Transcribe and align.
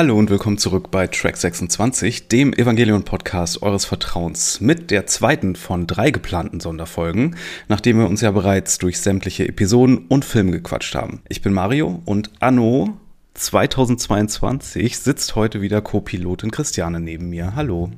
Hallo 0.00 0.18
und 0.18 0.30
willkommen 0.30 0.56
zurück 0.56 0.90
bei 0.90 1.08
Track 1.08 1.36
26, 1.36 2.28
dem 2.28 2.54
Evangelion-Podcast 2.54 3.62
eures 3.62 3.84
Vertrauens, 3.84 4.58
mit 4.62 4.90
der 4.90 5.06
zweiten 5.06 5.56
von 5.56 5.86
drei 5.86 6.10
geplanten 6.10 6.58
Sonderfolgen, 6.58 7.36
nachdem 7.68 7.98
wir 7.98 8.08
uns 8.08 8.22
ja 8.22 8.30
bereits 8.30 8.78
durch 8.78 8.98
sämtliche 8.98 9.46
Episoden 9.46 10.06
und 10.08 10.24
Filme 10.24 10.52
gequatscht 10.52 10.94
haben. 10.94 11.20
Ich 11.28 11.42
bin 11.42 11.52
Mario 11.52 12.00
und 12.06 12.30
Anno 12.40 12.96
2022 13.34 14.98
sitzt 14.98 15.36
heute 15.36 15.60
wieder 15.60 15.82
Co-Pilotin 15.82 16.50
Christiane 16.50 16.98
neben 16.98 17.28
mir. 17.28 17.54
Hallo. 17.54 17.90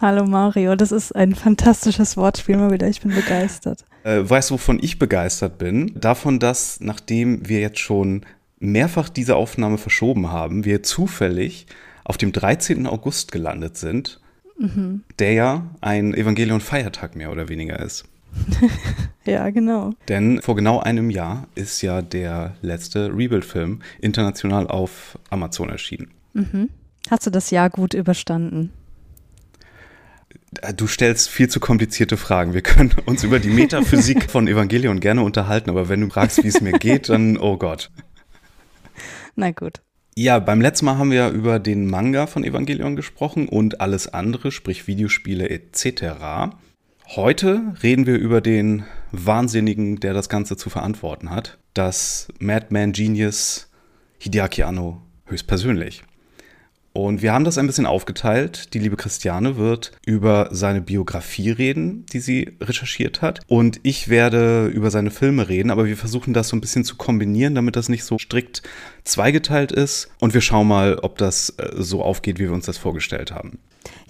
Hallo 0.00 0.24
Mario, 0.24 0.74
das 0.74 0.90
ist 0.90 1.14
ein 1.14 1.34
fantastisches 1.34 2.16
Wortspiel 2.16 2.56
mal 2.56 2.70
wieder. 2.70 2.88
Ich 2.88 3.02
bin 3.02 3.14
begeistert. 3.14 3.84
Äh, 4.04 4.22
weißt 4.22 4.48
du, 4.48 4.54
wovon 4.54 4.78
ich 4.80 4.98
begeistert 4.98 5.58
bin? 5.58 5.92
Davon, 6.00 6.38
dass 6.38 6.80
nachdem 6.80 7.46
wir 7.46 7.60
jetzt 7.60 7.80
schon 7.80 8.24
mehrfach 8.64 9.08
diese 9.08 9.36
Aufnahme 9.36 9.78
verschoben 9.78 10.30
haben, 10.30 10.64
wir 10.64 10.82
zufällig 10.82 11.66
auf 12.04 12.16
dem 12.16 12.32
13. 12.32 12.86
August 12.86 13.32
gelandet 13.32 13.76
sind, 13.76 14.20
mhm. 14.58 15.02
der 15.18 15.32
ja 15.32 15.70
ein 15.80 16.14
Evangelion-Feiertag 16.14 17.16
mehr 17.16 17.32
oder 17.32 17.48
weniger 17.48 17.80
ist. 17.80 18.04
ja, 19.24 19.48
genau. 19.50 19.92
Denn 20.08 20.42
vor 20.42 20.56
genau 20.56 20.80
einem 20.80 21.10
Jahr 21.10 21.46
ist 21.54 21.82
ja 21.82 22.02
der 22.02 22.54
letzte 22.62 23.10
Rebuild-Film 23.14 23.80
international 24.00 24.66
auf 24.66 25.18
Amazon 25.30 25.70
erschienen. 25.70 26.10
Mhm. 26.32 26.68
Hast 27.10 27.26
du 27.26 27.30
das 27.30 27.50
Jahr 27.50 27.70
gut 27.70 27.94
überstanden? 27.94 28.72
Du 30.76 30.86
stellst 30.86 31.28
viel 31.28 31.48
zu 31.48 31.60
komplizierte 31.60 32.16
Fragen. 32.16 32.54
Wir 32.54 32.62
können 32.62 32.92
uns 33.06 33.24
über 33.24 33.38
die 33.38 33.50
Metaphysik 33.50 34.30
von 34.30 34.48
Evangelion 34.48 35.00
gerne 35.00 35.22
unterhalten, 35.22 35.70
aber 35.70 35.88
wenn 35.88 36.00
du 36.00 36.10
fragst, 36.10 36.42
wie 36.42 36.48
es 36.48 36.60
mir 36.60 36.72
geht, 36.72 37.08
dann, 37.08 37.36
oh 37.36 37.56
Gott. 37.56 37.90
Na 39.36 39.50
gut. 39.50 39.82
Ja, 40.16 40.38
beim 40.38 40.60
letzten 40.60 40.86
Mal 40.86 40.96
haben 40.96 41.10
wir 41.10 41.30
über 41.30 41.58
den 41.58 41.86
Manga 41.86 42.26
von 42.26 42.44
Evangelion 42.44 42.94
gesprochen 42.94 43.48
und 43.48 43.80
alles 43.80 44.06
andere, 44.06 44.52
sprich 44.52 44.86
Videospiele 44.86 45.50
etc. 45.50 46.54
Heute 47.16 47.74
reden 47.82 48.06
wir 48.06 48.16
über 48.16 48.40
den 48.40 48.84
Wahnsinnigen, 49.10 49.98
der 49.98 50.14
das 50.14 50.28
Ganze 50.28 50.56
zu 50.56 50.70
verantworten 50.70 51.30
hat. 51.30 51.58
Das 51.74 52.28
Madman 52.38 52.92
Genius 52.92 53.68
Hideaki 54.18 54.62
Anno 54.62 55.02
höchstpersönlich. 55.26 56.04
Und 56.96 57.22
wir 57.22 57.32
haben 57.32 57.44
das 57.44 57.58
ein 57.58 57.66
bisschen 57.66 57.86
aufgeteilt. 57.86 58.72
Die 58.72 58.78
liebe 58.78 58.96
Christiane 58.96 59.56
wird 59.56 59.90
über 60.06 60.48
seine 60.52 60.80
Biografie 60.80 61.50
reden, 61.50 62.06
die 62.12 62.20
sie 62.20 62.56
recherchiert 62.60 63.20
hat. 63.20 63.40
Und 63.48 63.80
ich 63.82 64.08
werde 64.08 64.68
über 64.68 64.92
seine 64.92 65.10
Filme 65.10 65.48
reden, 65.48 65.72
aber 65.72 65.86
wir 65.86 65.96
versuchen 65.96 66.32
das 66.32 66.48
so 66.48 66.56
ein 66.56 66.60
bisschen 66.60 66.84
zu 66.84 66.94
kombinieren, 66.94 67.56
damit 67.56 67.74
das 67.74 67.88
nicht 67.88 68.04
so 68.04 68.16
strikt 68.16 68.62
zweigeteilt 69.04 69.72
ist. 69.72 70.10
Und 70.20 70.34
wir 70.34 70.40
schauen 70.40 70.66
mal, 70.66 70.98
ob 70.98 71.18
das 71.18 71.50
äh, 71.58 71.70
so 71.76 72.02
aufgeht, 72.02 72.38
wie 72.38 72.44
wir 72.44 72.52
uns 72.52 72.66
das 72.66 72.78
vorgestellt 72.78 73.32
haben. 73.32 73.58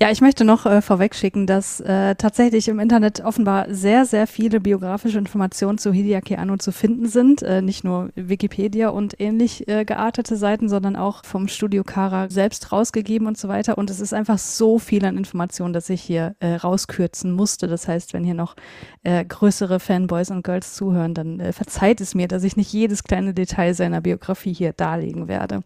Ja, 0.00 0.10
ich 0.10 0.20
möchte 0.20 0.44
noch 0.44 0.66
äh, 0.66 0.82
vorwegschicken, 0.82 1.46
dass 1.46 1.80
äh, 1.80 2.14
tatsächlich 2.16 2.68
im 2.68 2.80
Internet 2.80 3.24
offenbar 3.24 3.66
sehr, 3.68 4.04
sehr 4.06 4.26
viele 4.26 4.60
biografische 4.60 5.18
Informationen 5.18 5.78
zu 5.78 5.92
Hideaki 5.92 6.36
Anno 6.36 6.56
zu 6.56 6.72
finden 6.72 7.06
sind. 7.06 7.42
Äh, 7.42 7.62
nicht 7.62 7.84
nur 7.84 8.10
Wikipedia 8.16 8.88
und 8.88 9.20
ähnlich 9.20 9.68
äh, 9.68 9.84
geartete 9.84 10.36
Seiten, 10.36 10.68
sondern 10.68 10.96
auch 10.96 11.24
vom 11.24 11.46
Studio 11.48 11.84
Kara 11.84 12.28
selbst 12.28 12.72
rausgegeben 12.72 13.28
und 13.28 13.38
so 13.38 13.48
weiter. 13.48 13.78
Und 13.78 13.88
es 13.88 14.00
ist 14.00 14.12
einfach 14.12 14.38
so 14.38 14.78
viel 14.78 15.04
an 15.04 15.16
Informationen, 15.16 15.72
dass 15.72 15.88
ich 15.90 16.02
hier 16.02 16.34
äh, 16.40 16.54
rauskürzen 16.54 17.32
musste. 17.32 17.68
Das 17.68 17.86
heißt, 17.86 18.14
wenn 18.14 18.24
hier 18.24 18.34
noch 18.34 18.56
äh, 19.04 19.24
größere 19.24 19.78
Fanboys 19.78 20.30
und 20.30 20.42
Girls 20.42 20.74
zuhören, 20.74 21.14
dann 21.14 21.52
verzeiht 21.52 22.00
es 22.00 22.14
mir, 22.14 22.26
dass 22.26 22.42
ich 22.42 22.56
nicht 22.56 22.72
jedes 22.72 23.04
kleine 23.04 23.34
Detail 23.34 23.74
seiner 23.74 24.00
Biografie 24.00 24.52
hier 24.52 24.72
darlegen 24.84 25.28
werde. 25.28 25.62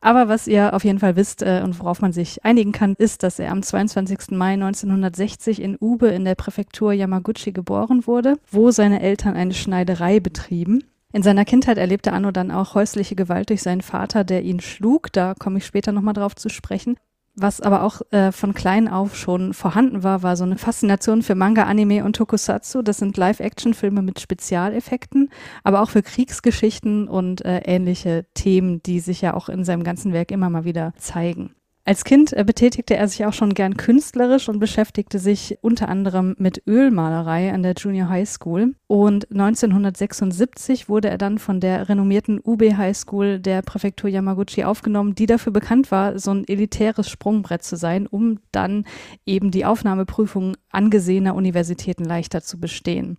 Aber 0.00 0.28
was 0.28 0.46
ihr 0.46 0.74
auf 0.74 0.84
jeden 0.84 1.00
Fall 1.00 1.16
wisst 1.16 1.42
äh, 1.42 1.60
und 1.64 1.80
worauf 1.80 2.00
man 2.00 2.12
sich 2.12 2.44
einigen 2.44 2.72
kann, 2.72 2.94
ist, 2.98 3.22
dass 3.22 3.38
er 3.38 3.50
am 3.50 3.62
22. 3.62 4.30
Mai 4.30 4.52
1960 4.52 5.60
in 5.60 5.76
Ube 5.80 6.08
in 6.08 6.24
der 6.24 6.36
Präfektur 6.36 6.92
Yamaguchi 6.92 7.52
geboren 7.52 8.06
wurde, 8.06 8.36
wo 8.50 8.70
seine 8.70 9.02
Eltern 9.02 9.34
eine 9.34 9.54
Schneiderei 9.54 10.20
betrieben. 10.20 10.84
In 11.12 11.22
seiner 11.22 11.44
Kindheit 11.44 11.78
erlebte 11.78 12.12
Anno 12.12 12.30
dann 12.30 12.50
auch 12.50 12.74
häusliche 12.74 13.16
Gewalt 13.16 13.50
durch 13.50 13.62
seinen 13.62 13.80
Vater, 13.80 14.24
der 14.24 14.42
ihn 14.42 14.60
schlug. 14.60 15.12
Da 15.12 15.34
komme 15.36 15.58
ich 15.58 15.66
später 15.66 15.90
nochmal 15.90 16.14
drauf 16.14 16.36
zu 16.36 16.48
sprechen. 16.48 16.96
Was 17.40 17.60
aber 17.60 17.84
auch 17.84 18.00
äh, 18.10 18.32
von 18.32 18.52
klein 18.52 18.88
auf 18.88 19.16
schon 19.16 19.54
vorhanden 19.54 20.02
war, 20.02 20.24
war 20.24 20.36
so 20.36 20.42
eine 20.42 20.58
Faszination 20.58 21.22
für 21.22 21.36
Manga, 21.36 21.64
Anime 21.64 22.04
und 22.04 22.16
Tokusatsu. 22.16 22.82
Das 22.82 22.98
sind 22.98 23.16
Live-Action-Filme 23.16 24.02
mit 24.02 24.18
Spezialeffekten, 24.18 25.30
aber 25.62 25.82
auch 25.82 25.90
für 25.90 26.02
Kriegsgeschichten 26.02 27.06
und 27.06 27.44
äh, 27.44 27.58
ähnliche 27.58 28.26
Themen, 28.34 28.82
die 28.82 28.98
sich 28.98 29.20
ja 29.20 29.34
auch 29.34 29.48
in 29.48 29.62
seinem 29.62 29.84
ganzen 29.84 30.12
Werk 30.12 30.32
immer 30.32 30.50
mal 30.50 30.64
wieder 30.64 30.94
zeigen. 30.98 31.54
Als 31.88 32.04
Kind 32.04 32.34
äh, 32.34 32.44
betätigte 32.44 32.96
er 32.96 33.08
sich 33.08 33.24
auch 33.24 33.32
schon 33.32 33.54
gern 33.54 33.78
künstlerisch 33.78 34.50
und 34.50 34.58
beschäftigte 34.58 35.18
sich 35.18 35.56
unter 35.62 35.88
anderem 35.88 36.34
mit 36.36 36.62
Ölmalerei 36.66 37.50
an 37.50 37.62
der 37.62 37.72
Junior 37.72 38.10
High 38.10 38.28
School. 38.28 38.74
Und 38.88 39.30
1976 39.30 40.90
wurde 40.90 41.08
er 41.08 41.16
dann 41.16 41.38
von 41.38 41.60
der 41.60 41.88
renommierten 41.88 42.42
UB 42.44 42.74
High 42.76 42.94
School 42.94 43.38
der 43.38 43.62
Präfektur 43.62 44.10
Yamaguchi 44.10 44.64
aufgenommen, 44.64 45.14
die 45.14 45.24
dafür 45.24 45.50
bekannt 45.50 45.90
war, 45.90 46.18
so 46.18 46.30
ein 46.30 46.46
elitäres 46.46 47.08
Sprungbrett 47.08 47.62
zu 47.62 47.76
sein, 47.76 48.06
um 48.06 48.38
dann 48.52 48.84
eben 49.24 49.50
die 49.50 49.64
Aufnahmeprüfung 49.64 50.58
angesehener 50.70 51.34
Universitäten 51.34 52.04
leichter 52.04 52.42
zu 52.42 52.60
bestehen. 52.60 53.16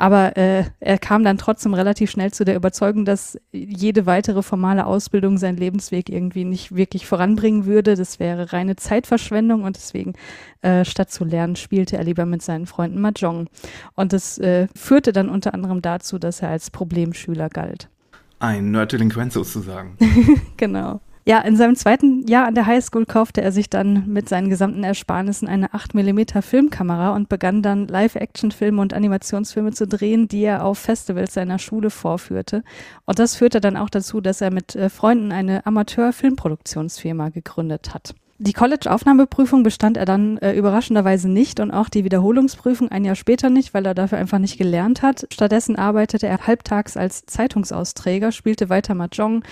Aber 0.00 0.34
äh, 0.38 0.64
er 0.80 0.96
kam 0.96 1.24
dann 1.24 1.36
trotzdem 1.36 1.74
relativ 1.74 2.10
schnell 2.10 2.32
zu 2.32 2.46
der 2.46 2.56
Überzeugung, 2.56 3.04
dass 3.04 3.38
jede 3.52 4.06
weitere 4.06 4.42
formale 4.42 4.86
Ausbildung 4.86 5.36
seinen 5.36 5.58
Lebensweg 5.58 6.08
irgendwie 6.08 6.46
nicht 6.46 6.74
wirklich 6.74 7.06
voranbringen 7.06 7.66
würde. 7.66 7.96
Das 7.96 8.18
wäre 8.18 8.50
reine 8.54 8.76
Zeitverschwendung 8.76 9.62
und 9.62 9.76
deswegen 9.76 10.14
äh, 10.62 10.86
statt 10.86 11.10
zu 11.10 11.24
lernen 11.24 11.54
spielte 11.54 11.98
er 11.98 12.04
lieber 12.04 12.24
mit 12.24 12.40
seinen 12.40 12.64
Freunden 12.64 12.98
Mahjong. 12.98 13.48
Und 13.94 14.14
das 14.14 14.38
äh, 14.38 14.68
führte 14.74 15.12
dann 15.12 15.28
unter 15.28 15.52
anderem 15.52 15.82
dazu, 15.82 16.18
dass 16.18 16.40
er 16.40 16.48
als 16.48 16.70
Problemschüler 16.70 17.50
galt. 17.50 17.90
Ein 18.38 18.70
Nerddelinquent 18.70 19.34
sozusagen. 19.34 19.98
genau. 20.56 21.02
Ja, 21.26 21.40
in 21.40 21.56
seinem 21.56 21.76
zweiten 21.76 22.26
Jahr 22.26 22.46
an 22.46 22.54
der 22.54 22.66
Highschool 22.66 23.04
kaufte 23.04 23.42
er 23.42 23.52
sich 23.52 23.68
dann 23.68 24.06
mit 24.06 24.28
seinen 24.28 24.48
gesamten 24.48 24.84
Ersparnissen 24.84 25.48
eine 25.48 25.68
8mm 25.68 26.40
Filmkamera 26.40 27.14
und 27.14 27.28
begann 27.28 27.62
dann 27.62 27.86
Live-Action-Filme 27.88 28.80
und 28.80 28.94
Animationsfilme 28.94 29.72
zu 29.72 29.86
drehen, 29.86 30.28
die 30.28 30.42
er 30.42 30.64
auf 30.64 30.78
Festivals 30.78 31.34
seiner 31.34 31.58
Schule 31.58 31.90
vorführte. 31.90 32.64
Und 33.04 33.18
das 33.18 33.36
führte 33.36 33.60
dann 33.60 33.76
auch 33.76 33.90
dazu, 33.90 34.22
dass 34.22 34.40
er 34.40 34.50
mit 34.50 34.74
äh, 34.74 34.88
Freunden 34.88 35.30
eine 35.30 35.66
Amateur-Filmproduktionsfirma 35.66 37.28
gegründet 37.28 37.92
hat. 37.92 38.14
Die 38.42 38.54
College-Aufnahmeprüfung 38.54 39.62
bestand 39.62 39.98
er 39.98 40.06
dann 40.06 40.38
äh, 40.38 40.54
überraschenderweise 40.54 41.28
nicht 41.28 41.60
und 41.60 41.70
auch 41.70 41.90
die 41.90 42.04
Wiederholungsprüfung 42.04 42.88
ein 42.88 43.04
Jahr 43.04 43.14
später 43.14 43.50
nicht, 43.50 43.74
weil 43.74 43.84
er 43.84 43.92
dafür 43.92 44.16
einfach 44.16 44.38
nicht 44.38 44.56
gelernt 44.56 45.02
hat. 45.02 45.26
Stattdessen 45.30 45.76
arbeitete 45.76 46.26
er 46.26 46.46
halbtags 46.46 46.96
als 46.96 47.26
Zeitungsausträger, 47.26 48.32
spielte 48.32 48.70
weiter 48.70 48.94
Mahjong 48.94 49.44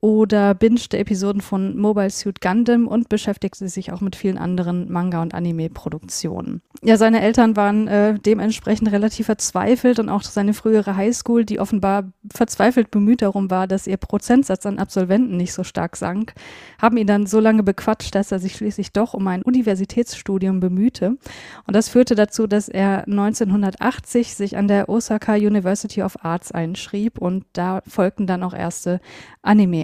oder 0.00 0.54
bingte 0.54 0.96
Episoden 0.98 1.42
von 1.42 1.76
Mobile 1.76 2.08
Suit 2.08 2.40
Gundam 2.40 2.86
und 2.86 3.10
beschäftigte 3.10 3.68
sich 3.68 3.92
auch 3.92 4.00
mit 4.00 4.16
vielen 4.16 4.38
anderen 4.38 4.90
Manga- 4.90 5.20
und 5.20 5.34
Anime-Produktionen. 5.34 6.62
Ja, 6.82 6.96
seine 6.96 7.20
Eltern 7.20 7.56
waren 7.56 7.86
äh, 7.88 8.18
dementsprechend 8.18 8.90
relativ 8.90 9.26
verzweifelt 9.26 9.98
und 9.98 10.08
auch 10.08 10.22
seine 10.22 10.54
frühere 10.54 10.96
Highschool, 10.96 11.44
die 11.44 11.60
offenbar 11.60 12.12
verzweifelt 12.32 12.90
bemüht 12.90 13.20
darum 13.20 13.50
war, 13.50 13.66
dass 13.66 13.86
ihr 13.86 13.98
Prozentsatz 13.98 14.64
an 14.64 14.78
Absolventen 14.78 15.36
nicht 15.36 15.52
so 15.52 15.64
stark 15.64 15.96
sank, 15.96 16.32
haben 16.80 16.96
ihn 16.96 17.06
dann 17.06 17.26
so 17.26 17.38
lange 17.38 17.62
bequatscht, 17.62 18.14
dass 18.14 18.32
er 18.32 18.38
sich 18.38 18.54
schließlich 18.54 18.92
doch 18.92 19.12
um 19.12 19.26
ein 19.26 19.42
Universitätsstudium 19.42 20.60
bemühte. 20.60 21.18
Und 21.66 21.76
das 21.76 21.90
führte 21.90 22.14
dazu, 22.14 22.46
dass 22.46 22.70
er 22.70 23.06
1980 23.06 24.34
sich 24.34 24.56
an 24.56 24.66
der 24.66 24.88
Osaka 24.88 25.34
University 25.34 26.02
of 26.02 26.24
Arts 26.24 26.52
einschrieb 26.52 27.18
und 27.18 27.44
da 27.52 27.82
folgten 27.86 28.26
dann 28.26 28.42
auch 28.42 28.54
erste 28.54 29.00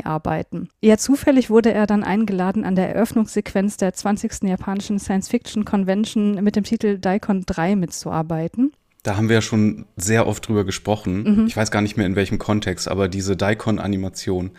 Anime-Arbeiten. 0.07 0.69
Eher 0.81 0.99
zufällig 0.99 1.51
wurde 1.51 1.73
er 1.73 1.87
dann 1.87 2.05
eingeladen, 2.05 2.65
an 2.65 2.77
der 2.77 2.95
Eröffnungssequenz 2.95 3.77
der 3.77 3.93
20. 3.93 4.45
japanischen 4.45 4.99
Science-Fiction-Convention 4.99 6.43
mit 6.43 6.57
dem 6.57 6.65
Titel 6.65 6.99
Daikon 6.99 7.43
3 7.45 7.77
mitzuarbeiten. 7.77 8.73
Da 9.03 9.17
haben 9.17 9.29
wir 9.29 9.37
ja 9.37 9.43
schon 9.43 9.87
sehr 9.97 10.27
oft 10.27 10.49
drüber 10.49 10.65
gesprochen. 10.65 11.23
Mhm. 11.23 11.47
Ich 11.47 11.57
weiß 11.57 11.71
gar 11.71 11.83
nicht 11.83 11.97
mehr 11.97 12.07
in 12.07 12.17
welchem 12.17 12.39
Kontext, 12.39 12.89
aber 12.89 13.09
diese 13.09 13.37
Daikon-Animation, 13.37 14.53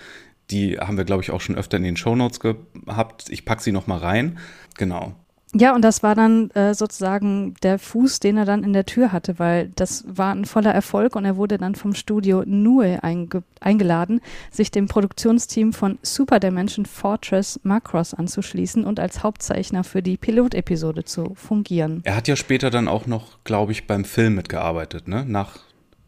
die 0.52 0.78
haben 0.78 0.98
wir, 0.98 1.04
glaube 1.04 1.24
ich, 1.24 1.32
auch 1.32 1.42
schon 1.42 1.56
öfter 1.56 1.78
in 1.78 1.84
den 1.84 1.98
Shownotes 1.98 2.40
gehabt. 2.40 3.26
Ich 3.30 3.44
packe 3.44 3.62
sie 3.62 3.74
noch 3.74 3.88
mal 3.88 3.98
rein. 3.98 4.40
Genau. 4.78 5.16
Ja, 5.54 5.74
und 5.74 5.82
das 5.82 6.04
war 6.04 6.14
dann 6.14 6.52
äh, 6.52 6.74
sozusagen 6.74 7.56
der 7.64 7.80
Fuß, 7.80 8.20
den 8.20 8.38
er 8.38 8.44
dann 8.44 8.64
in 8.64 8.74
der 8.74 8.86
Tür 8.86 9.14
hatte, 9.14 9.40
weil 9.40 9.70
das 9.76 10.04
war 10.06 10.36
ein 10.36 10.44
voller 10.44 10.74
Erfolg 10.74 11.16
und 11.16 11.24
er 11.24 11.38
wurde 11.38 11.58
dann 11.58 11.76
vom 11.76 11.96
Studio 11.96 12.44
Nue 12.46 13.02
einge 13.02 13.44
eingeladen, 13.62 14.20
sich 14.52 14.72
dem 14.72 14.88
Produktionsteam 14.88 15.72
von 15.72 16.00
Super 16.02 16.40
Dimension 16.40 16.86
Fortress 16.86 17.60
Macross 17.64 18.14
anzuschließen 18.14 18.84
und 18.84 19.00
als 19.00 19.24
Hauptzeichner 19.24 19.84
für 19.84 20.04
die 20.04 20.18
Pilotepisode 20.18 21.06
zu 21.06 21.34
fungieren. 21.36 22.02
Er 22.04 22.18
hat 22.18 22.28
ja 22.28 22.36
später 22.36 22.70
dann 22.70 22.88
auch 22.88 23.08
noch, 23.08 23.44
glaube 23.46 23.72
ich, 23.72 23.88
beim 23.88 24.04
Film 24.04 24.36
mitgearbeitet, 24.36 25.08
ne? 25.08 25.26
Nach 25.26 25.60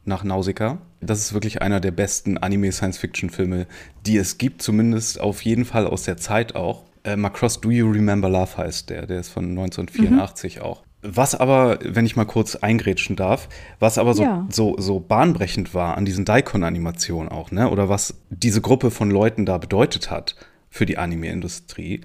nach 0.06 0.24
Nausicaa. 0.24 0.80
Das 1.02 1.20
ist 1.20 1.34
wirklich 1.34 1.62
einer 1.62 1.80
der 1.80 1.92
besten 1.92 2.38
Anime-Science-Fiction-Filme, 2.38 3.68
die 4.06 4.18
es 4.18 4.38
gibt, 4.38 4.62
zumindest 4.62 5.22
auf 5.22 5.42
jeden 5.44 5.64
Fall 5.64 5.88
aus 5.88 6.04
der 6.04 6.18
Zeit 6.18 6.56
auch. 6.56 6.84
Äh, 7.10 7.16
Macross 7.16 7.60
Do 7.62 7.72
You 7.72 7.90
Remember 7.90 8.30
Love 8.30 8.58
heißt 8.58 8.90
der, 8.90 9.06
der 9.08 9.20
ist 9.20 9.30
von 9.30 9.46
1984 9.50 10.58
mhm. 10.58 10.62
auch. 10.62 10.84
Was 11.02 11.34
aber, 11.34 11.80
wenn 11.82 12.06
ich 12.06 12.18
mal 12.18 12.26
kurz 12.26 12.56
eingrätschen 12.56 13.16
darf, 13.16 13.48
was 13.80 13.98
aber 13.98 14.14
so, 14.14 14.24
ja. 14.24 14.46
so, 14.50 14.76
so 14.78 15.00
bahnbrechend 15.00 15.74
war 15.74 15.96
an 15.96 16.04
diesen 16.04 16.26
Daikon-Animationen 16.26 17.30
auch, 17.30 17.52
ne? 17.52 17.70
Oder 17.70 17.88
was 17.88 18.16
diese 18.30 18.60
Gruppe 18.60 18.92
von 18.92 19.10
Leuten 19.10 19.46
da 19.46 19.58
bedeutet 19.58 20.12
hat 20.12 20.36
für 20.70 20.86
die 20.86 20.98
Anime-Industrie 20.98 22.02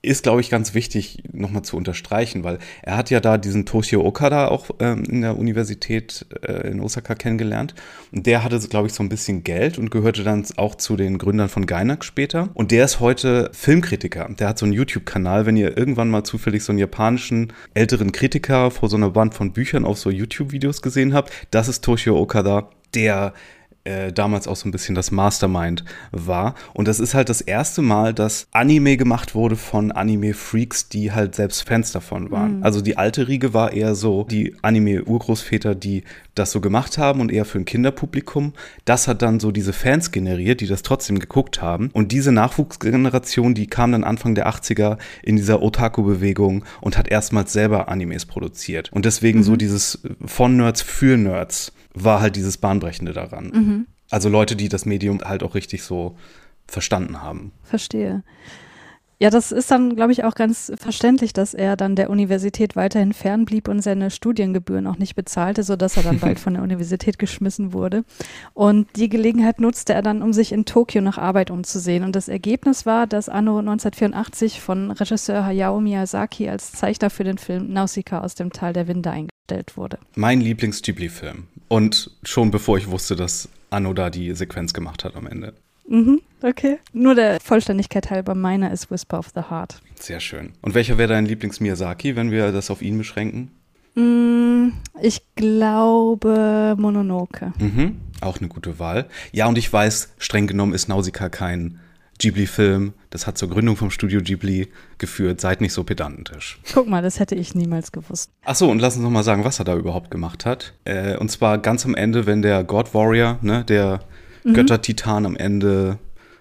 ist, 0.00 0.22
glaube 0.22 0.40
ich, 0.40 0.48
ganz 0.48 0.74
wichtig 0.74 1.24
nochmal 1.32 1.62
zu 1.62 1.76
unterstreichen, 1.76 2.44
weil 2.44 2.58
er 2.82 2.96
hat 2.96 3.10
ja 3.10 3.18
da 3.18 3.36
diesen 3.36 3.66
Toshio 3.66 4.04
Okada 4.04 4.46
auch 4.46 4.70
ähm, 4.78 5.02
in 5.04 5.22
der 5.22 5.36
Universität 5.36 6.24
äh, 6.42 6.70
in 6.70 6.80
Osaka 6.80 7.16
kennengelernt. 7.16 7.74
Und 8.12 8.26
der 8.26 8.44
hatte, 8.44 8.60
glaube 8.68 8.86
ich, 8.86 8.92
so 8.92 9.02
ein 9.02 9.08
bisschen 9.08 9.42
Geld 9.42 9.76
und 9.76 9.90
gehörte 9.90 10.22
dann 10.22 10.46
auch 10.56 10.76
zu 10.76 10.96
den 10.96 11.18
Gründern 11.18 11.48
von 11.48 11.66
Gainax 11.66 12.06
später. 12.06 12.48
Und 12.54 12.70
der 12.70 12.84
ist 12.84 13.00
heute 13.00 13.50
Filmkritiker. 13.52 14.28
Der 14.38 14.48
hat 14.48 14.58
so 14.58 14.66
einen 14.66 14.72
YouTube-Kanal. 14.72 15.46
Wenn 15.46 15.56
ihr 15.56 15.76
irgendwann 15.76 16.10
mal 16.10 16.22
zufällig 16.22 16.62
so 16.62 16.70
einen 16.70 16.78
japanischen 16.78 17.52
älteren 17.74 18.12
Kritiker 18.12 18.70
vor 18.70 18.88
so 18.88 18.96
einer 18.96 19.10
Band 19.10 19.34
von 19.34 19.52
Büchern 19.52 19.84
auf 19.84 19.98
so 19.98 20.10
YouTube-Videos 20.10 20.80
gesehen 20.80 21.12
habt, 21.12 21.32
das 21.50 21.66
ist 21.66 21.82
Toshio 21.82 22.16
Okada, 22.16 22.70
der 22.94 23.34
äh, 23.84 24.12
damals 24.12 24.46
auch 24.46 24.56
so 24.56 24.68
ein 24.68 24.72
bisschen 24.72 24.94
das 24.94 25.10
Mastermind 25.10 25.84
war. 26.12 26.54
Und 26.74 26.88
das 26.88 27.00
ist 27.00 27.14
halt 27.14 27.28
das 27.28 27.40
erste 27.40 27.82
Mal, 27.82 28.12
dass 28.12 28.46
Anime 28.52 28.96
gemacht 28.96 29.34
wurde 29.34 29.56
von 29.56 29.92
Anime-Freaks, 29.92 30.88
die 30.88 31.12
halt 31.12 31.34
selbst 31.34 31.66
Fans 31.66 31.92
davon 31.92 32.30
waren. 32.30 32.58
Mhm. 32.58 32.62
Also 32.62 32.80
die 32.80 32.96
alte 32.98 33.28
Riege 33.28 33.54
war 33.54 33.72
eher 33.72 33.94
so 33.94 34.24
die 34.24 34.54
Anime-Urgroßväter, 34.62 35.74
die 35.74 36.04
das 36.34 36.52
so 36.52 36.60
gemacht 36.60 36.98
haben 36.98 37.20
und 37.20 37.32
eher 37.32 37.44
für 37.44 37.58
ein 37.58 37.64
Kinderpublikum. 37.64 38.52
Das 38.84 39.08
hat 39.08 39.22
dann 39.22 39.40
so 39.40 39.50
diese 39.50 39.72
Fans 39.72 40.12
generiert, 40.12 40.60
die 40.60 40.66
das 40.66 40.82
trotzdem 40.82 41.18
geguckt 41.18 41.62
haben. 41.62 41.90
Und 41.92 42.12
diese 42.12 42.32
Nachwuchsgeneration, 42.32 43.54
die 43.54 43.66
kam 43.66 43.92
dann 43.92 44.04
Anfang 44.04 44.34
der 44.34 44.48
80er 44.48 44.98
in 45.22 45.36
dieser 45.36 45.62
Otaku-Bewegung 45.62 46.64
und 46.80 46.98
hat 46.98 47.08
erstmals 47.08 47.52
selber 47.52 47.88
Animes 47.88 48.26
produziert. 48.26 48.92
Und 48.92 49.04
deswegen 49.04 49.40
mhm. 49.40 49.44
so 49.44 49.56
dieses 49.56 50.00
von 50.24 50.56
Nerds 50.56 50.82
für 50.82 51.16
Nerds 51.16 51.72
war 51.94 52.20
halt 52.20 52.36
dieses 52.36 52.58
Bahnbrechende 52.58 53.12
daran. 53.12 53.50
Mhm. 53.50 53.86
Also 54.10 54.28
Leute, 54.28 54.56
die 54.56 54.68
das 54.68 54.86
Medium 54.86 55.20
halt 55.22 55.42
auch 55.42 55.54
richtig 55.54 55.82
so 55.82 56.16
verstanden 56.66 57.22
haben. 57.22 57.52
Verstehe. 57.62 58.22
Ja, 59.20 59.30
das 59.30 59.50
ist 59.50 59.68
dann, 59.72 59.96
glaube 59.96 60.12
ich, 60.12 60.22
auch 60.22 60.36
ganz 60.36 60.70
verständlich, 60.78 61.32
dass 61.32 61.52
er 61.52 61.76
dann 61.76 61.96
der 61.96 62.08
Universität 62.08 62.76
weiterhin 62.76 63.12
fernblieb 63.12 63.66
und 63.66 63.82
seine 63.82 64.12
Studiengebühren 64.12 64.86
auch 64.86 64.96
nicht 64.96 65.16
bezahlte, 65.16 65.64
sodass 65.64 65.96
er 65.96 66.04
dann 66.04 66.20
bald 66.20 66.38
von 66.38 66.54
der 66.54 66.62
Universität 66.62 67.18
geschmissen 67.18 67.72
wurde. 67.72 68.04
Und 68.54 68.86
die 68.94 69.08
Gelegenheit 69.08 69.60
nutzte 69.60 69.92
er 69.92 70.02
dann, 70.02 70.22
um 70.22 70.32
sich 70.32 70.52
in 70.52 70.66
Tokio 70.66 71.02
nach 71.02 71.18
Arbeit 71.18 71.50
umzusehen. 71.50 72.04
Und 72.04 72.14
das 72.14 72.28
Ergebnis 72.28 72.86
war, 72.86 73.08
dass 73.08 73.28
Anno 73.28 73.58
1984 73.58 74.60
von 74.60 74.92
Regisseur 74.92 75.44
Hayao 75.44 75.80
Miyazaki 75.80 76.48
als 76.48 76.70
Zeichner 76.70 77.10
für 77.10 77.24
den 77.24 77.38
Film 77.38 77.72
Nausicaa 77.72 78.20
aus 78.20 78.36
dem 78.36 78.52
Tal 78.52 78.72
der 78.72 78.86
Winde 78.86 79.10
eingestellt 79.10 79.76
wurde. 79.76 79.98
Mein 80.14 80.40
Lieblings-Ghibli-Film. 80.40 81.48
Und 81.68 82.10
schon 82.22 82.50
bevor 82.50 82.78
ich 82.78 82.90
wusste, 82.90 83.14
dass 83.16 83.48
Anno 83.70 83.92
da 83.92 84.10
die 84.10 84.32
Sequenz 84.34 84.72
gemacht 84.72 85.04
hat 85.04 85.16
am 85.16 85.26
Ende. 85.26 85.54
Mhm, 85.88 86.20
okay. 86.42 86.78
Nur 86.92 87.14
der 87.14 87.40
Vollständigkeit 87.40 88.10
halber, 88.10 88.34
meiner 88.34 88.72
ist 88.72 88.90
Whisper 88.90 89.18
of 89.18 89.30
the 89.34 89.42
Heart. 89.50 89.80
Sehr 89.98 90.20
schön. 90.20 90.52
Und 90.60 90.74
welcher 90.74 90.98
wäre 90.98 91.08
dein 91.08 91.26
Lieblings-Miyazaki, 91.26 92.14
wenn 92.16 92.30
wir 92.30 92.52
das 92.52 92.70
auf 92.70 92.82
ihn 92.82 92.98
beschränken? 92.98 93.50
Mm, 93.94 94.72
ich 95.00 95.22
glaube 95.34 96.76
Mononoke. 96.78 97.52
Mhm, 97.58 97.96
auch 98.20 98.38
eine 98.38 98.48
gute 98.48 98.78
Wahl. 98.78 99.08
Ja, 99.32 99.46
und 99.46 99.58
ich 99.58 99.72
weiß, 99.72 100.14
streng 100.18 100.46
genommen 100.46 100.74
ist 100.74 100.88
Nausicaa 100.88 101.30
kein 101.30 101.80
Ghibli-Film. 102.18 102.92
Das 103.10 103.26
hat 103.26 103.38
zur 103.38 103.48
Gründung 103.48 103.76
vom 103.76 103.90
Studio 103.90 104.20
Ghibli 104.20 104.68
geführt. 104.98 105.40
Seid 105.40 105.60
nicht 105.60 105.72
so 105.72 105.84
pedantisch. 105.84 106.60
Guck 106.72 106.88
mal, 106.88 107.02
das 107.02 107.20
hätte 107.20 107.34
ich 107.34 107.54
niemals 107.54 107.92
gewusst. 107.92 108.30
Achso, 108.44 108.70
und 108.70 108.80
lass 108.80 108.96
uns 108.96 109.04
noch 109.04 109.10
mal 109.10 109.22
sagen, 109.22 109.44
was 109.44 109.58
er 109.58 109.64
da 109.64 109.76
überhaupt 109.76 110.10
gemacht 110.10 110.44
hat. 110.44 110.74
Äh, 110.84 111.16
und 111.16 111.30
zwar 111.30 111.58
ganz 111.58 111.84
am 111.86 111.94
Ende, 111.94 112.26
wenn 112.26 112.42
der 112.42 112.64
God 112.64 112.94
Warrior, 112.94 113.38
ne, 113.42 113.64
der 113.64 114.00
mhm. 114.44 114.54
Götter-Titan 114.54 115.26
am 115.26 115.36
Ende 115.36 115.98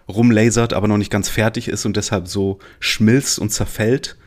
rumlasert, 0.10 0.74
aber 0.74 0.88
noch 0.88 0.98
nicht 0.98 1.12
ganz 1.12 1.30
fertig 1.30 1.68
ist 1.68 1.86
und 1.86 1.98
deshalb 1.98 2.28
so 2.28 2.60
schmilzt 2.80 3.40
und 3.40 3.52
zerfällt. 3.52 4.18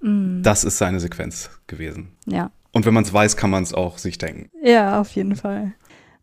Mhm. 0.00 0.42
Das 0.42 0.64
ist 0.64 0.78
seine 0.78 1.00
Sequenz 1.00 1.50
gewesen. 1.66 2.08
Ja. 2.26 2.50
Und 2.72 2.84
wenn 2.84 2.94
man 2.94 3.04
es 3.04 3.12
weiß, 3.12 3.36
kann 3.36 3.50
man 3.50 3.62
es 3.62 3.72
auch 3.72 3.98
sich 3.98 4.18
denken. 4.18 4.50
Ja, 4.62 5.00
auf 5.00 5.10
jeden 5.12 5.34
Fall. 5.34 5.72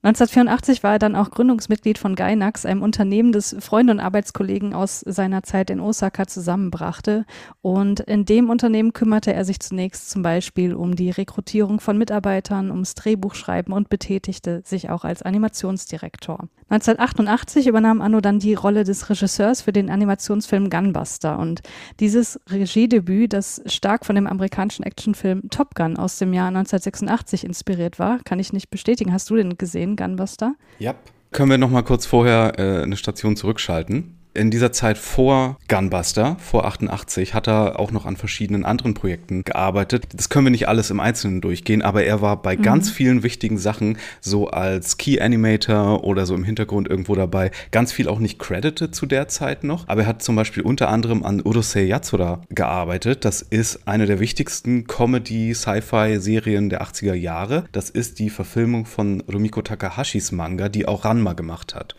1984 0.05 0.83
war 0.83 0.93
er 0.93 0.99
dann 0.99 1.15
auch 1.15 1.31
Gründungsmitglied 1.31 1.97
von 1.97 2.15
Gainax, 2.15 2.65
einem 2.65 2.81
Unternehmen, 2.81 3.31
das 3.31 3.55
Freunde 3.59 3.93
und 3.93 4.01
Arbeitskollegen 4.01 4.73
aus 4.73 4.99
seiner 4.99 5.43
Zeit 5.43 5.69
in 5.69 5.79
Osaka 5.79 6.27
zusammenbrachte. 6.27 7.25
Und 7.61 8.01
in 8.01 8.25
dem 8.25 8.49
Unternehmen 8.49 8.91
kümmerte 8.91 9.33
er 9.33 9.45
sich 9.45 9.61
zunächst 9.61 10.09
zum 10.09 10.21
Beispiel 10.21 10.75
um 10.75 10.97
die 10.97 11.09
Rekrutierung 11.09 11.79
von 11.79 11.97
Mitarbeitern, 11.97 12.69
ums 12.69 12.95
Drehbuchschreiben 12.95 13.73
und 13.73 13.87
betätigte 13.87 14.61
sich 14.65 14.89
auch 14.89 15.05
als 15.05 15.21
Animationsdirektor. 15.21 16.49
1988 16.73 17.67
übernahm 17.67 18.01
Anno 18.01 18.19
dann 18.19 18.39
die 18.39 18.55
Rolle 18.55 18.83
des 18.83 19.07
Regisseurs 19.07 19.61
für 19.61 19.71
den 19.71 19.91
Animationsfilm 19.91 20.71
Gunbuster. 20.71 21.37
Und 21.37 21.61
dieses 21.99 22.39
Regiedebüt, 22.49 23.33
das 23.33 23.61
stark 23.67 24.07
von 24.07 24.15
dem 24.15 24.25
amerikanischen 24.25 24.81
Actionfilm 24.83 25.49
Top 25.51 25.75
Gun 25.75 25.97
aus 25.97 26.17
dem 26.17 26.33
Jahr 26.33 26.47
1986 26.47 27.43
inspiriert 27.43 27.99
war, 27.99 28.17
kann 28.23 28.39
ich 28.39 28.53
nicht 28.53 28.71
bestätigen. 28.71 29.13
Hast 29.13 29.29
du 29.29 29.35
den 29.35 29.57
gesehen? 29.57 29.95
Gunbuster? 29.95 30.55
Ja. 30.79 30.95
Können 31.31 31.51
wir 31.51 31.57
noch 31.59 31.69
mal 31.69 31.83
kurz 31.83 32.07
vorher 32.07 32.53
äh, 32.57 32.83
eine 32.83 32.97
Station 32.97 33.35
zurückschalten? 33.35 34.17
In 34.33 34.51
dieser 34.51 34.71
Zeit 34.71 34.97
vor 34.97 35.57
Gunbuster, 35.67 36.37
vor 36.39 36.65
88, 36.65 37.33
hat 37.33 37.47
er 37.47 37.79
auch 37.79 37.91
noch 37.91 38.05
an 38.05 38.17
verschiedenen 38.17 38.65
anderen 38.65 38.93
Projekten 38.93 39.43
gearbeitet. 39.43 40.07
Das 40.13 40.29
können 40.29 40.47
wir 40.47 40.51
nicht 40.51 40.67
alles 40.67 40.89
im 40.89 40.99
Einzelnen 40.99 41.41
durchgehen, 41.41 41.81
aber 41.81 42.03
er 42.03 42.21
war 42.21 42.41
bei 42.41 42.57
mhm. 42.57 42.61
ganz 42.61 42.89
vielen 42.89 43.23
wichtigen 43.23 43.57
Sachen 43.57 43.97
so 44.21 44.47
als 44.47 44.97
Key 44.97 45.19
Animator 45.19 46.03
oder 46.03 46.25
so 46.25 46.35
im 46.35 46.43
Hintergrund 46.43 46.87
irgendwo 46.87 47.15
dabei. 47.15 47.51
Ganz 47.71 47.91
viel 47.91 48.07
auch 48.07 48.19
nicht 48.19 48.39
credited 48.39 48.95
zu 48.95 49.05
der 49.05 49.27
Zeit 49.27 49.63
noch, 49.63 49.87
aber 49.87 50.01
er 50.01 50.07
hat 50.07 50.23
zum 50.23 50.35
Beispiel 50.35 50.63
unter 50.63 50.89
anderem 50.89 51.23
an 51.23 51.41
Urusei 51.43 51.83
Yatsura 51.83 52.41
gearbeitet. 52.49 53.25
Das 53.25 53.41
ist 53.41 53.87
eine 53.87 54.05
der 54.05 54.19
wichtigsten 54.19 54.87
Comedy-Sci-Fi-Serien 54.87 56.69
der 56.69 56.81
80er 56.83 57.13
Jahre. 57.13 57.65
Das 57.71 57.89
ist 57.89 58.19
die 58.19 58.29
Verfilmung 58.29 58.85
von 58.85 59.21
Rumiko 59.21 59.61
Takahashis 59.61 60.31
Manga, 60.31 60.69
die 60.69 60.87
auch 60.87 61.05
Ranma 61.05 61.33
gemacht 61.33 61.75
hat. 61.75 61.95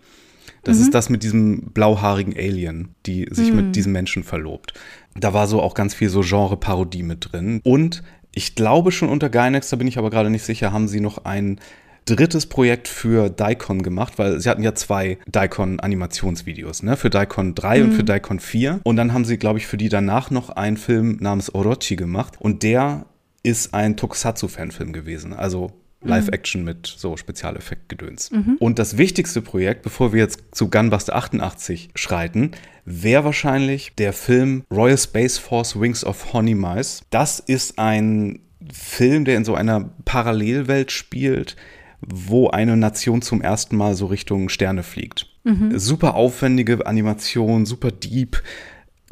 Das 0.64 0.78
mhm. 0.78 0.82
ist 0.82 0.94
das 0.94 1.10
mit 1.10 1.22
diesem 1.22 1.70
blauhaarigen 1.72 2.34
Alien, 2.36 2.94
die 3.06 3.28
sich 3.30 3.50
mhm. 3.50 3.56
mit 3.56 3.76
diesem 3.76 3.92
Menschen 3.92 4.24
verlobt. 4.24 4.74
Da 5.14 5.32
war 5.32 5.46
so 5.46 5.62
auch 5.62 5.74
ganz 5.74 5.94
viel 5.94 6.08
so 6.08 6.22
Genre-Parodie 6.22 7.02
mit 7.02 7.32
drin. 7.32 7.60
Und 7.62 8.02
ich 8.34 8.54
glaube 8.54 8.90
schon 8.90 9.08
unter 9.08 9.28
Gainax, 9.28 9.70
da 9.70 9.76
bin 9.76 9.86
ich 9.86 9.98
aber 9.98 10.10
gerade 10.10 10.30
nicht 10.30 10.42
sicher, 10.42 10.72
haben 10.72 10.88
sie 10.88 11.00
noch 11.00 11.24
ein 11.24 11.60
drittes 12.06 12.46
Projekt 12.46 12.88
für 12.88 13.30
Daikon 13.30 13.82
gemacht, 13.82 14.14
weil 14.18 14.40
sie 14.40 14.50
hatten 14.50 14.62
ja 14.62 14.74
zwei 14.74 15.18
Daikon-Animationsvideos, 15.26 16.82
ne? 16.82 16.96
Für 16.96 17.10
Daikon 17.10 17.54
3 17.54 17.78
mhm. 17.78 17.84
und 17.84 17.92
für 17.92 18.04
Daikon 18.04 18.40
4. 18.40 18.80
Und 18.82 18.96
dann 18.96 19.12
haben 19.12 19.24
sie, 19.24 19.38
glaube 19.38 19.58
ich, 19.58 19.66
für 19.66 19.76
die 19.76 19.88
danach 19.88 20.30
noch 20.30 20.50
einen 20.50 20.76
Film 20.76 21.18
namens 21.20 21.54
Orochi 21.54 21.96
gemacht. 21.96 22.34
Und 22.38 22.62
der 22.62 23.06
ist 23.42 23.74
ein 23.74 23.96
Tokusatsu-Fanfilm 23.96 24.92
gewesen. 24.92 25.32
Also 25.32 25.72
Live-Action 26.04 26.60
mhm. 26.62 26.66
mit 26.66 26.86
so 26.86 27.16
Spezialeffektgedöns. 27.16 28.30
Mhm. 28.30 28.56
Und 28.58 28.78
das 28.78 28.98
wichtigste 28.98 29.42
Projekt, 29.42 29.82
bevor 29.82 30.12
wir 30.12 30.20
jetzt 30.20 30.40
zu 30.52 30.70
Gunbuster 30.70 31.16
88 31.16 31.90
schreiten, 31.94 32.52
wäre 32.84 33.24
wahrscheinlich 33.24 33.94
der 33.96 34.12
Film 34.12 34.64
Royal 34.70 34.98
Space 34.98 35.38
Force 35.38 35.78
Wings 35.80 36.04
of 36.04 36.32
Honey 36.32 36.54
Mice. 36.54 37.02
Das 37.10 37.40
ist 37.40 37.78
ein 37.78 38.40
Film, 38.72 39.24
der 39.24 39.36
in 39.36 39.44
so 39.44 39.54
einer 39.54 39.90
Parallelwelt 40.04 40.92
spielt, 40.92 41.56
wo 42.00 42.48
eine 42.48 42.76
Nation 42.76 43.22
zum 43.22 43.40
ersten 43.40 43.76
Mal 43.76 43.94
so 43.94 44.06
Richtung 44.06 44.48
Sterne 44.48 44.82
fliegt. 44.82 45.26
Mhm. 45.44 45.78
Super 45.78 46.14
aufwendige 46.14 46.86
Animation, 46.86 47.66
super 47.66 47.90
deep. 47.90 48.42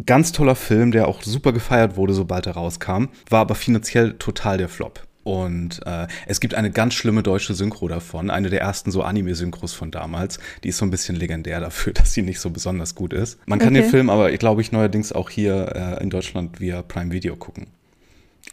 Ganz 0.06 0.32
toller 0.32 0.54
Film, 0.54 0.90
der 0.90 1.08
auch 1.08 1.22
super 1.22 1.52
gefeiert 1.52 1.96
wurde, 1.96 2.14
sobald 2.14 2.46
er 2.46 2.54
rauskam, 2.54 3.06
war 3.28 3.40
aber 3.40 3.54
finanziell 3.54 4.14
total 4.14 4.58
der 4.58 4.68
Flop. 4.68 5.06
Und 5.24 5.80
äh, 5.86 6.06
es 6.26 6.40
gibt 6.40 6.54
eine 6.54 6.70
ganz 6.70 6.94
schlimme 6.94 7.22
deutsche 7.22 7.54
Synchro 7.54 7.88
davon, 7.88 8.30
eine 8.30 8.50
der 8.50 8.60
ersten 8.60 8.90
so 8.90 9.02
Anime-Synchros 9.02 9.72
von 9.72 9.90
damals. 9.90 10.38
Die 10.64 10.68
ist 10.68 10.78
so 10.78 10.84
ein 10.84 10.90
bisschen 10.90 11.16
legendär 11.16 11.60
dafür, 11.60 11.92
dass 11.94 12.12
sie 12.12 12.22
nicht 12.22 12.40
so 12.40 12.50
besonders 12.50 12.94
gut 12.94 13.12
ist. 13.12 13.38
Man 13.46 13.58
kann 13.58 13.74
okay. 13.74 13.82
den 13.82 13.90
Film 13.90 14.10
aber, 14.10 14.30
glaube 14.32 14.60
ich, 14.60 14.72
neuerdings 14.72 15.12
auch 15.12 15.30
hier 15.30 15.72
äh, 15.74 16.02
in 16.02 16.10
Deutschland 16.10 16.60
via 16.60 16.82
Prime 16.82 17.12
Video 17.12 17.36
gucken. 17.36 17.68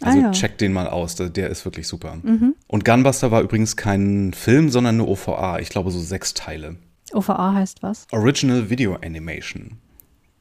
Also 0.01 0.19
ah, 0.19 0.21
ja. 0.21 0.31
check 0.31 0.57
den 0.57 0.71
mal 0.71 0.87
aus, 0.87 1.15
der 1.15 1.49
ist 1.49 1.65
wirklich 1.65 1.87
super. 1.87 2.19
Mhm. 2.23 2.55
Und 2.67 2.85
Gunbuster 2.85 3.31
war 3.31 3.41
übrigens 3.41 3.75
kein 3.75 4.33
Film, 4.33 4.69
sondern 4.69 4.95
eine 4.95 5.05
OVA. 5.05 5.59
Ich 5.59 5.69
glaube 5.69 5.91
so 5.91 5.99
sechs 5.99 6.33
Teile. 6.33 6.77
OVA 7.11 7.53
heißt 7.53 7.83
was? 7.83 8.07
Original 8.11 8.69
Video 8.69 8.95
Animation. 8.95 9.77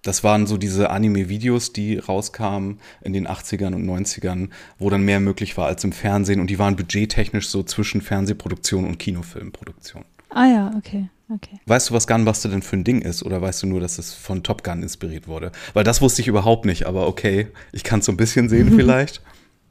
Das 0.08 0.24
waren 0.24 0.46
so 0.46 0.56
diese 0.56 0.88
Anime-Videos, 0.88 1.74
die 1.74 1.98
rauskamen 1.98 2.78
in 3.02 3.12
den 3.12 3.28
80ern 3.28 3.74
und 3.74 3.84
90ern, 3.84 4.48
wo 4.78 4.88
dann 4.88 5.02
mehr 5.02 5.20
möglich 5.20 5.58
war 5.58 5.66
als 5.66 5.84
im 5.84 5.92
Fernsehen 5.92 6.40
und 6.40 6.48
die 6.48 6.58
waren 6.58 6.76
budgettechnisch 6.76 7.50
so 7.50 7.62
zwischen 7.62 8.00
Fernsehproduktion 8.00 8.86
und 8.86 8.98
Kinofilmproduktion. 8.98 10.06
Ah 10.30 10.46
ja, 10.46 10.72
okay. 10.78 11.10
Okay. 11.30 11.60
Weißt 11.66 11.90
du, 11.90 11.94
was 11.94 12.06
Gunbuster 12.06 12.48
denn 12.48 12.62
für 12.62 12.78
ein 12.78 12.84
Ding 12.84 13.02
ist? 13.02 13.22
Oder 13.22 13.42
weißt 13.42 13.62
du 13.62 13.66
nur, 13.66 13.80
dass 13.80 13.98
es 13.98 14.14
von 14.14 14.42
Top 14.42 14.64
Gun 14.64 14.82
inspiriert 14.82 15.28
wurde? 15.28 15.52
Weil 15.74 15.84
das 15.84 16.00
wusste 16.00 16.22
ich 16.22 16.28
überhaupt 16.28 16.64
nicht, 16.64 16.86
aber 16.86 17.06
okay, 17.06 17.48
ich 17.72 17.84
kann 17.84 18.00
es 18.00 18.06
so 18.06 18.12
ein 18.12 18.16
bisschen 18.16 18.48
sehen 18.48 18.72
vielleicht. 18.76 19.20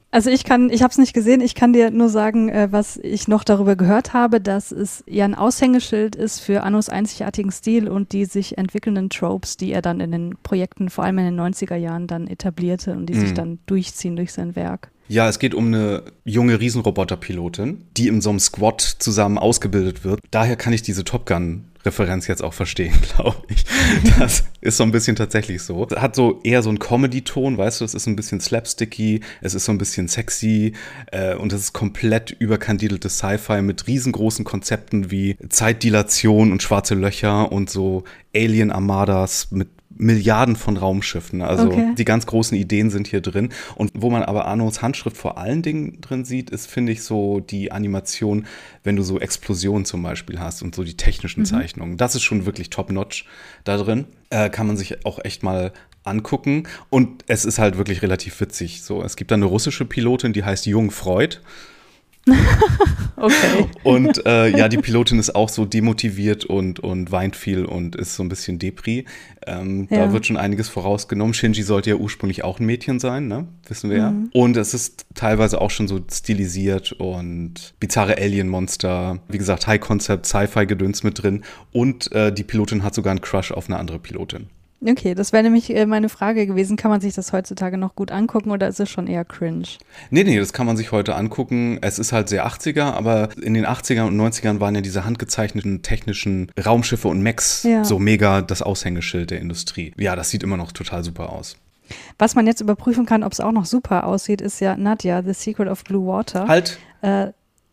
Also 0.10 0.30
ich 0.30 0.46
kann, 0.46 0.70
ich 0.70 0.84
habe 0.84 0.92
es 0.92 0.98
nicht 0.98 1.14
gesehen, 1.14 1.42
ich 1.42 1.54
kann 1.54 1.74
dir 1.74 1.92
nur 1.92 2.08
sagen, 2.08 2.48
äh, 2.50 2.70
was 2.72 2.98
ich 2.98 3.28
noch 3.28 3.44
darüber 3.44 3.76
gehört 3.76 4.14
habe, 4.14 4.40
dass 4.40 4.72
es 4.72 5.04
ja 5.06 5.26
ein 5.26 5.36
Aushängeschild 5.36 6.16
ist 6.16 6.40
für 6.40 6.64
Annos 6.64 6.88
einzigartigen 6.88 7.52
Stil 7.52 7.90
und 7.90 8.14
die 8.14 8.26
sich 8.26 8.58
entwickelnden 8.58 9.10
Tropes, 9.10 9.58
die 9.58 9.72
er 9.72 9.82
dann 9.82 10.00
in 10.00 10.12
den 10.12 10.38
Projekten, 10.44 10.90
vor 10.90 11.04
allem 11.04 11.18
in 11.18 11.26
den 11.26 11.40
90er 11.40 11.76
Jahren, 11.76 12.08
dann 12.08 12.28
etablierte 12.28 12.94
und 12.94 13.08
die 13.08 13.16
mhm. 13.16 13.20
sich 13.20 13.34
dann 13.34 13.60
durchziehen 13.66 14.16
durch 14.16 14.32
sein 14.32 14.56
Werk. 14.56 14.92
Ja, 15.10 15.28
es 15.30 15.40
geht 15.40 15.54
um 15.54 15.68
eine 15.68 16.04
junge 16.26 16.60
Riesenroboterpilotin, 16.60 17.84
die 17.96 18.08
in 18.08 18.22
so 18.22 18.30
einem 18.30 18.40
Squad 18.40 18.82
zusammen 18.82 19.38
ausgebildet 19.38 20.04
wird. 20.04 20.20
Daher 20.32 20.56
kann 20.56 20.74
ich 20.74 20.82
diese 20.82 21.04
Top 21.04 21.26
Gun 21.26 21.66
Referenz 21.88 22.28
jetzt 22.28 22.44
auch 22.44 22.54
verstehen, 22.54 22.94
glaube 23.16 23.42
ich. 23.48 23.66
Das 24.20 24.44
ist 24.62 24.78
so 24.78 24.84
ein 24.84 24.92
bisschen 24.92 25.16
tatsächlich 25.16 25.64
so. 25.64 25.88
Hat 25.96 26.16
so 26.16 26.40
eher 26.44 26.62
so 26.62 26.70
einen 26.70 26.80
Comedy-Ton, 26.80 27.58
weißt 27.58 27.82
du, 27.82 27.86
es 27.86 27.94
ist 27.94 28.08
ein 28.08 28.16
bisschen 28.16 28.40
slapsticky, 28.40 29.22
es 29.42 29.54
ist 29.56 29.66
so 29.66 29.72
ein 29.72 29.78
bisschen 29.78 30.08
sexy 30.08 30.74
äh, 31.12 31.36
und 31.36 31.54
es 31.54 31.62
ist 31.62 31.74
komplett 31.74 32.32
überkandideltes 32.32 33.18
Sci-Fi 33.18 33.62
mit 33.62 33.88
riesengroßen 33.88 34.46
Konzepten 34.46 35.10
wie 35.12 35.38
Zeitdilation 35.50 36.52
und 36.52 36.62
schwarze 36.62 36.96
Löcher 36.96 37.52
und 37.52 37.70
so 37.70 38.04
Alien-Armadas 38.36 39.52
mit 39.52 39.70
Milliarden 39.98 40.56
von 40.56 40.78
Raumschiffen. 40.78 41.42
Also 41.42 41.68
okay. 41.68 41.94
die 41.98 42.06
ganz 42.06 42.26
großen 42.26 42.58
Ideen 42.58 42.90
sind 42.90 43.08
hier 43.08 43.22
drin. 43.22 43.50
Und 43.76 43.92
wo 43.94 44.10
man 44.10 44.24
aber 44.24 44.46
Arnos 44.46 44.82
Handschrift 44.82 45.18
vor 45.18 45.38
allen 45.38 45.62
Dingen 45.62 46.00
drin 46.02 46.26
sieht, 46.26 46.50
ist, 46.50 46.70
finde 46.70 46.92
ich, 46.92 47.04
so 47.04 47.40
die 47.40 47.72
Animation, 47.72 48.46
wenn 48.84 48.96
du 48.96 49.04
so 49.04 49.20
Explosionen 49.20 49.86
zum 49.86 50.04
Beispiel 50.04 50.40
hast 50.40 50.62
und 50.62 50.76
so 50.76 50.84
die 50.84 50.98
technischen 50.98 51.42
mhm. 51.42 51.46
Zeichnungen. 51.46 51.98
Das 51.98 52.16
ist 52.16 52.24
schon 52.24 52.46
wirklich 52.46 52.70
top-notch 52.70 53.26
da 53.64 53.78
drin. 53.78 54.06
Äh, 54.30 54.50
kann 54.50 54.68
man 54.68 54.78
sich 54.78 55.06
auch 55.06 55.24
echt 55.24 55.44
mal 55.44 55.72
angucken. 56.04 56.64
Und 56.90 57.24
es 57.28 57.46
ist 57.46 57.60
halt 57.60 57.78
wirklich 57.78 58.02
relativ 58.02 58.40
witzig. 58.40 58.84
So, 58.84 59.04
es 59.04 59.16
gibt 59.16 59.32
da 59.32 59.36
eine 59.36 59.46
russische 59.46 59.86
Pilotin, 59.86 60.34
die 60.34 60.44
heißt 60.44 60.66
Jung 60.66 60.92
Freud. 60.92 61.38
okay. 63.16 63.68
Und 63.84 64.26
äh, 64.26 64.50
ja, 64.50 64.68
die 64.68 64.78
Pilotin 64.78 65.20
ist 65.20 65.36
auch 65.36 65.50
so 65.50 65.66
demotiviert 65.66 66.46
und, 66.46 66.80
und 66.80 67.12
weint 67.12 67.36
viel 67.36 67.66
und 67.66 67.96
ist 67.96 68.16
so 68.16 68.24
ein 68.24 68.30
bisschen 68.30 68.60
Depri. 68.60 69.06
Ähm, 69.46 69.88
ja. 69.90 70.06
Da 70.06 70.14
wird 70.14 70.26
schon 70.26 70.38
einiges 70.38 70.70
vorausgenommen. 70.70 71.34
Shinji 71.34 71.64
sollte 71.64 71.90
ja 71.92 71.96
ursprünglich 71.96 72.44
auch 72.44 72.60
ein 72.60 72.66
Mädchen 72.66 73.00
sein, 73.00 73.28
ne? 73.28 73.48
Wissen 73.68 73.90
wir 73.90 74.10
mhm. 74.10 74.30
ja. 74.34 74.42
Und 74.42 74.58
es 74.58 74.74
ist 74.74 75.06
teilweise 75.16 75.62
auch 75.62 75.72
schon 75.72 75.88
so 75.88 76.00
stilisiert 76.12 76.92
und 76.94 77.74
bizarre 77.80 78.18
Alien-Monster. 78.18 79.20
Wie 79.28 79.38
gesagt, 79.38 79.68
High-Concept, 79.68 80.26
Sci-Fi-Gedöns 80.26 81.04
mit 81.04 81.22
drin. 81.22 81.44
Und 81.72 82.12
äh, 82.12 82.32
die 82.32 82.44
Pilotin 82.44 82.84
hat 82.84 82.96
sogar 82.96 83.12
einen 83.12 83.22
Crush 83.22 83.52
auf 83.52 83.70
eine 83.70 83.78
andere 83.78 84.00
Pilotin. 84.00 84.48
Okay, 84.86 85.16
das 85.16 85.34
wäre 85.34 85.44
nämlich 85.44 85.76
äh, 85.76 85.86
meine 85.86 86.08
Frage 86.08 86.46
gewesen. 86.46 86.78
Kann 86.78 86.92
man 86.92 87.02
sich 87.02 87.16
das 87.16 87.34
heutzutage 87.34 87.78
noch 87.78 87.96
gut 87.96 88.12
angucken 88.12 88.52
oder 88.52 88.68
ist 88.68 88.80
es 88.80 88.90
schon 88.90 89.08
eher 89.08 89.26
cringe? 89.26 89.68
Nee, 90.12 90.24
nee, 90.24 90.38
das 90.38 90.54
kann 90.54 90.68
man 90.68 90.78
sich 90.78 90.92
heute 90.92 91.16
angucken. 91.16 91.80
Es 91.82 91.98
ist 91.98 92.14
halt 92.14 92.30
sehr 92.30 92.46
80er, 92.48 92.94
aber 92.94 93.30
in 93.42 93.56
den 93.56 93.66
80er 93.66 94.04
und 94.04 94.16
90ern 94.20 94.60
waren 94.60 94.76
ja 94.76 94.82
diese 94.82 95.04
handgezeichneten 95.04 95.82
technischen 95.82 96.52
Raumschiffe 96.64 97.08
und 97.08 97.22
Mechs 97.22 97.64
ja. 97.64 97.84
so 97.84 97.98
mega 97.98 98.42
das 98.42 98.62
Aushängeschild 98.62 99.32
der 99.32 99.40
Industrie. 99.40 99.94
Ja, 99.98 100.16
das 100.16 100.30
sieht 100.30 100.44
immer 100.44 100.58
noch 100.58 100.72
total 100.72 101.04
super 101.04 101.32
aus. 101.32 101.58
Was 102.20 102.36
man 102.36 102.46
jetzt 102.46 102.62
überprüfen 102.62 103.06
kann, 103.06 103.24
ob 103.24 103.32
es 103.32 103.40
auch 103.40 103.52
noch 103.52 103.66
super 103.66 104.06
aussieht, 104.06 104.42
ist 104.42 104.60
ja 104.60 104.78
Nadja, 104.78 105.24
The 105.24 105.34
Secret 105.34 105.70
of 105.70 105.84
Blue 105.84 106.06
Water. 106.06 106.48
Halt! 106.48 106.78
Äh, 107.02 107.28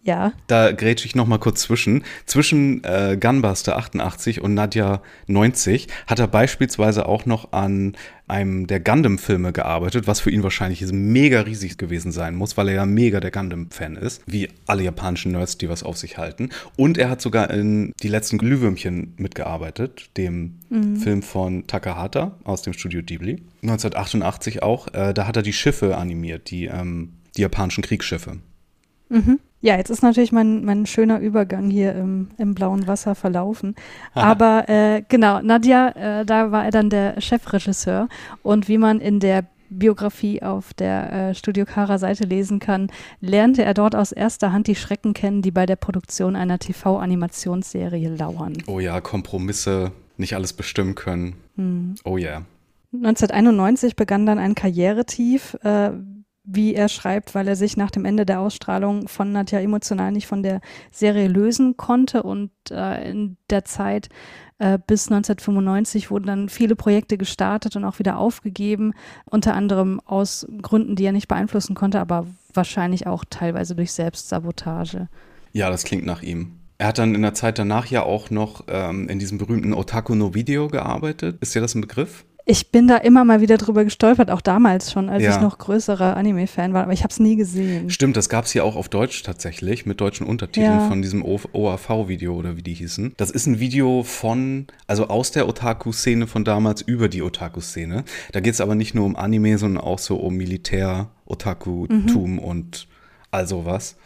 ja. 0.05 0.35
Da 0.49 0.73
grätsche 0.73 1.07
ich 1.07 1.15
noch 1.15 1.27
mal 1.27 1.39
kurz 1.39 1.63
zwischen. 1.63 2.05
Zwischen 2.27 2.85
äh, 2.85 3.17
Gunbuster 3.19 3.77
88 3.79 4.43
und 4.43 4.53
Nadja 4.53 5.01
90 5.29 5.89
hat 6.07 6.19
er 6.19 6.29
beispielsweise 6.29 7.07
auch 7.07 7.25
noch 7.25 7.53
an 7.53 7.97
einem 8.29 8.67
der 8.67 8.81
Gundam-Filme 8.81 9.53
gearbeitet, 9.53 10.07
was 10.07 10.21
für 10.21 10.31
ihn 10.31 10.43
wahrscheinlich 10.43 10.83
mega 10.93 11.41
riesig 11.41 11.79
gewesen 11.79 12.13
sein 12.13 12.37
muss, 12.37 12.57
weil 12.57 12.69
er 12.69 12.75
ja 12.75 12.87
mega 12.87 13.19
der 13.21 13.31
Gundam-Fan 13.31 13.97
ist, 13.97 14.23
wie 14.27 14.49
alle 14.67 14.83
japanischen 14.83 15.33
Nerds, 15.33 15.57
die 15.57 15.71
was 15.71 15.83
auf 15.83 15.97
sich 15.97 16.19
halten. 16.19 16.51
Und 16.77 16.99
er 16.99 17.09
hat 17.09 17.23
sogar 17.23 17.51
in 17.51 17.93
Die 18.03 18.09
letzten 18.09 18.37
Glühwürmchen 18.37 19.15
mitgearbeitet, 19.17 20.11
dem 20.19 20.61
mhm. 20.69 20.97
Film 20.97 21.23
von 21.23 21.67
Takahata 21.67 22.39
aus 22.45 22.61
dem 22.61 22.75
Studio 22.75 23.03
Ghibli. 23.03 23.43
1988 23.63 24.63
auch. 24.63 24.89
Äh, 24.93 25.15
da 25.15 25.27
hat 25.27 25.37
er 25.37 25.43
die 25.43 25.55
Schiffe 25.55 25.97
animiert, 25.97 26.51
die, 26.51 26.67
ähm, 26.67 27.15
die 27.37 27.43
japanischen 27.43 27.83
Kriegsschiffe. 27.83 28.39
Mhm. 29.09 29.39
Ja, 29.65 29.79
jetzt 29.79 29.89
ist 29.89 30.03
natürlich 30.03 30.31
mein, 30.31 30.63
mein 30.67 30.85
schöner 30.85 31.21
Übergang 31.21 31.71
hier 31.71 31.95
im, 31.95 32.29
im 32.37 32.55
blauen 32.55 32.87
Wasser 32.87 33.15
verlaufen. 33.15 33.75
Aber 34.13 34.69
äh, 34.69 35.03
genau, 35.09 35.41
Nadja, 35.41 35.89
äh, 36.21 36.27
da 36.27 36.53
war 36.53 36.67
er 36.67 36.71
dann 36.71 36.91
der 36.91 37.19
Chefregisseur. 37.19 38.11
Und 38.43 38.69
wie 38.69 38.77
man 38.77 39.01
in 39.01 39.21
der 39.21 39.47
Biografie 39.71 40.43
auf 40.43 40.75
der 40.75 41.31
äh, 41.31 41.35
Studio 41.35 41.65
Kara 41.65 41.97
Seite 41.97 42.25
lesen 42.25 42.59
kann, 42.59 42.89
lernte 43.23 43.65
er 43.65 43.73
dort 43.73 43.97
aus 43.97 44.13
erster 44.13 44.53
Hand 44.53 44.67
die 44.67 44.75
Schrecken 44.75 45.15
kennen, 45.15 45.41
die 45.41 45.51
bei 45.51 45.65
der 45.65 45.77
Produktion 45.77 46.37
einer 46.37 46.59
TV-Animationsserie 46.59 48.11
lauern. 48.11 48.53
Oh 48.67 48.81
ja, 48.81 49.01
Kompromisse, 49.01 49.93
nicht 50.19 50.35
alles 50.35 50.53
bestimmen 50.53 50.95
können. 50.95 51.37
Hm. 51.57 51.95
Oh 52.05 52.19
ja. 52.19 52.29
Yeah. 52.29 52.43
1991 52.93 53.97
begann 53.97 54.27
dann 54.27 54.39
ein 54.39 54.55
Karrieretief. 54.55 55.55
Äh, 55.63 55.93
wie 56.45 56.75
er 56.75 56.89
schreibt, 56.89 57.35
weil 57.35 57.49
er 57.49 57.57
sich 57.57 57.77
nach 57.77 57.91
dem 57.91 58.05
Ende 58.05 58.27
der 58.27 58.41
Ausstrahlung 58.41 59.09
von 59.09 59.33
Nadja 59.33 59.61
emotional 59.61 60.13
nicht 60.13 60.27
von 60.27 60.43
der 60.43 60.61
Serie 60.91 61.27
lösen 61.27 61.77
konnte 61.77 62.23
und 62.23 62.51
äh, 62.71 63.11
in 63.11 63.39
der 63.49 63.65
Zeit 63.65 64.11
äh, 64.59 64.79
bis 64.87 65.11
1995 65.11 66.11
wurden 66.11 66.27
dann 66.27 66.49
viele 66.49 66.77
Projekte 66.77 67.17
gestartet 67.17 67.77
und 67.77 67.85
auch 67.85 67.99
wieder 67.99 68.19
aufgegeben, 68.19 68.93
unter 69.25 69.55
anderem 69.55 70.01
aus 70.05 70.47
Gründen, 70.61 70.97
die 70.97 71.05
er 71.05 71.13
nicht 71.13 71.29
beeinflussen 71.29 71.75
konnte, 71.75 71.99
aber 71.99 72.27
wahrscheinlich 72.53 73.07
auch 73.07 73.25
teilweise 73.29 73.75
durch 73.75 73.93
Selbstsabotage. 73.93 75.09
Ja, 75.53 75.71
das 75.71 75.85
klingt 75.85 76.05
nach 76.05 76.23
ihm. 76.23 76.61
Er 76.77 76.89
hat 76.89 76.99
dann 76.99 77.15
in 77.15 77.23
der 77.23 77.35
Zeit 77.35 77.59
danach 77.59 77.87
ja 77.87 78.03
auch 78.03 78.31
noch 78.31 78.65
ähm, 78.69 79.09
in 79.09 79.19
diesem 79.19 79.39
berühmten 79.39 79.73
Otaku 79.73 80.15
no 80.15 80.35
Video 80.35 80.69
gearbeitet. 80.69 81.39
Ist 81.41 81.55
dir 81.55 81.61
das 81.61 81.75
ein 81.75 81.81
Begriff? 81.81 82.25
Ich 82.47 82.71
bin 82.71 82.87
da 82.87 82.99
immer 82.99 83.25
mal 83.25 83.41
wieder 83.41 83.57
drüber 83.57 83.85
gestolpert, 83.85 84.31
auch 84.31 84.43
damals 84.43 84.93
schon, 84.93 85.09
als 85.09 85.23
ja. 85.23 85.35
ich 85.35 85.41
noch 85.41 85.57
größerer 85.57 86.15
Anime-Fan 86.15 86.75
war, 86.75 86.83
aber 86.83 86.93
ich 86.93 87.03
habe 87.03 87.11
es 87.11 87.19
nie 87.19 87.37
gesehen. 87.37 87.89
Stimmt, 87.89 88.19
das 88.19 88.29
gab 88.29 88.45
es 88.45 88.51
hier 88.51 88.67
auch 88.67 88.77
auf 88.77 88.91
Deutsch 88.91 89.23
tatsächlich, 89.23 89.87
mit 89.87 89.99
deutschen 90.03 90.27
Untertiteln 90.27 90.81
ja. 90.81 90.89
von 90.89 91.01
diesem 91.01 91.25
OAV-Video 91.25 92.35
oder 92.35 92.59
wie 92.59 92.63
die 92.63 92.75
hießen. 92.75 93.15
Das 93.17 93.31
ist 93.31 93.47
ein 93.47 93.61
Video 93.61 94.03
von, 94.03 94.67
also 94.87 95.09
aus 95.09 95.31
der 95.31 95.49
Otaku-Szene 95.49 96.27
von 96.27 96.45
damals 96.45 96.83
über 96.83 97.09
die 97.09 97.23
Otaku-Szene. 97.23 98.05
Da 98.33 98.41
geht 98.41 98.53
es 98.53 98.61
aber 98.61 98.75
nicht 98.75 98.95
nur 98.95 99.07
um 99.07 99.17
Anime, 99.17 99.57
sondern 99.57 99.83
auch 99.83 99.99
so 99.99 100.17
um 100.17 100.35
Militär-Otaku-Tum 100.35 102.33
mhm. 102.33 102.39
und 102.39 102.89
all 103.31 103.49
sowas. 103.49 103.97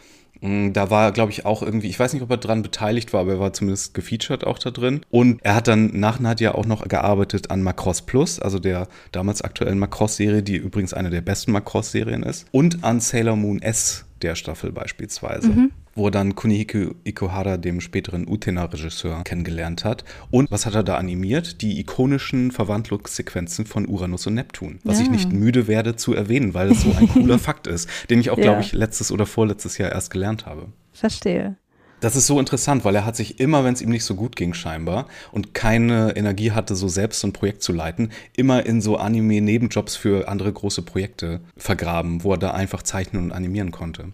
Mm, 0.41 0.73
da 0.73 0.89
war, 0.89 1.11
glaube 1.11 1.31
ich, 1.31 1.45
auch 1.45 1.61
irgendwie, 1.61 1.87
ich 1.87 1.99
weiß 1.99 2.13
nicht, 2.13 2.21
ob 2.21 2.29
er 2.29 2.37
dran 2.37 2.61
beteiligt 2.61 3.13
war, 3.13 3.21
aber 3.21 3.33
er 3.33 3.39
war 3.39 3.53
zumindest 3.53 3.93
gefeatured 3.93 4.45
auch 4.45 4.59
da 4.59 4.71
drin. 4.71 5.01
Und 5.09 5.39
er 5.43 5.55
hat 5.55 5.67
dann 5.67 5.99
nach 5.99 6.19
Nadja 6.19 6.55
auch 6.55 6.65
noch 6.65 6.87
gearbeitet 6.87 7.51
an 7.51 7.61
Macross 7.61 8.01
Plus, 8.01 8.39
also 8.39 8.59
der 8.59 8.87
damals 9.11 9.41
aktuellen 9.41 9.79
Macross-Serie, 9.79 10.43
die 10.43 10.57
übrigens 10.57 10.93
eine 10.93 11.09
der 11.09 11.21
besten 11.21 11.51
Macross-Serien 11.51 12.23
ist. 12.23 12.47
Und 12.51 12.83
an 12.83 12.99
Sailor 12.99 13.35
Moon 13.35 13.61
S 13.61 14.05
der 14.21 14.35
Staffel 14.35 14.71
beispielsweise. 14.71 15.49
Mhm 15.49 15.71
wo 15.99 16.07
er 16.07 16.11
dann 16.11 16.33
Kunihiko 16.33 16.95
Ikuhara, 17.03 17.57
dem 17.57 17.81
späteren 17.81 18.27
Utena-Regisseur, 18.27 19.23
kennengelernt 19.23 19.83
hat. 19.83 20.05
Und 20.31 20.49
was 20.49 20.65
hat 20.65 20.73
er 20.73 20.83
da 20.83 20.95
animiert? 20.95 21.61
Die 21.61 21.79
ikonischen 21.79 22.51
Verwandlungssequenzen 22.51 23.65
von 23.65 23.85
Uranus 23.85 24.25
und 24.25 24.35
Neptun. 24.35 24.79
Was 24.83 24.97
ja. 24.97 25.03
ich 25.03 25.11
nicht 25.11 25.31
müde 25.31 25.67
werde 25.67 25.95
zu 25.95 26.13
erwähnen, 26.13 26.53
weil 26.53 26.71
es 26.71 26.81
so 26.81 26.93
ein 26.97 27.09
cooler 27.09 27.37
Fakt 27.39 27.67
ist, 27.67 27.89
den 28.09 28.19
ich 28.21 28.29
auch, 28.29 28.37
ja. 28.37 28.45
glaube 28.45 28.61
ich, 28.61 28.71
letztes 28.71 29.11
oder 29.11 29.25
vorletztes 29.25 29.77
Jahr 29.77 29.91
erst 29.91 30.09
gelernt 30.09 30.45
habe. 30.45 30.67
Verstehe. 30.93 31.57
Das 31.99 32.15
ist 32.15 32.27
so 32.27 32.39
interessant, 32.39 32.85
weil 32.85 32.95
er 32.95 33.05
hat 33.05 33.17
sich 33.17 33.39
immer, 33.39 33.63
wenn 33.63 33.73
es 33.73 33.81
ihm 33.81 33.89
nicht 33.89 34.05
so 34.05 34.15
gut 34.15 34.35
ging 34.35 34.53
scheinbar 34.53 35.07
und 35.31 35.53
keine 35.53 36.15
Energie 36.15 36.51
hatte, 36.51 36.75
so 36.75 36.87
selbst 36.87 37.19
so 37.19 37.27
ein 37.27 37.33
Projekt 37.33 37.61
zu 37.61 37.73
leiten, 37.73 38.11
immer 38.35 38.65
in 38.65 38.81
so 38.81 38.97
Anime-Nebenjobs 38.97 39.97
für 39.97 40.29
andere 40.29 40.53
große 40.53 40.81
Projekte 40.81 41.41
vergraben, 41.57 42.23
wo 42.23 42.33
er 42.33 42.37
da 42.37 42.51
einfach 42.51 42.83
zeichnen 42.83 43.23
und 43.23 43.31
animieren 43.33 43.71
konnte. 43.71 44.13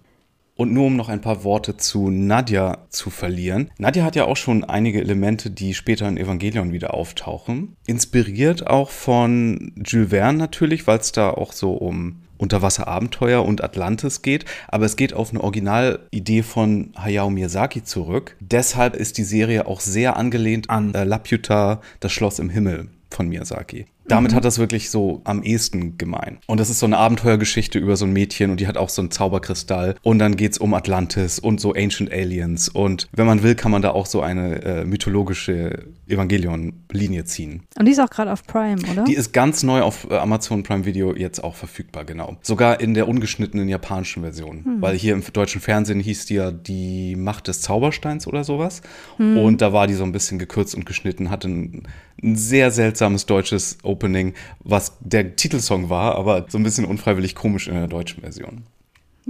Und 0.57 0.71
nur 0.71 0.85
um 0.85 0.95
noch 0.95 1.09
ein 1.09 1.21
paar 1.21 1.43
Worte 1.43 1.75
zu 1.75 2.09
Nadja 2.09 2.77
zu 2.89 3.09
verlieren. 3.09 3.71
Nadja 3.77 4.05
hat 4.05 4.15
ja 4.15 4.23
auch 4.23 4.37
schon 4.37 4.63
einige 4.63 5.01
Elemente, 5.01 5.51
die 5.51 5.73
später 5.73 6.07
in 6.07 6.17
Evangelion 6.17 6.71
wieder 6.71 6.93
auftauchen. 6.93 7.75
Inspiriert 7.85 8.65
auch 8.65 8.89
von 8.89 9.73
Jules 9.85 10.11
Verne 10.11 10.37
natürlich, 10.37 10.87
weil 10.87 10.99
es 10.99 11.11
da 11.11 11.29
auch 11.29 11.51
so 11.51 11.73
um 11.73 12.21
Unterwasserabenteuer 12.37 13.43
und 13.43 13.63
Atlantis 13.63 14.21
geht, 14.21 14.45
aber 14.67 14.85
es 14.85 14.95
geht 14.95 15.13
auf 15.13 15.31
eine 15.31 15.41
Originalidee 15.41 16.43
von 16.43 16.93
Hayao 16.97 17.29
Miyazaki 17.29 17.83
zurück. 17.83 18.35
Deshalb 18.39 18.95
ist 18.95 19.17
die 19.17 19.23
Serie 19.23 19.67
auch 19.67 19.79
sehr 19.79 20.17
angelehnt 20.17 20.69
an 20.69 20.93
äh, 20.93 21.03
Laputa, 21.03 21.81
das 21.99 22.11
Schloss 22.11 22.39
im 22.39 22.49
Himmel 22.49 22.89
von 23.09 23.27
Miyazaki. 23.29 23.85
Damit 24.07 24.31
mhm. 24.31 24.35
hat 24.35 24.45
das 24.45 24.59
wirklich 24.59 24.89
so 24.89 25.21
am 25.23 25.43
ehesten 25.43 25.97
gemein. 25.97 26.37
Und 26.47 26.59
das 26.59 26.69
ist 26.69 26.79
so 26.79 26.85
eine 26.85 26.97
Abenteuergeschichte 26.97 27.79
über 27.79 27.95
so 27.95 28.05
ein 28.05 28.13
Mädchen 28.13 28.51
und 28.51 28.59
die 28.59 28.67
hat 28.67 28.77
auch 28.77 28.89
so 28.89 29.01
einen 29.01 29.11
Zauberkristall. 29.11 29.95
Und 30.03 30.19
dann 30.19 30.35
geht's 30.35 30.57
um 30.57 30.73
Atlantis 30.73 31.39
und 31.39 31.59
so 31.59 31.73
Ancient 31.73 32.11
Aliens. 32.11 32.69
Und 32.69 33.07
wenn 33.11 33.25
man 33.25 33.43
will, 33.43 33.55
kann 33.55 33.71
man 33.71 33.81
da 33.81 33.91
auch 33.91 34.05
so 34.05 34.21
eine 34.21 34.61
äh, 34.63 34.85
mythologische 34.85 35.85
Evangelion-Linie 36.07 37.25
ziehen. 37.25 37.63
Und 37.77 37.85
die 37.85 37.91
ist 37.91 37.99
auch 37.99 38.09
gerade 38.09 38.31
auf 38.31 38.45
Prime, 38.45 38.81
oder? 38.91 39.05
Die 39.05 39.15
ist 39.15 39.33
ganz 39.33 39.63
neu 39.63 39.81
auf 39.81 40.07
äh, 40.09 40.17
Amazon 40.17 40.63
Prime 40.63 40.85
Video 40.85 41.15
jetzt 41.15 41.43
auch 41.43 41.55
verfügbar, 41.55 42.05
genau. 42.05 42.37
Sogar 42.41 42.79
in 42.79 42.93
der 42.93 43.07
ungeschnittenen 43.07 43.67
japanischen 43.67 44.21
Version. 44.21 44.63
Hm. 44.63 44.81
Weil 44.81 44.95
hier 44.95 45.13
im 45.13 45.23
deutschen 45.33 45.61
Fernsehen 45.61 45.99
hieß 45.99 46.27
die 46.27 46.35
ja 46.35 46.51
die 46.51 47.15
Macht 47.15 47.47
des 47.47 47.61
Zaubersteins 47.61 48.27
oder 48.27 48.43
sowas. 48.43 48.81
Hm. 49.17 49.37
Und 49.37 49.61
da 49.61 49.73
war 49.73 49.87
die 49.87 49.95
so 49.95 50.03
ein 50.03 50.11
bisschen 50.11 50.37
gekürzt 50.37 50.75
und 50.75 50.85
geschnitten, 50.85 51.31
hatte 51.31 51.47
ein, 51.47 51.83
ein 52.21 52.35
sehr 52.35 52.71
seltsames 52.71 53.25
deutsches 53.25 53.77
Opening, 53.95 54.33
was 54.63 54.97
der 54.99 55.35
Titelsong 55.35 55.89
war, 55.89 56.15
aber 56.15 56.45
so 56.49 56.57
ein 56.57 56.63
bisschen 56.63 56.85
unfreiwillig 56.85 57.35
komisch 57.35 57.67
in 57.67 57.75
der 57.75 57.87
deutschen 57.87 58.21
Version. 58.21 58.63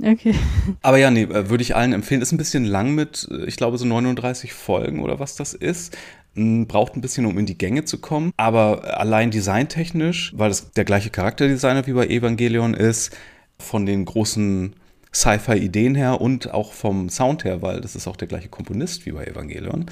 Okay. 0.03 0.36
Aber 0.81 0.98
ja, 0.98 1.10
nee, 1.10 1.24
äh, 1.24 1.50
würde 1.50 1.62
ich 1.62 1.75
allen 1.75 1.93
empfehlen. 1.93 2.22
Ist 2.22 2.34
ein 2.34 2.38
bisschen 2.38 2.65
lang 2.65 2.95
mit, 2.95 3.27
äh, 3.31 3.45
ich 3.45 3.55
glaube, 3.55 3.77
so 3.77 3.86
39 3.86 4.53
Folgen 4.53 5.01
oder 5.01 5.19
was 5.19 5.36
das 5.36 5.53
ist. 5.53 5.98
Braucht 6.38 6.98
ein 6.98 7.01
bisschen, 7.01 7.25
um 7.25 7.38
in 7.38 7.45
die 7.45 7.57
Gänge 7.57 7.86
zu 7.86 8.00
kommen. 8.00 8.34
Aber 8.36 9.00
allein 9.00 9.31
designtechnisch, 9.31 10.34
weil 10.36 10.51
es 10.51 10.72
der 10.72 10.84
gleiche 10.84 11.10
Charakterdesigner 11.10 11.88
wie 11.88 11.93
bei 11.93 12.07
Evangelion 12.07 12.74
ist, 12.74 13.15
von 13.57 13.86
den 13.86 14.03
großen 14.03 14.75
Sci-Fi-Ideen 15.13 15.95
her 15.95 16.19
und 16.19 16.53
auch 16.53 16.74
vom 16.74 17.07
Sound 17.07 17.45
her, 17.45 17.62
weil 17.62 17.79
das 17.79 17.95
ist 17.95 18.05
auch 18.05 18.17
der 18.17 18.27
gleiche 18.27 18.50
Komponist 18.50 19.05
wie 19.05 19.13
bei 19.13 19.24
Evangelion, 19.24 19.86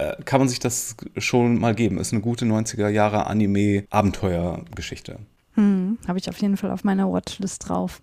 äh, 0.00 0.16
kann 0.24 0.40
man 0.40 0.48
sich 0.48 0.58
das 0.58 0.96
schon 1.16 1.58
mal 1.58 1.74
geben. 1.74 1.98
Ist 1.98 2.12
eine 2.12 2.22
gute 2.22 2.46
90er 2.46 2.88
Jahre 2.88 3.26
Anime-Abenteuergeschichte. 3.26 5.18
Hm, 5.54 5.98
Habe 6.08 6.18
ich 6.18 6.28
auf 6.30 6.38
jeden 6.38 6.56
Fall 6.56 6.70
auf 6.70 6.84
meiner 6.84 7.12
Watchlist 7.12 7.68
drauf. 7.68 8.00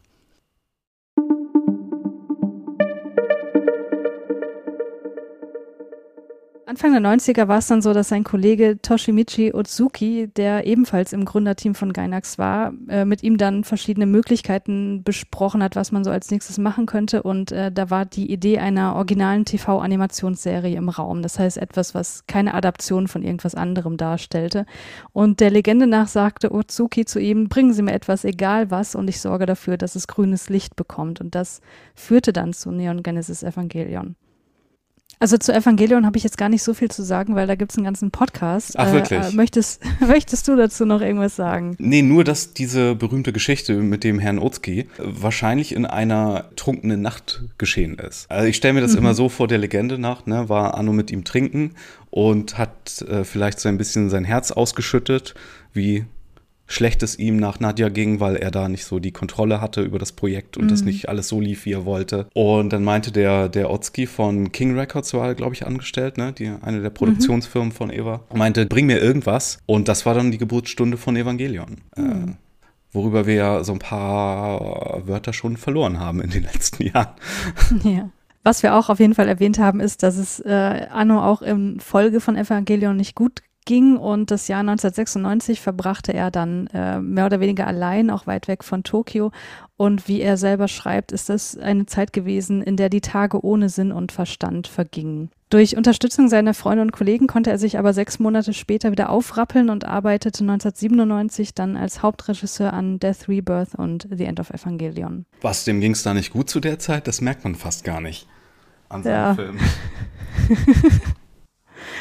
Anfang 6.68 6.92
der 6.92 7.00
90er 7.00 7.48
war 7.48 7.60
es 7.60 7.68
dann 7.68 7.82
so, 7.82 7.94
dass 7.94 8.10
sein 8.10 8.26
Kollege 8.26 8.82
Toshimichi 8.82 9.54
Otsuki, 9.54 10.28
der 10.28 10.68
ebenfalls 10.68 11.14
im 11.14 11.24
Gründerteam 11.24 11.76
von 11.76 11.94
Gainax 11.94 12.38
war, 12.38 12.74
äh, 12.90 13.06
mit 13.06 13.24
ihm 13.24 13.38
dann 13.38 13.64
verschiedene 13.64 14.06
Möglichkeiten 14.06 15.02
besprochen 15.02 15.64
hat, 15.64 15.78
was 15.78 15.94
man 15.94 16.04
so 16.04 16.12
als 16.12 16.30
nächstes 16.30 16.58
machen 16.58 16.86
könnte. 16.86 17.24
Und 17.24 17.54
äh, 17.54 17.72
da 17.72 17.90
war 17.90 18.04
die 18.04 18.30
Idee 18.30 18.60
einer 18.60 18.96
originalen 18.96 19.46
TV-Animationsserie 19.46 20.76
im 20.76 20.90
Raum. 20.90 21.22
Das 21.22 21.40
heißt 21.40 21.58
etwas, 21.58 21.96
was 21.96 22.28
keine 22.28 22.54
Adaption 22.54 23.08
von 23.08 23.24
irgendwas 23.24 23.56
anderem 23.56 23.96
darstellte. 23.96 24.66
Und 25.14 25.40
der 25.40 25.52
Legende 25.52 25.88
nach 25.88 26.10
sagte 26.10 26.52
Otsuki 26.52 27.06
zu 27.06 27.22
ihm, 27.22 27.48
bringen 27.48 27.72
Sie 27.72 27.82
mir 27.82 27.94
etwas, 27.94 28.26
egal 28.26 28.72
was, 28.72 28.94
und 28.94 29.08
ich 29.08 29.22
sorge 29.22 29.46
dafür, 29.46 29.78
dass 29.78 29.96
es 29.96 30.08
grünes 30.08 30.50
Licht 30.50 30.76
bekommt. 30.76 31.22
Und 31.22 31.34
das 31.34 31.62
führte 31.96 32.34
dann 32.34 32.52
zu 32.52 32.72
Neon 32.72 33.04
Genesis 33.04 33.42
Evangelion. 33.42 34.18
Also 35.20 35.38
zu 35.38 35.54
Evangelion 35.54 36.06
habe 36.06 36.18
ich 36.18 36.24
jetzt 36.24 36.38
gar 36.38 36.50
nicht 36.50 36.62
so 36.62 36.74
viel 36.74 36.92
zu 36.92 37.04
sagen, 37.04 37.36
weil 37.36 37.48
da 37.48 37.56
gibt 37.56 37.72
es 37.72 37.78
einen 37.78 37.86
ganzen 37.86 38.12
Podcast. 38.12 38.78
Ach, 38.78 38.92
wirklich? 38.92 39.20
Äh, 39.20 39.30
äh, 39.30 39.36
möchtest, 39.36 39.82
möchtest 40.00 40.48
du 40.48 40.56
dazu 40.56 40.86
noch 40.86 41.02
irgendwas 41.02 41.36
sagen? 41.36 41.76
Nee, 41.80 42.04
nur, 42.04 42.24
dass 42.24 42.54
diese 42.54 42.94
berühmte 42.96 43.34
Geschichte 43.34 43.74
mit 43.76 44.04
dem 44.04 44.20
Herrn 44.20 44.38
Otzki 44.38 44.88
wahrscheinlich 44.98 45.74
in 45.74 45.86
einer 45.86 46.46
trunkenen 46.56 47.02
Nacht 47.02 47.44
geschehen 47.58 47.98
ist. 47.98 48.30
Also 48.30 48.48
ich 48.48 48.56
stelle 48.56 48.76
mir 48.76 48.82
das 48.82 48.92
mhm. 48.92 49.00
immer 49.00 49.14
so 49.16 49.30
vor, 49.30 49.48
der 49.48 49.58
Legende 49.58 49.98
nach, 49.98 50.26
ne, 50.28 50.50
war 50.50 50.76
Anno 50.76 50.94
mit 50.94 51.10
ihm 51.10 51.24
trinken 51.24 51.72
und 52.12 52.58
hat 52.58 53.02
äh, 53.02 53.24
vielleicht 53.24 53.60
so 53.60 53.70
ein 53.70 53.78
bisschen 53.78 54.10
sein 54.10 54.24
Herz 54.24 54.52
ausgeschüttet, 54.52 55.34
wie 55.74 56.06
schlecht 56.68 57.02
es 57.02 57.18
ihm 57.18 57.38
nach 57.38 57.60
Nadja 57.60 57.90
ging, 57.90 58.20
weil 58.20 58.36
er 58.36 58.52
da 58.52 58.68
nicht 58.70 58.86
so 58.86 59.00
die 59.00 59.12
Kontrolle 59.12 59.62
hatte 59.62 59.82
über 59.82 59.98
das 59.98 60.12
Projekt 60.12 60.58
und 60.58 60.66
mhm. 60.66 60.70
das 60.70 60.84
nicht 60.84 61.10
alles 61.10 61.30
so 61.30 61.40
lief, 61.40 61.66
wie 61.66 61.74
er 61.74 61.86
wollte. 61.86 62.28
Und 62.34 62.72
dann 62.74 62.84
meinte 62.84 63.12
der, 63.12 63.50
der 63.50 63.72
Otzki 63.72 64.06
von 64.06 64.52
King 64.52 64.78
Records 64.78 65.14
war, 65.14 65.34
glaube 65.34 65.56
ich, 65.56 65.66
angestellt, 65.66 66.18
ne? 66.18 66.34
Die, 66.34 66.52
eine 66.62 66.82
der 66.82 66.90
Produktionsfirmen 66.90 67.70
mhm. 67.70 67.74
von 67.74 67.90
Eva, 67.90 68.22
meinte, 68.34 68.66
bring 68.66 68.86
mir 68.86 69.00
irgendwas. 69.00 69.60
Und 69.66 69.88
das 69.88 70.06
war 70.06 70.14
dann 70.14 70.32
die 70.32 70.38
Geburtsstunde 70.38 70.98
von 70.98 71.16
Evangelion. 71.16 71.78
Mhm. 71.96 72.06
Äh, 72.06 72.34
worüber 72.92 73.26
wir 73.26 73.36
ja 73.36 73.64
so 73.64 73.74
ein 73.74 73.80
paar 73.80 75.08
Wörter 75.08 75.34
schon 75.34 75.58
verloren 75.58 76.00
haben 76.00 76.22
in 76.22 76.30
den 76.30 76.44
letzten 76.54 76.84
Jahren. 76.84 77.16
Ja. 77.84 78.10
Was 78.44 78.64
wir 78.64 78.76
auch 78.76 78.90
auf 78.90 79.02
jeden 79.02 79.14
Fall 79.14 79.28
erwähnt 79.28 79.60
haben, 79.60 79.82
ist, 79.82 80.04
dass 80.04 80.16
es 80.16 80.40
äh, 80.40 80.88
Anno 80.90 81.22
auch 81.22 81.42
in 81.42 81.82
Folge 81.82 82.22
von 82.22 82.38
Evangelion 82.38 82.96
nicht 82.96 83.14
gut 83.14 83.42
ging 83.68 83.98
und 83.98 84.32
das 84.32 84.48
Jahr 84.48 84.62
1996 84.62 85.62
verbrachte 85.62 86.14
er 86.14 86.32
dann 86.32 86.66
äh, 86.74 87.00
mehr 87.00 87.28
oder 87.28 87.40
weniger 87.40 87.68
allein, 87.68 88.10
auch 88.10 88.26
weit 88.26 88.48
weg 88.48 88.64
von 88.64 88.82
Tokio. 88.82 89.32
Und 89.76 90.08
wie 90.08 90.22
er 90.22 90.38
selber 90.38 90.68
schreibt, 90.68 91.12
ist 91.12 91.30
das 91.30 91.56
eine 91.56 91.86
Zeit 91.86 92.14
gewesen, 92.14 92.64
in 92.64 92.78
der 92.78 92.90
die 92.90 93.02
Tage 93.02 93.46
ohne 93.46 93.70
Sinn 93.70 93.92
und 93.92 94.12
Verstand 94.12 94.68
vergingen. 94.68 95.30
Durch 95.50 95.78
Unterstützung 95.78 96.28
seiner 96.28 96.54
Freunde 96.54 96.82
und 96.82 96.92
Kollegen 96.92 97.28
konnte 97.28 97.52
er 97.52 97.60
sich 97.60 97.78
aber 97.78 97.94
sechs 97.94 98.20
Monate 98.20 98.54
später 98.54 98.92
wieder 98.92 99.10
aufrappeln 99.10 99.70
und 99.70 99.86
arbeitete 99.86 100.44
1997 100.44 101.54
dann 101.54 101.78
als 101.78 102.02
Hauptregisseur 102.02 102.74
an 102.74 103.00
Death 103.00 103.30
Rebirth 103.30 103.76
und 103.76 104.08
The 104.12 104.26
End 104.26 104.40
of 104.40 104.50
Evangelion. 104.50 105.26
Was, 105.42 105.64
dem 105.64 105.80
ging 105.80 105.92
es 105.92 106.04
da 106.04 106.14
nicht 106.14 106.34
gut 106.34 106.50
zu 106.50 106.60
der 106.60 106.80
Zeit? 106.80 107.08
Das 107.08 107.22
merkt 107.22 107.44
man 107.44 107.56
fast 107.56 107.84
gar 107.84 108.02
nicht 108.02 108.28
an 108.90 109.04
seinem 109.04 109.14
ja. 109.14 109.36
Film. 109.36 109.60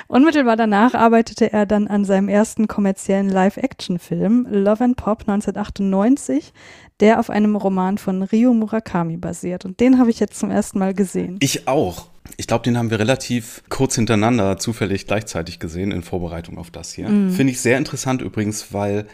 Unmittelbar 0.08 0.56
danach 0.56 0.94
arbeitete 0.94 1.52
er 1.52 1.66
dann 1.66 1.88
an 1.88 2.04
seinem 2.04 2.28
ersten 2.28 2.68
kommerziellen 2.68 3.28
Live-Action-Film 3.28 4.46
Love 4.50 4.84
and 4.84 4.96
Pop 4.96 5.20
1998, 5.20 6.52
der 7.00 7.20
auf 7.20 7.30
einem 7.30 7.56
Roman 7.56 7.98
von 7.98 8.22
Ryo 8.22 8.54
Murakami 8.54 9.16
basiert. 9.16 9.64
Und 9.64 9.80
den 9.80 9.98
habe 9.98 10.10
ich 10.10 10.20
jetzt 10.20 10.38
zum 10.38 10.50
ersten 10.50 10.78
Mal 10.78 10.94
gesehen. 10.94 11.36
Ich 11.40 11.68
auch. 11.68 12.08
Ich 12.36 12.46
glaube, 12.46 12.64
den 12.64 12.76
haben 12.76 12.90
wir 12.90 12.98
relativ 12.98 13.62
kurz 13.68 13.94
hintereinander 13.94 14.58
zufällig 14.58 15.06
gleichzeitig 15.06 15.58
gesehen 15.58 15.92
in 15.92 16.02
Vorbereitung 16.02 16.58
auf 16.58 16.70
das 16.70 16.92
hier. 16.92 17.08
Mm. 17.08 17.30
Finde 17.30 17.52
ich 17.52 17.60
sehr 17.60 17.78
interessant 17.78 18.20
übrigens, 18.20 18.72
weil 18.72 19.06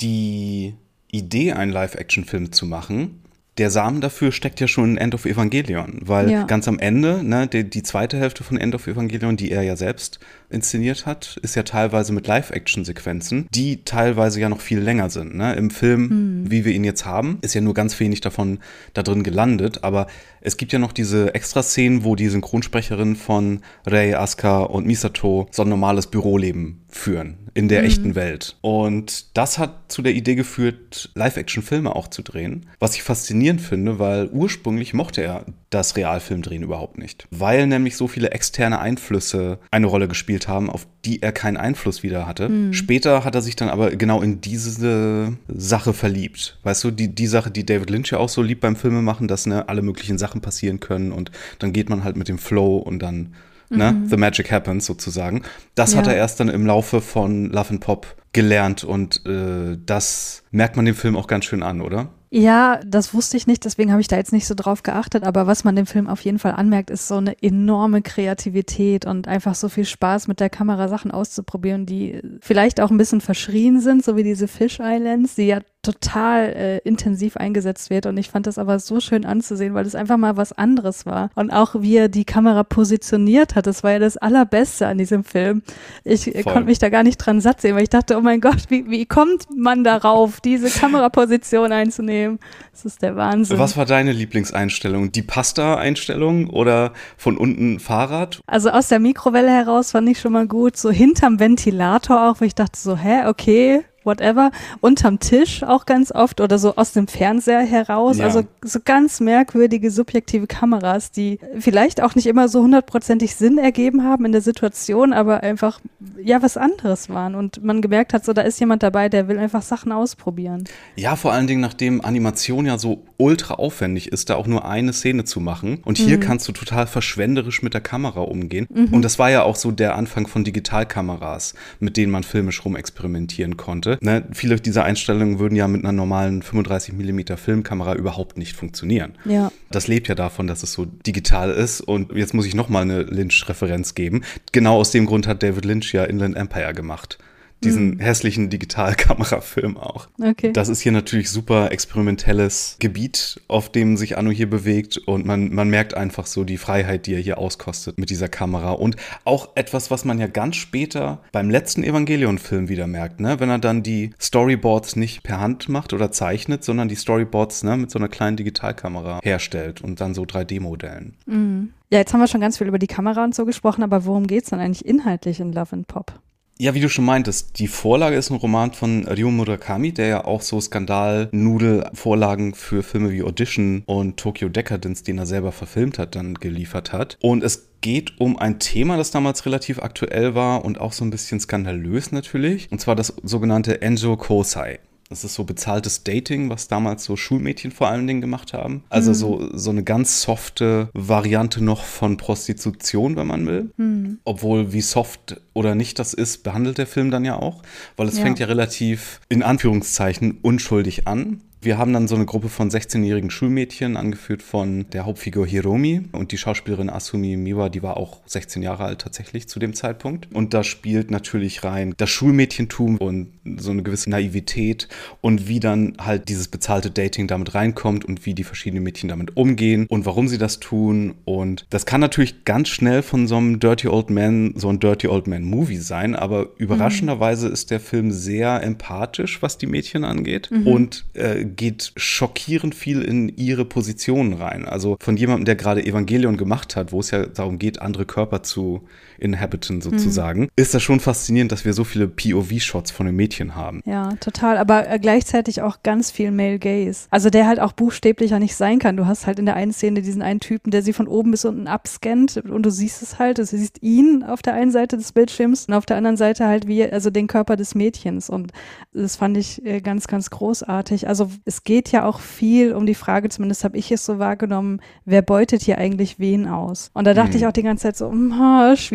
die 0.00 0.74
Idee, 1.10 1.52
einen 1.52 1.72
Live-Action-Film 1.72 2.52
zu 2.52 2.66
machen, 2.66 3.23
der 3.58 3.70
Samen 3.70 4.00
dafür 4.00 4.32
steckt 4.32 4.60
ja 4.60 4.66
schon 4.66 4.92
in 4.92 4.96
End 4.96 5.14
of 5.14 5.26
Evangelion, 5.26 6.00
weil 6.02 6.30
ja. 6.30 6.42
ganz 6.44 6.66
am 6.66 6.78
Ende, 6.78 7.22
ne, 7.22 7.46
die, 7.46 7.68
die, 7.68 7.82
zweite 7.82 8.18
Hälfte 8.18 8.42
von 8.42 8.56
End 8.56 8.74
of 8.74 8.86
Evangelion, 8.86 9.36
die 9.36 9.52
er 9.52 9.62
ja 9.62 9.76
selbst 9.76 10.18
inszeniert 10.54 11.06
hat, 11.06 11.38
ist 11.42 11.56
ja 11.56 11.62
teilweise 11.62 12.12
mit 12.12 12.26
Live-Action-Sequenzen, 12.26 13.46
die 13.54 13.84
teilweise 13.84 14.40
ja 14.40 14.48
noch 14.48 14.60
viel 14.60 14.78
länger 14.78 15.10
sind. 15.10 15.34
Ne? 15.34 15.54
Im 15.54 15.70
Film, 15.70 16.10
hm. 16.10 16.50
wie 16.50 16.64
wir 16.64 16.72
ihn 16.72 16.84
jetzt 16.84 17.04
haben, 17.04 17.38
ist 17.42 17.54
ja 17.54 17.60
nur 17.60 17.74
ganz 17.74 17.98
wenig 18.00 18.20
davon 18.20 18.60
da 18.94 19.02
drin 19.02 19.22
gelandet, 19.22 19.84
aber 19.84 20.06
es 20.40 20.56
gibt 20.56 20.72
ja 20.72 20.78
noch 20.78 20.92
diese 20.92 21.34
Extra-Szenen, 21.34 22.04
wo 22.04 22.16
die 22.16 22.28
Synchronsprecherin 22.28 23.16
von 23.16 23.60
Rei, 23.86 24.16
Asuka 24.16 24.60
und 24.60 24.86
Misato 24.86 25.48
so 25.50 25.62
ein 25.62 25.68
normales 25.68 26.06
Büroleben 26.06 26.84
führen 26.88 27.38
in 27.54 27.68
der 27.68 27.80
mhm. 27.80 27.86
echten 27.86 28.14
Welt. 28.14 28.56
Und 28.60 29.36
das 29.36 29.58
hat 29.58 29.90
zu 29.90 30.02
der 30.02 30.12
Idee 30.12 30.34
geführt, 30.34 31.10
Live-Action-Filme 31.14 31.94
auch 31.94 32.08
zu 32.08 32.22
drehen. 32.22 32.66
Was 32.78 32.94
ich 32.94 33.02
faszinierend 33.02 33.60
finde, 33.60 33.98
weil 33.98 34.28
ursprünglich 34.28 34.92
mochte 34.92 35.22
er 35.22 35.46
das 35.74 35.96
Realfilmdrehen 35.96 36.62
überhaupt 36.62 36.98
nicht. 36.98 37.26
Weil 37.30 37.66
nämlich 37.66 37.96
so 37.96 38.06
viele 38.06 38.30
externe 38.30 38.78
Einflüsse 38.78 39.58
eine 39.70 39.86
Rolle 39.86 40.08
gespielt 40.08 40.46
haben, 40.46 40.70
auf 40.70 40.86
die 41.04 41.20
er 41.22 41.32
keinen 41.32 41.56
Einfluss 41.56 42.02
wieder 42.02 42.26
hatte. 42.26 42.48
Mhm. 42.48 42.72
Später 42.72 43.24
hat 43.24 43.34
er 43.34 43.42
sich 43.42 43.56
dann 43.56 43.68
aber 43.68 43.90
genau 43.96 44.22
in 44.22 44.40
diese 44.40 45.36
Sache 45.48 45.92
verliebt. 45.92 46.58
Weißt 46.62 46.84
du, 46.84 46.90
die, 46.90 47.14
die 47.14 47.26
Sache, 47.26 47.50
die 47.50 47.66
David 47.66 47.90
Lynch 47.90 48.10
ja 48.10 48.18
auch 48.18 48.28
so 48.28 48.42
liebt 48.42 48.60
beim 48.60 48.76
Filmemachen, 48.76 49.28
dass 49.28 49.46
ne, 49.46 49.68
alle 49.68 49.82
möglichen 49.82 50.16
Sachen 50.16 50.40
passieren 50.40 50.80
können 50.80 51.12
und 51.12 51.30
dann 51.58 51.72
geht 51.72 51.90
man 51.90 52.04
halt 52.04 52.16
mit 52.16 52.28
dem 52.28 52.38
Flow 52.38 52.76
und 52.76 53.00
dann 53.00 53.34
Ne? 53.70 53.92
Mhm. 53.92 54.08
The 54.08 54.16
Magic 54.18 54.52
Happens 54.52 54.86
sozusagen. 54.86 55.42
Das 55.74 55.92
ja. 55.92 55.98
hat 55.98 56.06
er 56.06 56.14
erst 56.14 56.38
dann 56.38 56.48
im 56.48 56.66
Laufe 56.66 57.00
von 57.00 57.46
Love 57.46 57.70
and 57.70 57.80
Pop 57.80 58.14
gelernt 58.32 58.84
und 58.84 59.24
äh, 59.26 59.78
das 59.84 60.42
merkt 60.50 60.76
man 60.76 60.84
dem 60.84 60.94
Film 60.94 61.16
auch 61.16 61.26
ganz 61.26 61.46
schön 61.46 61.62
an, 61.62 61.80
oder? 61.80 62.10
Ja, 62.36 62.80
das 62.84 63.14
wusste 63.14 63.36
ich 63.36 63.46
nicht, 63.46 63.64
deswegen 63.64 63.92
habe 63.92 64.00
ich 64.00 64.08
da 64.08 64.16
jetzt 64.16 64.32
nicht 64.32 64.48
so 64.48 64.56
drauf 64.56 64.82
geachtet. 64.82 65.22
Aber 65.22 65.46
was 65.46 65.62
man 65.62 65.76
dem 65.76 65.86
Film 65.86 66.08
auf 66.08 66.20
jeden 66.22 66.40
Fall 66.40 66.50
anmerkt, 66.50 66.90
ist 66.90 67.06
so 67.06 67.14
eine 67.14 67.40
enorme 67.40 68.02
Kreativität 68.02 69.06
und 69.06 69.28
einfach 69.28 69.54
so 69.54 69.68
viel 69.68 69.84
Spaß 69.84 70.26
mit 70.26 70.40
der 70.40 70.50
Kamera 70.50 70.88
Sachen 70.88 71.12
auszuprobieren, 71.12 71.86
die 71.86 72.20
vielleicht 72.40 72.80
auch 72.80 72.90
ein 72.90 72.96
bisschen 72.96 73.20
verschrien 73.20 73.78
sind, 73.78 74.04
so 74.04 74.16
wie 74.16 74.24
diese 74.24 74.48
Fish 74.48 74.80
Islands, 74.80 75.36
die 75.36 75.46
ja 75.46 75.60
total 75.84 76.52
äh, 76.52 76.78
intensiv 76.78 77.36
eingesetzt 77.36 77.90
wird. 77.90 78.06
Und 78.06 78.16
ich 78.16 78.30
fand 78.30 78.46
das 78.46 78.58
aber 78.58 78.78
so 78.78 79.00
schön 79.00 79.24
anzusehen, 79.24 79.74
weil 79.74 79.86
es 79.86 79.94
einfach 79.94 80.16
mal 80.16 80.36
was 80.36 80.52
anderes 80.52 81.06
war. 81.06 81.30
Und 81.34 81.50
auch 81.50 81.76
wie 81.78 81.96
er 81.96 82.08
die 82.08 82.24
Kamera 82.24 82.64
positioniert 82.64 83.54
hat, 83.54 83.66
das 83.66 83.84
war 83.84 83.92
ja 83.92 83.98
das 83.98 84.16
Allerbeste 84.16 84.86
an 84.86 84.98
diesem 84.98 85.24
Film. 85.24 85.62
Ich 86.02 86.34
äh, 86.34 86.42
konnte 86.42 86.64
mich 86.64 86.78
da 86.78 86.88
gar 86.88 87.02
nicht 87.02 87.18
dran 87.18 87.40
satt 87.40 87.60
sehen, 87.60 87.76
weil 87.76 87.84
ich 87.84 87.90
dachte, 87.90 88.16
oh 88.16 88.20
mein 88.20 88.40
Gott, 88.40 88.64
wie, 88.68 88.90
wie 88.90 89.06
kommt 89.06 89.46
man 89.56 89.84
darauf, 89.84 90.40
diese 90.40 90.68
Kameraposition 90.70 91.72
einzunehmen? 91.72 92.38
Das 92.72 92.84
ist 92.84 93.02
der 93.02 93.16
Wahnsinn. 93.16 93.58
Was 93.58 93.76
war 93.76 93.86
deine 93.86 94.12
Lieblingseinstellung? 94.12 95.12
Die 95.12 95.22
Pasta-Einstellung 95.22 96.50
oder 96.50 96.92
von 97.16 97.36
unten 97.36 97.78
Fahrrad? 97.78 98.40
Also 98.46 98.70
aus 98.70 98.88
der 98.88 98.98
Mikrowelle 98.98 99.50
heraus 99.50 99.92
fand 99.92 100.08
ich 100.08 100.20
schon 100.20 100.32
mal 100.32 100.46
gut. 100.46 100.76
So 100.76 100.90
hinterm 100.90 101.38
Ventilator 101.38 102.30
auch, 102.30 102.40
wo 102.40 102.44
ich 102.44 102.54
dachte 102.54 102.78
so, 102.78 102.96
hä, 102.96 103.26
okay, 103.26 103.84
whatever, 104.04 104.50
unterm 104.80 105.18
Tisch 105.18 105.62
auch 105.62 105.86
ganz 105.86 106.12
oft 106.12 106.40
oder 106.40 106.58
so 106.58 106.76
aus 106.76 106.92
dem 106.92 107.08
Fernseher 107.08 107.60
heraus. 107.60 108.18
Ja. 108.18 108.26
Also 108.26 108.42
so 108.62 108.78
ganz 108.84 109.20
merkwürdige 109.20 109.90
subjektive 109.90 110.46
Kameras, 110.46 111.10
die 111.10 111.38
vielleicht 111.58 112.02
auch 112.02 112.14
nicht 112.14 112.26
immer 112.26 112.48
so 112.48 112.62
hundertprozentig 112.62 113.34
Sinn 113.34 113.58
ergeben 113.58 114.04
haben 114.04 114.24
in 114.24 114.32
der 114.32 114.40
Situation, 114.40 115.12
aber 115.12 115.42
einfach 115.42 115.80
ja 116.22 116.42
was 116.42 116.56
anderes 116.56 117.08
waren 117.08 117.34
und 117.34 117.62
man 117.62 117.82
gemerkt 117.82 118.12
hat, 118.12 118.24
so 118.24 118.32
da 118.32 118.42
ist 118.42 118.60
jemand 118.60 118.82
dabei, 118.82 119.08
der 119.08 119.28
will 119.28 119.38
einfach 119.38 119.62
Sachen 119.62 119.92
ausprobieren. 119.92 120.64
Ja, 120.96 121.16
vor 121.16 121.32
allen 121.32 121.46
Dingen, 121.46 121.60
nachdem 121.60 122.04
Animation 122.04 122.66
ja 122.66 122.78
so 122.78 123.02
ultra 123.16 123.54
aufwendig 123.54 124.12
ist, 124.12 124.30
da 124.30 124.36
auch 124.36 124.46
nur 124.46 124.64
eine 124.64 124.92
Szene 124.92 125.24
zu 125.24 125.40
machen. 125.40 125.80
Und 125.84 125.98
hier 125.98 126.16
mhm. 126.16 126.20
kannst 126.20 126.48
du 126.48 126.52
total 126.52 126.86
verschwenderisch 126.86 127.62
mit 127.62 127.74
der 127.74 127.80
Kamera 127.80 128.20
umgehen. 128.20 128.66
Mhm. 128.72 128.88
Und 128.92 129.02
das 129.02 129.18
war 129.18 129.30
ja 129.30 129.42
auch 129.42 129.56
so 129.56 129.70
der 129.70 129.96
Anfang 129.96 130.26
von 130.26 130.44
Digitalkameras, 130.44 131.54
mit 131.80 131.96
denen 131.96 132.12
man 132.12 132.22
filmisch 132.22 132.64
rumexperimentieren 132.64 133.56
konnte. 133.56 133.93
Ne? 134.00 134.24
Viele 134.32 134.56
dieser 134.56 134.84
Einstellungen 134.84 135.38
würden 135.38 135.56
ja 135.56 135.68
mit 135.68 135.84
einer 135.84 135.92
normalen 135.92 136.42
35 136.42 136.94
mm 136.94 137.36
Filmkamera 137.36 137.94
überhaupt 137.94 138.38
nicht 138.38 138.56
funktionieren. 138.56 139.14
Ja. 139.24 139.52
Das 139.70 139.88
lebt 139.88 140.08
ja 140.08 140.14
davon, 140.14 140.46
dass 140.46 140.62
es 140.62 140.72
so 140.72 140.84
digital 140.84 141.50
ist. 141.50 141.80
Und 141.80 142.12
jetzt 142.12 142.34
muss 142.34 142.46
ich 142.46 142.54
nochmal 142.54 142.82
eine 142.82 143.02
Lynch-Referenz 143.02 143.94
geben. 143.94 144.22
Genau 144.52 144.76
aus 144.76 144.90
dem 144.90 145.06
Grund 145.06 145.26
hat 145.26 145.42
David 145.42 145.64
Lynch 145.64 145.92
ja 145.92 146.04
Inland 146.04 146.36
Empire 146.36 146.74
gemacht 146.74 147.18
diesen 147.62 147.98
hässlichen 147.98 148.50
Digitalkamerafilm 148.50 149.76
auch. 149.76 150.08
Okay. 150.22 150.52
Das 150.52 150.68
ist 150.68 150.80
hier 150.80 150.92
natürlich 150.92 151.30
super 151.30 151.72
experimentelles 151.72 152.76
Gebiet, 152.78 153.40
auf 153.48 153.70
dem 153.70 153.96
sich 153.96 154.18
Anno 154.18 154.30
hier 154.30 154.48
bewegt 154.48 154.98
und 154.98 155.26
man, 155.26 155.54
man 155.54 155.68
merkt 155.68 155.94
einfach 155.94 156.26
so 156.26 156.44
die 156.44 156.58
Freiheit, 156.58 157.06
die 157.06 157.14
er 157.14 157.20
hier 157.20 157.38
auskostet 157.38 157.98
mit 157.98 158.10
dieser 158.10 158.28
Kamera 158.28 158.72
und 158.72 158.96
auch 159.24 159.56
etwas, 159.56 159.90
was 159.90 160.04
man 160.04 160.18
ja 160.18 160.26
ganz 160.26 160.56
später 160.56 161.22
beim 161.32 161.50
letzten 161.50 161.82
Evangelion-Film 161.82 162.68
wieder 162.68 162.86
merkt, 162.86 163.20
ne? 163.20 163.40
wenn 163.40 163.50
er 163.50 163.58
dann 163.58 163.82
die 163.82 164.10
Storyboards 164.20 164.96
nicht 164.96 165.22
per 165.22 165.40
Hand 165.40 165.68
macht 165.68 165.92
oder 165.92 166.12
zeichnet, 166.12 166.64
sondern 166.64 166.88
die 166.88 166.96
Storyboards 166.96 167.62
ne, 167.62 167.76
mit 167.76 167.90
so 167.90 167.98
einer 167.98 168.08
kleinen 168.08 168.36
Digitalkamera 168.36 169.20
herstellt 169.22 169.80
und 169.80 170.00
dann 170.00 170.14
so 170.14 170.22
3D-Modellen. 170.22 171.14
Mhm. 171.26 171.70
Ja, 171.90 171.98
jetzt 172.00 172.12
haben 172.12 172.20
wir 172.20 172.26
schon 172.26 172.40
ganz 172.40 172.58
viel 172.58 172.66
über 172.66 172.78
die 172.78 172.86
Kamera 172.86 173.22
und 173.22 173.34
so 173.34 173.44
gesprochen, 173.44 173.82
aber 173.82 174.04
worum 174.04 174.26
geht 174.26 174.44
es 174.44 174.50
dann 174.50 174.58
eigentlich 174.58 174.84
inhaltlich 174.84 175.38
in 175.38 175.52
Love 175.52 175.74
and 175.74 175.86
Pop? 175.86 176.18
Ja, 176.56 176.72
wie 176.72 176.80
du 176.80 176.88
schon 176.88 177.04
meintest, 177.04 177.58
die 177.58 177.66
Vorlage 177.66 178.14
ist 178.14 178.30
ein 178.30 178.36
Roman 178.36 178.70
von 178.70 179.08
Ryo 179.08 179.32
Murakami, 179.32 179.92
der 179.92 180.06
ja 180.06 180.24
auch 180.24 180.40
so 180.40 180.60
Skandal-Nudel-Vorlagen 180.60 182.54
für 182.54 182.84
Filme 182.84 183.10
wie 183.10 183.24
Audition 183.24 183.82
und 183.86 184.18
Tokyo 184.18 184.48
Decadence, 184.48 185.02
den 185.02 185.18
er 185.18 185.26
selber 185.26 185.50
verfilmt 185.50 185.98
hat, 185.98 186.14
dann 186.14 186.34
geliefert 186.34 186.92
hat. 186.92 187.18
Und 187.20 187.42
es 187.42 187.70
geht 187.80 188.20
um 188.20 188.38
ein 188.38 188.60
Thema, 188.60 188.96
das 188.96 189.10
damals 189.10 189.44
relativ 189.46 189.80
aktuell 189.80 190.36
war 190.36 190.64
und 190.64 190.80
auch 190.80 190.92
so 190.92 191.04
ein 191.04 191.10
bisschen 191.10 191.40
skandalös 191.40 192.12
natürlich. 192.12 192.70
Und 192.70 192.80
zwar 192.80 192.94
das 192.94 193.14
sogenannte 193.24 193.82
Enjo 193.82 194.16
Kosai. 194.16 194.78
Das 195.08 195.22
ist 195.22 195.34
so 195.34 195.44
bezahltes 195.44 196.02
Dating, 196.02 196.48
was 196.48 196.68
damals 196.68 197.04
so 197.04 197.16
Schulmädchen 197.16 197.70
vor 197.70 197.88
allen 197.88 198.06
Dingen 198.06 198.20
gemacht 198.20 198.52
haben. 198.52 198.84
Also 198.88 199.10
mhm. 199.10 199.14
so, 199.14 199.48
so 199.52 199.70
eine 199.70 199.84
ganz 199.84 200.22
softe 200.22 200.88
Variante 200.94 201.62
noch 201.62 201.84
von 201.84 202.16
Prostitution, 202.16 203.16
wenn 203.16 203.26
man 203.26 203.46
will. 203.46 203.70
Mhm. 203.76 204.18
Obwohl, 204.24 204.72
wie 204.72 204.80
soft 204.80 205.40
oder 205.52 205.74
nicht 205.74 205.98
das 205.98 206.14
ist, 206.14 206.42
behandelt 206.42 206.78
der 206.78 206.86
Film 206.86 207.10
dann 207.10 207.24
ja 207.24 207.38
auch, 207.38 207.62
weil 207.96 208.08
es 208.08 208.16
ja. 208.16 208.22
fängt 208.22 208.38
ja 208.38 208.46
relativ 208.46 209.20
in 209.28 209.42
Anführungszeichen 209.42 210.38
unschuldig 210.42 211.06
an. 211.06 211.42
Wir 211.64 211.78
haben 211.78 211.94
dann 211.94 212.08
so 212.08 212.14
eine 212.14 212.26
Gruppe 212.26 212.50
von 212.50 212.70
16-jährigen 212.70 213.30
Schulmädchen, 213.30 213.96
angeführt 213.96 214.42
von 214.42 214.84
der 214.92 215.06
Hauptfigur 215.06 215.46
Hiromi 215.46 216.02
und 216.12 216.30
die 216.30 216.36
Schauspielerin 216.36 216.90
Asumi 216.90 217.38
Miwa, 217.38 217.70
die 217.70 217.82
war 217.82 217.96
auch 217.96 218.20
16 218.26 218.62
Jahre 218.62 218.84
alt 218.84 219.00
tatsächlich 219.00 219.48
zu 219.48 219.58
dem 219.58 219.72
Zeitpunkt. 219.72 220.28
Und 220.34 220.52
da 220.52 220.62
spielt 220.62 221.10
natürlich 221.10 221.64
rein 221.64 221.94
das 221.96 222.10
Schulmädchentum 222.10 222.98
und 222.98 223.28
so 223.56 223.70
eine 223.70 223.82
gewisse 223.82 224.10
Naivität 224.10 224.88
und 225.22 225.48
wie 225.48 225.58
dann 225.58 225.94
halt 225.98 226.28
dieses 226.28 226.48
bezahlte 226.48 226.90
Dating 226.90 227.28
damit 227.28 227.54
reinkommt 227.54 228.04
und 228.04 228.26
wie 228.26 228.34
die 228.34 228.44
verschiedenen 228.44 228.84
Mädchen 228.84 229.08
damit 229.08 229.34
umgehen 229.34 229.86
und 229.88 230.04
warum 230.04 230.28
sie 230.28 230.38
das 230.38 230.60
tun. 230.60 231.14
Und 231.24 231.64
das 231.70 231.86
kann 231.86 232.02
natürlich 232.02 232.44
ganz 232.44 232.68
schnell 232.68 233.00
von 233.00 233.26
so 233.26 233.38
einem 233.38 233.58
Dirty 233.58 233.88
Old 233.88 234.10
Man, 234.10 234.52
so 234.56 234.68
ein 234.68 234.80
Dirty 234.80 235.08
Old 235.08 235.28
Man 235.28 235.44
Movie 235.44 235.78
sein, 235.78 236.14
aber 236.14 236.48
überraschenderweise 236.58 237.46
mhm. 237.46 237.54
ist 237.54 237.70
der 237.70 237.80
Film 237.80 238.10
sehr 238.10 238.62
empathisch, 238.62 239.40
was 239.40 239.56
die 239.56 239.66
Mädchen 239.66 240.04
angeht 240.04 240.50
mhm. 240.50 240.66
und 240.66 241.04
äh, 241.14 241.53
geht 241.56 241.92
schockierend 241.96 242.74
viel 242.74 243.02
in 243.02 243.28
ihre 243.28 243.64
Positionen 243.64 244.34
rein. 244.34 244.64
Also 244.64 244.96
von 245.00 245.16
jemandem, 245.16 245.44
der 245.44 245.56
gerade 245.56 245.84
Evangelion 245.84 246.36
gemacht 246.36 246.76
hat, 246.76 246.92
wo 246.92 247.00
es 247.00 247.10
ja 247.10 247.26
darum 247.26 247.58
geht, 247.58 247.80
andere 247.80 248.06
Körper 248.06 248.42
zu 248.42 248.86
inhabiten 249.18 249.80
sozusagen, 249.80 250.42
mhm. 250.42 250.50
ist 250.56 250.74
das 250.74 250.82
schon 250.82 251.00
faszinierend, 251.00 251.52
dass 251.52 251.64
wir 251.64 251.72
so 251.72 251.84
viele 251.84 252.08
POV-Shots 252.08 252.90
von 252.90 253.06
den 253.06 253.16
Mädchen 253.16 253.54
haben. 253.54 253.82
Ja, 253.84 254.14
total. 254.20 254.58
Aber 254.58 254.88
äh, 254.88 254.98
gleichzeitig 254.98 255.62
auch 255.62 255.82
ganz 255.82 256.10
viel 256.10 256.30
Male 256.30 256.58
Gaze. 256.58 257.06
Also 257.10 257.30
der 257.30 257.46
halt 257.46 257.60
auch 257.60 257.72
buchstäblicher 257.72 258.38
nicht 258.38 258.56
sein 258.56 258.78
kann. 258.78 258.96
Du 258.96 259.06
hast 259.06 259.26
halt 259.26 259.38
in 259.38 259.46
der 259.46 259.56
einen 259.56 259.72
Szene 259.72 260.02
diesen 260.02 260.22
einen 260.22 260.40
Typen, 260.40 260.70
der 260.70 260.82
sie 260.82 260.92
von 260.92 261.08
oben 261.08 261.30
bis 261.30 261.44
unten 261.44 261.66
abscannt 261.66 262.36
und 262.36 262.64
du 262.64 262.70
siehst 262.70 263.02
es 263.02 263.18
halt. 263.18 263.38
Du 263.38 263.44
siehst 263.44 263.82
ihn 263.82 264.22
auf 264.22 264.42
der 264.42 264.54
einen 264.54 264.70
Seite 264.70 264.96
des 264.96 265.12
Bildschirms 265.12 265.66
und 265.66 265.74
auf 265.74 265.86
der 265.86 265.96
anderen 265.96 266.16
Seite 266.16 266.46
halt 266.46 266.66
wie, 266.66 266.84
also 266.84 267.10
den 267.10 267.26
Körper 267.26 267.56
des 267.56 267.74
Mädchens. 267.74 268.30
Und 268.30 268.52
das 268.92 269.16
fand 269.16 269.36
ich 269.36 269.64
äh, 269.64 269.80
ganz, 269.80 270.06
ganz 270.06 270.30
großartig. 270.30 271.08
Also 271.08 271.30
es 271.44 271.64
geht 271.64 271.92
ja 271.92 272.04
auch 272.04 272.20
viel 272.20 272.72
um 272.72 272.86
die 272.86 272.94
Frage, 272.94 273.28
zumindest 273.28 273.64
habe 273.64 273.76
ich 273.76 273.90
es 273.90 274.04
so 274.04 274.18
wahrgenommen, 274.18 274.80
wer 275.04 275.22
beutet 275.22 275.62
hier 275.62 275.78
eigentlich 275.78 276.18
wen 276.18 276.46
aus? 276.46 276.90
Und 276.94 277.06
da 277.06 277.14
dachte 277.14 277.32
mhm. 277.32 277.36
ich 277.36 277.46
auch 277.46 277.52
die 277.52 277.62
ganze 277.62 277.84
Zeit 277.84 277.96
so, 277.96 278.10
hm, 278.10 278.38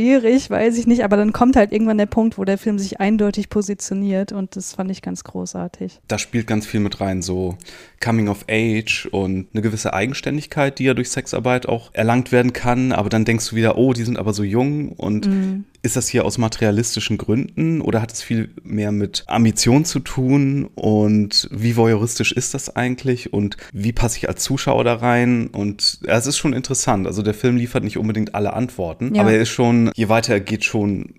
schwierig, 0.09 0.49
weiß 0.49 0.77
ich 0.77 0.87
nicht, 0.87 1.03
aber 1.03 1.17
dann 1.17 1.33
kommt 1.33 1.55
halt 1.55 1.71
irgendwann 1.71 1.97
der 1.97 2.05
Punkt, 2.05 2.37
wo 2.37 2.45
der 2.45 2.57
Film 2.57 2.79
sich 2.79 2.99
eindeutig 2.99 3.49
positioniert 3.49 4.31
und 4.31 4.55
das 4.55 4.73
fand 4.73 4.89
ich 4.91 5.01
ganz 5.01 5.23
großartig. 5.23 5.99
Da 6.07 6.17
spielt 6.17 6.47
ganz 6.47 6.65
viel 6.65 6.79
mit 6.79 6.99
rein, 6.99 7.21
so 7.21 7.57
Coming 8.03 8.27
of 8.27 8.45
Age 8.49 9.07
und 9.11 9.47
eine 9.53 9.61
gewisse 9.61 9.93
Eigenständigkeit, 9.93 10.79
die 10.79 10.85
ja 10.85 10.93
durch 10.93 11.11
Sexarbeit 11.11 11.67
auch 11.67 11.91
erlangt 11.93 12.31
werden 12.31 12.53
kann, 12.53 12.91
aber 12.91 13.09
dann 13.09 13.25
denkst 13.25 13.49
du 13.49 13.55
wieder, 13.55 13.77
oh, 13.77 13.93
die 13.93 14.03
sind 14.03 14.17
aber 14.17 14.33
so 14.33 14.43
jung 14.43 14.93
und 14.93 15.27
mhm. 15.27 15.65
Ist 15.81 15.95
das 15.95 16.07
hier 16.07 16.25
aus 16.25 16.37
materialistischen 16.37 17.17
Gründen 17.17 17.81
oder 17.81 18.01
hat 18.01 18.11
es 18.11 18.21
viel 18.21 18.53
mehr 18.63 18.91
mit 18.91 19.23
Ambition 19.27 19.85
zu 19.85 19.99
tun 19.99 20.69
und 20.75 21.47
wie 21.51 21.77
voyeuristisch 21.77 22.31
ist 22.31 22.53
das 22.53 22.75
eigentlich 22.75 23.33
und 23.33 23.57
wie 23.71 23.93
passe 23.93 24.17
ich 24.17 24.27
als 24.27 24.43
Zuschauer 24.43 24.83
da 24.83 24.95
rein 24.95 25.47
und 25.47 25.99
ja, 26.05 26.17
es 26.17 26.27
ist 26.27 26.37
schon 26.37 26.53
interessant, 26.53 27.07
also 27.07 27.21
der 27.21 27.33
Film 27.33 27.55
liefert 27.55 27.83
nicht 27.83 27.97
unbedingt 27.97 28.35
alle 28.35 28.53
Antworten, 28.53 29.15
ja. 29.15 29.21
aber 29.21 29.31
er 29.31 29.41
ist 29.41 29.49
schon, 29.49 29.91
je 29.95 30.09
weiter 30.09 30.33
er 30.33 30.41
geht, 30.41 30.65
schon 30.65 31.13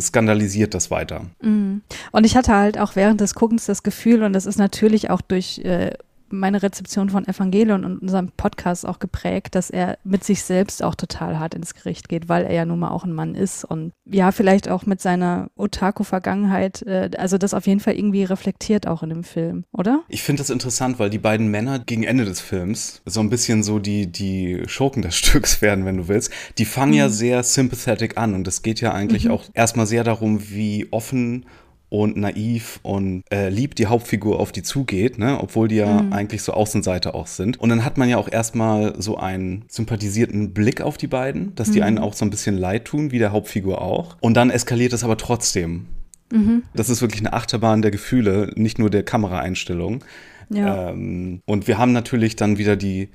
skandalisiert 0.00 0.74
das 0.74 0.90
weiter. 0.90 1.26
Mhm. 1.40 1.82
Und 2.10 2.26
ich 2.26 2.36
hatte 2.36 2.54
halt 2.54 2.78
auch 2.78 2.96
während 2.96 3.20
des 3.20 3.34
Guckens 3.34 3.66
das 3.66 3.82
Gefühl, 3.82 4.22
und 4.22 4.32
das 4.32 4.46
ist 4.46 4.58
natürlich 4.58 5.10
auch 5.10 5.20
durch 5.20 5.58
äh, 5.60 5.92
meine 6.28 6.62
Rezeption 6.62 7.10
von 7.10 7.26
Evangelion 7.26 7.84
und 7.84 7.98
unserem 7.98 8.30
Podcast 8.36 8.86
auch 8.86 8.98
geprägt, 8.98 9.54
dass 9.54 9.70
er 9.70 9.98
mit 10.04 10.24
sich 10.24 10.42
selbst 10.42 10.82
auch 10.82 10.94
total 10.94 11.38
hart 11.38 11.54
ins 11.54 11.74
Gericht 11.74 12.08
geht, 12.08 12.28
weil 12.28 12.44
er 12.44 12.52
ja 12.52 12.64
nun 12.64 12.78
mal 12.78 12.90
auch 12.90 13.04
ein 13.04 13.12
Mann 13.12 13.34
ist 13.34 13.64
und 13.64 13.92
ja, 14.04 14.32
vielleicht 14.32 14.68
auch 14.68 14.86
mit 14.86 15.00
seiner 15.00 15.48
Otaku-Vergangenheit, 15.56 16.82
äh, 16.82 17.10
also 17.18 17.38
das 17.38 17.54
auf 17.54 17.66
jeden 17.66 17.80
Fall 17.80 17.94
irgendwie 17.94 18.24
reflektiert 18.24 18.86
auch 18.86 19.02
in 19.02 19.10
dem 19.10 19.24
Film, 19.24 19.64
oder? 19.72 20.02
Ich 20.08 20.22
finde 20.22 20.40
das 20.40 20.50
interessant, 20.50 20.98
weil 20.98 21.10
die 21.10 21.18
beiden 21.18 21.48
Männer 21.48 21.78
gegen 21.78 22.04
Ende 22.04 22.24
des 22.24 22.40
Films 22.40 23.02
so 23.04 23.20
ein 23.20 23.30
bisschen 23.30 23.62
so 23.62 23.78
die, 23.78 24.06
die 24.06 24.62
Schurken 24.66 25.02
des 25.02 25.14
Stücks 25.16 25.62
werden, 25.62 25.84
wenn 25.84 25.96
du 25.96 26.08
willst. 26.08 26.30
Die 26.58 26.64
fangen 26.64 26.92
mhm. 26.92 26.98
ja 26.98 27.08
sehr 27.08 27.42
sympathetic 27.42 28.16
an 28.16 28.34
und 28.34 28.46
es 28.48 28.62
geht 28.62 28.80
ja 28.80 28.92
eigentlich 28.92 29.26
mhm. 29.26 29.32
auch 29.32 29.44
erstmal 29.54 29.86
sehr 29.86 30.04
darum, 30.04 30.50
wie 30.50 30.88
offen 30.90 31.46
und 31.88 32.16
naiv 32.16 32.80
und 32.82 33.22
äh, 33.30 33.48
lieb 33.48 33.76
die 33.76 33.86
Hauptfigur 33.86 34.40
auf 34.40 34.50
die 34.50 34.62
zugeht, 34.62 35.18
ne? 35.18 35.38
obwohl 35.40 35.68
die 35.68 35.76
ja 35.76 36.02
mhm. 36.02 36.12
eigentlich 36.12 36.42
so 36.42 36.52
Außenseiter 36.52 37.14
auch 37.14 37.28
sind. 37.28 37.60
Und 37.60 37.68
dann 37.68 37.84
hat 37.84 37.96
man 37.96 38.08
ja 38.08 38.16
auch 38.18 38.30
erstmal 38.30 39.00
so 39.00 39.16
einen 39.16 39.64
sympathisierten 39.68 40.52
Blick 40.52 40.80
auf 40.80 40.96
die 40.96 41.06
beiden, 41.06 41.54
dass 41.54 41.70
die 41.70 41.78
mhm. 41.78 41.84
einen 41.84 41.98
auch 41.98 42.14
so 42.14 42.24
ein 42.24 42.30
bisschen 42.30 42.58
leid 42.58 42.86
tun, 42.86 43.12
wie 43.12 43.18
der 43.18 43.32
Hauptfigur 43.32 43.80
auch. 43.80 44.16
Und 44.20 44.36
dann 44.36 44.50
eskaliert 44.50 44.92
es 44.92 45.04
aber 45.04 45.16
trotzdem. 45.16 45.86
Mhm. 46.32 46.64
Das 46.74 46.90
ist 46.90 47.02
wirklich 47.02 47.20
eine 47.20 47.32
Achterbahn 47.32 47.82
der 47.82 47.92
Gefühle, 47.92 48.52
nicht 48.56 48.78
nur 48.78 48.90
der 48.90 49.04
Kameraeinstellung. 49.04 50.04
Ja. 50.48 50.90
Ähm, 50.90 51.40
und 51.44 51.68
wir 51.68 51.78
haben 51.78 51.92
natürlich 51.92 52.36
dann 52.36 52.58
wieder 52.58 52.76
die 52.76 53.08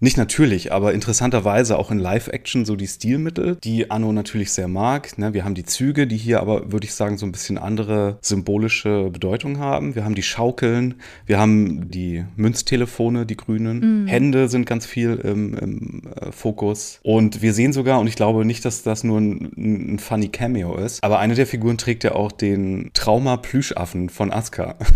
nicht 0.00 0.16
natürlich, 0.16 0.72
aber 0.72 0.94
interessanterweise 0.94 1.78
auch 1.78 1.90
in 1.90 1.98
Live-Action 1.98 2.64
so 2.64 2.76
die 2.76 2.86
Stilmittel, 2.86 3.56
die 3.56 3.90
Anno 3.90 4.12
natürlich 4.12 4.52
sehr 4.52 4.68
mag. 4.68 5.18
Ne? 5.18 5.34
Wir 5.34 5.44
haben 5.44 5.54
die 5.54 5.64
Züge, 5.64 6.06
die 6.06 6.16
hier 6.16 6.40
aber, 6.40 6.72
würde 6.72 6.86
ich 6.86 6.94
sagen, 6.94 7.18
so 7.18 7.26
ein 7.26 7.32
bisschen 7.32 7.58
andere 7.58 8.18
symbolische 8.20 9.10
Bedeutung 9.10 9.58
haben. 9.58 9.94
Wir 9.94 10.04
haben 10.04 10.14
die 10.14 10.22
Schaukeln, 10.22 10.94
wir 11.26 11.38
haben 11.38 11.90
die 11.90 12.24
Münztelefone, 12.36 13.26
die 13.26 13.36
grünen. 13.36 14.02
Mhm. 14.02 14.06
Hände 14.06 14.48
sind 14.48 14.66
ganz 14.66 14.86
viel 14.86 15.16
im, 15.16 15.54
im 15.54 16.02
äh, 16.14 16.32
Fokus. 16.32 17.00
Und 17.02 17.42
wir 17.42 17.52
sehen 17.52 17.72
sogar, 17.72 18.00
und 18.00 18.06
ich 18.06 18.16
glaube 18.16 18.44
nicht, 18.44 18.64
dass 18.64 18.82
das 18.82 19.04
nur 19.04 19.20
ein, 19.20 19.94
ein 19.94 19.98
funny 19.98 20.28
Cameo 20.28 20.76
ist, 20.76 21.02
aber 21.02 21.18
eine 21.18 21.34
der 21.34 21.46
Figuren 21.46 21.78
trägt 21.78 22.04
ja 22.04 22.12
auch 22.12 22.32
den 22.32 22.90
Trauma-Plüschaffen 22.94 24.08
von 24.08 24.32
Asuka. 24.32 24.76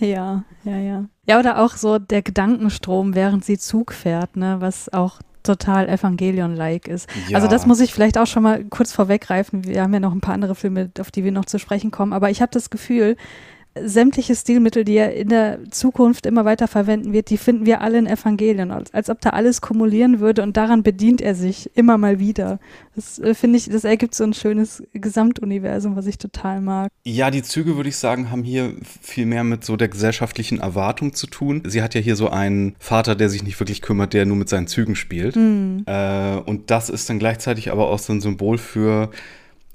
Ja, 0.00 0.44
ja, 0.64 0.78
ja. 0.78 1.08
Ja, 1.28 1.38
oder 1.38 1.60
auch 1.62 1.76
so 1.76 1.98
der 1.98 2.22
Gedankenstrom, 2.22 3.14
während 3.14 3.44
sie 3.44 3.58
Zug 3.58 3.92
fährt, 3.92 4.36
ne, 4.36 4.56
was 4.60 4.92
auch 4.92 5.20
total 5.42 5.88
Evangelion-like 5.88 6.88
ist. 6.88 7.08
Ja. 7.28 7.36
Also 7.36 7.48
das 7.48 7.66
muss 7.66 7.80
ich 7.80 7.92
vielleicht 7.92 8.18
auch 8.18 8.26
schon 8.26 8.42
mal 8.42 8.64
kurz 8.64 8.92
vorweggreifen. 8.92 9.64
Wir 9.64 9.82
haben 9.82 9.92
ja 9.92 10.00
noch 10.00 10.12
ein 10.12 10.20
paar 10.20 10.34
andere 10.34 10.54
Filme, 10.54 10.90
auf 10.98 11.10
die 11.10 11.24
wir 11.24 11.32
noch 11.32 11.44
zu 11.44 11.58
sprechen 11.58 11.90
kommen, 11.90 12.12
aber 12.12 12.30
ich 12.30 12.40
habe 12.40 12.50
das 12.52 12.70
Gefühl, 12.70 13.16
sämtliche 13.86 14.34
Stilmittel, 14.34 14.84
die 14.84 14.96
er 14.96 15.14
in 15.14 15.28
der 15.28 15.70
Zukunft 15.70 16.26
immer 16.26 16.44
weiter 16.44 16.68
verwenden 16.68 17.12
wird, 17.12 17.30
die 17.30 17.38
finden 17.38 17.66
wir 17.66 17.80
alle 17.80 17.98
in 17.98 18.06
Evangelien, 18.06 18.70
als, 18.70 18.92
als 18.94 19.10
ob 19.10 19.20
da 19.20 19.30
alles 19.30 19.60
kumulieren 19.60 20.20
würde 20.20 20.42
und 20.42 20.56
daran 20.56 20.82
bedient 20.82 21.20
er 21.20 21.34
sich 21.34 21.70
immer 21.74 21.98
mal 21.98 22.18
wieder. 22.18 22.58
Das 22.94 23.18
äh, 23.18 23.34
finde 23.34 23.58
ich, 23.58 23.68
das 23.68 23.84
ergibt 23.84 24.14
so 24.14 24.24
ein 24.24 24.34
schönes 24.34 24.82
Gesamtuniversum, 24.92 25.96
was 25.96 26.06
ich 26.06 26.18
total 26.18 26.60
mag. 26.60 26.90
Ja, 27.04 27.30
die 27.30 27.42
Züge, 27.42 27.76
würde 27.76 27.88
ich 27.88 27.96
sagen, 27.96 28.30
haben 28.30 28.42
hier 28.42 28.74
viel 29.00 29.26
mehr 29.26 29.44
mit 29.44 29.64
so 29.64 29.76
der 29.76 29.88
gesellschaftlichen 29.88 30.60
Erwartung 30.60 31.14
zu 31.14 31.26
tun. 31.26 31.62
Sie 31.66 31.82
hat 31.82 31.94
ja 31.94 32.00
hier 32.00 32.16
so 32.16 32.28
einen 32.28 32.74
Vater, 32.78 33.14
der 33.14 33.28
sich 33.28 33.42
nicht 33.42 33.58
wirklich 33.60 33.82
kümmert, 33.82 34.12
der 34.14 34.26
nur 34.26 34.36
mit 34.36 34.48
seinen 34.48 34.66
Zügen 34.66 34.96
spielt. 34.96 35.36
Mhm. 35.36 35.84
Äh, 35.86 36.36
und 36.36 36.70
das 36.70 36.90
ist 36.90 37.08
dann 37.08 37.18
gleichzeitig 37.18 37.70
aber 37.70 37.88
auch 37.88 37.98
so 37.98 38.12
ein 38.12 38.20
Symbol 38.20 38.58
für 38.58 39.10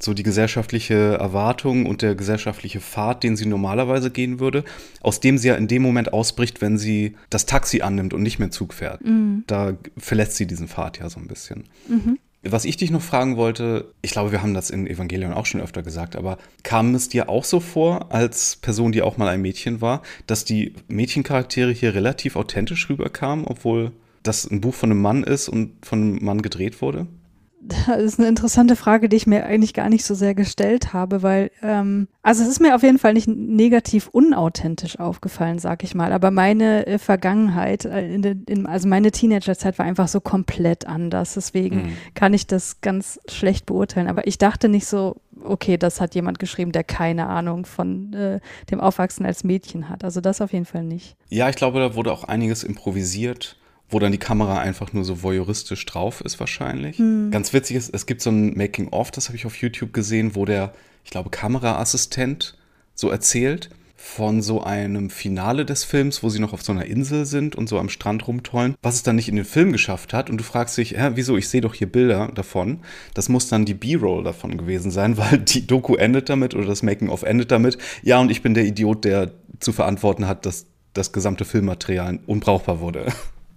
so 0.04 0.14
die 0.14 0.24
gesellschaftliche 0.24 1.16
Erwartung 1.16 1.86
und 1.86 2.02
der 2.02 2.16
gesellschaftliche 2.16 2.80
Pfad, 2.80 3.24
den 3.24 3.36
sie 3.36 3.46
normalerweise 3.46 4.12
gehen 4.12 4.40
würde, 4.40 4.64
aus 5.02 5.20
dem 5.20 5.38
sie 5.38 5.48
ja 5.50 5.56
in 5.56 5.68
dem 5.68 5.82
Moment 5.82 6.14
ausbricht, 6.14 6.62
wenn 6.62 6.78
sie 6.78 7.16
das 7.30 7.46
Taxi 7.46 7.82
annimmt 7.82 8.14
und 8.14 8.22
nicht 8.22 8.40
mehr 8.40 8.52
Zug 8.52 8.74
fährt. 8.74 9.04
Mhm. 9.04 9.44
Da 9.48 9.74
verlässt 9.98 10.36
sie 10.36 10.48
diesen 10.48 10.68
Pfad 10.68 11.00
ja 11.00 11.10
so 11.10 11.20
ein 11.20 11.28
bisschen. 11.28 11.66
Mhm. 11.88 12.20
Was 12.46 12.66
ich 12.66 12.76
dich 12.76 12.92
noch 12.92 13.02
fragen 13.02 13.38
wollte, 13.38 13.94
ich 14.02 14.12
glaube, 14.12 14.34
wir 14.34 14.42
haben 14.42 14.54
das 14.54 14.70
in 14.70 14.86
Evangelion 14.86 15.32
auch 15.32 15.46
schon 15.46 15.62
öfter 15.62 15.82
gesagt, 15.82 16.18
aber 16.18 16.38
kam 16.64 16.94
es 16.94 17.08
dir 17.08 17.30
auch 17.30 17.46
so 17.46 17.62
vor, 17.62 18.12
als 18.12 18.58
Person, 18.58 18.92
die 18.92 19.02
auch 19.02 19.16
mal 19.16 19.30
ein 19.30 19.42
Mädchen 19.42 19.80
war, 19.80 20.02
dass 20.28 20.44
die 20.44 20.74
Mädchencharaktere 20.90 21.72
hier 21.72 21.96
relativ 21.96 22.36
authentisch 22.36 22.90
rüberkamen, 22.90 23.46
obwohl 23.46 23.94
das 24.24 24.50
ein 24.50 24.60
Buch 24.60 24.74
von 24.74 24.92
einem 24.92 25.02
Mann 25.02 25.24
ist 25.24 25.48
und 25.48 25.86
von 25.86 26.02
einem 26.02 26.26
Mann 26.26 26.42
gedreht 26.42 26.82
wurde? 26.82 27.08
Das 27.66 27.98
ist 27.98 28.20
eine 28.20 28.28
interessante 28.28 28.76
Frage, 28.76 29.08
die 29.08 29.16
ich 29.16 29.26
mir 29.26 29.46
eigentlich 29.46 29.74
gar 29.74 29.88
nicht 29.88 30.04
so 30.04 30.16
sehr 30.16 30.36
gestellt 30.36 30.92
habe, 30.92 31.24
weil, 31.24 31.50
ähm, 31.62 32.10
also 32.22 32.44
es 32.44 32.50
ist 32.50 32.60
mir 32.60 32.76
auf 32.76 32.84
jeden 32.84 33.00
Fall 33.00 33.14
nicht 33.14 33.28
negativ 33.28 34.10
unauthentisch 34.10 35.00
aufgefallen, 35.00 35.60
sag 35.60 35.84
ich 35.84 35.96
mal, 35.96 36.12
aber 36.12 36.30
meine 36.30 36.86
äh, 36.86 36.98
Vergangenheit, 36.98 37.86
äh, 37.86 38.14
in 38.14 38.22
de, 38.22 38.36
in, 38.48 38.66
also 38.66 38.90
meine 38.90 39.12
Teenagerzeit 39.12 39.80
war 39.80 39.86
einfach 39.86 40.10
so 40.10 40.20
komplett 40.20 40.88
anders, 40.88 41.36
deswegen 41.36 41.76
mhm. 41.78 41.98
kann 42.16 42.34
ich 42.34 42.48
das 42.48 42.82
ganz 42.82 43.20
schlecht 43.30 43.66
beurteilen, 43.66 44.10
aber 44.10 44.28
ich 44.28 44.38
dachte 44.38 44.68
nicht 44.68 44.86
so, 44.86 45.16
okay, 45.42 45.78
das 45.78 46.02
hat 46.02 46.16
jemand 46.16 46.40
geschrieben, 46.40 46.74
der 46.74 46.84
keine 46.84 47.28
Ahnung 47.28 47.66
von 47.66 48.12
äh, 48.14 48.40
dem 48.72 48.82
Aufwachsen 48.82 49.26
als 49.26 49.46
Mädchen 49.46 49.88
hat, 49.88 50.04
also 50.04 50.20
das 50.20 50.42
auf 50.42 50.52
jeden 50.52 50.66
Fall 50.66 50.84
nicht. 50.84 51.16
Ja, 51.30 51.48
ich 51.48 51.56
glaube, 51.56 51.80
da 51.80 51.96
wurde 51.96 52.12
auch 52.12 52.26
einiges 52.26 52.64
improvisiert 52.64 53.58
wo 53.94 54.00
dann 54.00 54.12
die 54.12 54.18
Kamera 54.18 54.60
einfach 54.60 54.92
nur 54.94 55.06
so 55.06 55.24
voyeuristisch 55.24 55.86
drauf 55.86 56.22
ist 56.22 56.40
wahrscheinlich. 56.40 56.98
Hm. 56.98 57.32
Ganz 57.32 57.54
witzig 57.54 57.78
ist, 57.78 57.94
es 57.94 58.06
gibt 58.06 58.22
so 58.22 58.32
ein 58.32 58.58
Making-of, 58.58 59.12
das 59.12 59.28
habe 59.28 59.38
ich 59.38 59.46
auf 59.46 59.56
YouTube 59.56 59.94
gesehen, 59.94 60.36
wo 60.36 60.46
der, 60.46 60.74
ich 61.04 61.12
glaube, 61.12 61.30
Kameraassistent 61.30 62.58
so 62.96 63.10
erzählt 63.10 63.70
von 63.96 64.42
so 64.42 64.62
einem 64.62 65.10
Finale 65.10 65.66
des 65.66 65.86
Films, 65.86 66.24
wo 66.24 66.30
sie 66.30 66.40
noch 66.40 66.52
auf 66.52 66.62
so 66.62 66.74
einer 66.74 66.86
Insel 66.86 67.26
sind 67.26 67.56
und 67.56 67.70
so 67.70 67.80
am 67.80 67.88
Strand 67.88 68.28
rumtollen, 68.28 68.76
was 68.82 68.96
es 68.96 69.04
dann 69.04 69.16
nicht 69.16 69.30
in 69.30 69.38
den 69.38 69.46
Film 69.46 69.72
geschafft 69.72 70.14
hat. 70.14 70.30
Und 70.30 70.38
du 70.38 70.44
fragst 70.44 70.78
dich, 70.78 70.92
hä, 70.98 71.12
wieso? 71.16 71.38
Ich 71.38 71.48
sehe 71.48 71.62
doch 71.62 71.74
hier 71.74 71.90
Bilder 71.90 72.30
davon. 72.36 72.82
Das 73.14 73.30
muss 73.30 73.48
dann 73.48 73.64
die 73.64 73.74
B-Roll 73.74 74.26
davon 74.26 74.58
gewesen 74.58 74.92
sein, 74.92 75.18
weil 75.18 75.40
die 75.40 75.66
Doku 75.66 75.96
endet 75.96 76.28
damit 76.28 76.54
oder 76.54 76.66
das 76.66 76.84
Making-of 76.84 77.24
endet 77.24 77.52
damit. 77.52 77.78
Ja, 78.04 78.20
und 78.20 78.30
ich 78.30 78.42
bin 78.42 78.54
der 78.54 78.66
Idiot, 78.66 79.06
der 79.06 79.32
zu 79.60 79.72
verantworten 79.72 80.28
hat, 80.28 80.46
dass 80.46 80.66
das 80.94 81.14
gesamte 81.14 81.46
Filmmaterial 81.46 82.20
unbrauchbar 82.28 82.82
wurde. 82.82 83.08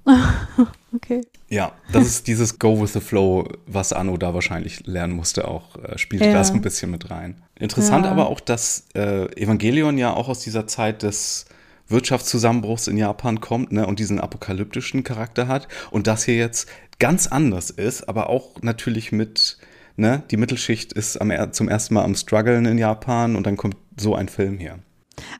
okay. 0.94 1.22
Ja, 1.48 1.72
das 1.92 2.06
ist 2.06 2.26
dieses 2.26 2.58
Go 2.58 2.80
with 2.80 2.92
the 2.92 3.00
Flow, 3.00 3.48
was 3.66 3.92
Anno 3.92 4.16
da 4.16 4.34
wahrscheinlich 4.34 4.86
lernen 4.86 5.14
musste, 5.14 5.46
auch 5.46 5.76
äh, 5.76 5.98
spielt 5.98 6.24
ja. 6.24 6.32
da 6.32 6.44
so 6.44 6.54
ein 6.54 6.60
bisschen 6.60 6.90
mit 6.90 7.10
rein. 7.10 7.42
Interessant 7.58 8.04
ja. 8.04 8.10
aber 8.10 8.28
auch, 8.28 8.40
dass 8.40 8.86
äh, 8.94 9.26
Evangelion 9.40 9.98
ja 9.98 10.12
auch 10.12 10.28
aus 10.28 10.40
dieser 10.40 10.66
Zeit 10.66 11.02
des 11.02 11.46
Wirtschaftszusammenbruchs 11.88 12.88
in 12.88 12.96
Japan 12.96 13.40
kommt 13.40 13.72
ne, 13.72 13.86
und 13.86 13.98
diesen 13.98 14.20
apokalyptischen 14.20 15.04
Charakter 15.04 15.46
hat 15.46 15.68
und 15.90 16.06
das 16.06 16.24
hier 16.24 16.36
jetzt 16.36 16.68
ganz 16.98 17.26
anders 17.26 17.70
ist, 17.70 18.08
aber 18.08 18.28
auch 18.28 18.62
natürlich 18.62 19.12
mit, 19.12 19.58
ne, 19.96 20.22
die 20.30 20.36
Mittelschicht 20.36 20.92
ist 20.92 21.20
am, 21.20 21.32
zum 21.52 21.68
ersten 21.68 21.94
Mal 21.94 22.04
am 22.04 22.14
Struggeln 22.14 22.66
in 22.66 22.78
Japan 22.78 23.36
und 23.36 23.46
dann 23.46 23.56
kommt 23.56 23.76
so 23.96 24.14
ein 24.14 24.28
Film 24.28 24.58
hier. 24.58 24.80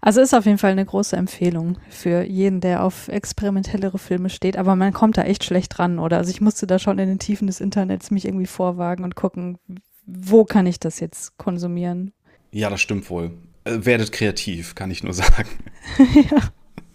Also 0.01 0.21
ist 0.21 0.35
auf 0.35 0.47
jeden 0.47 0.59
Fall 0.59 0.73
eine 0.73 0.85
große 0.85 1.17
Empfehlung 1.17 1.79
für 1.91 2.23
jeden, 2.23 2.61
der 2.61 2.83
auf 2.83 3.09
experimentellere 3.09 3.99
Filme 3.99 4.31
steht, 4.31 4.57
aber 4.57 4.77
man 4.77 4.93
kommt 4.93 5.17
da 5.17 5.23
echt 5.23 5.45
schlecht 5.45 5.79
ran, 5.79 5.99
oder? 5.99 6.19
Also 6.19 6.31
ich 6.31 6.41
musste 6.41 6.67
da 6.67 6.79
schon 6.79 6.99
in 6.99 7.09
den 7.09 7.19
Tiefen 7.19 7.47
des 7.47 7.61
Internets 7.61 8.11
mich 8.11 8.25
irgendwie 8.25 8.47
vorwagen 8.47 9.05
und 9.05 9.17
gucken, 9.17 9.59
wo 10.07 10.45
kann 10.45 10.67
ich 10.67 10.81
das 10.81 11.01
jetzt 11.01 11.37
konsumieren? 11.37 12.13
Ja, 12.53 12.71
das 12.71 12.81
stimmt 12.81 13.11
wohl. 13.11 13.33
Äh, 13.65 13.85
werdet 13.85 14.13
kreativ, 14.13 14.75
kann 14.75 14.91
ich 14.91 15.03
nur 15.03 15.13
sagen. 15.15 15.49
ja. 16.15 16.39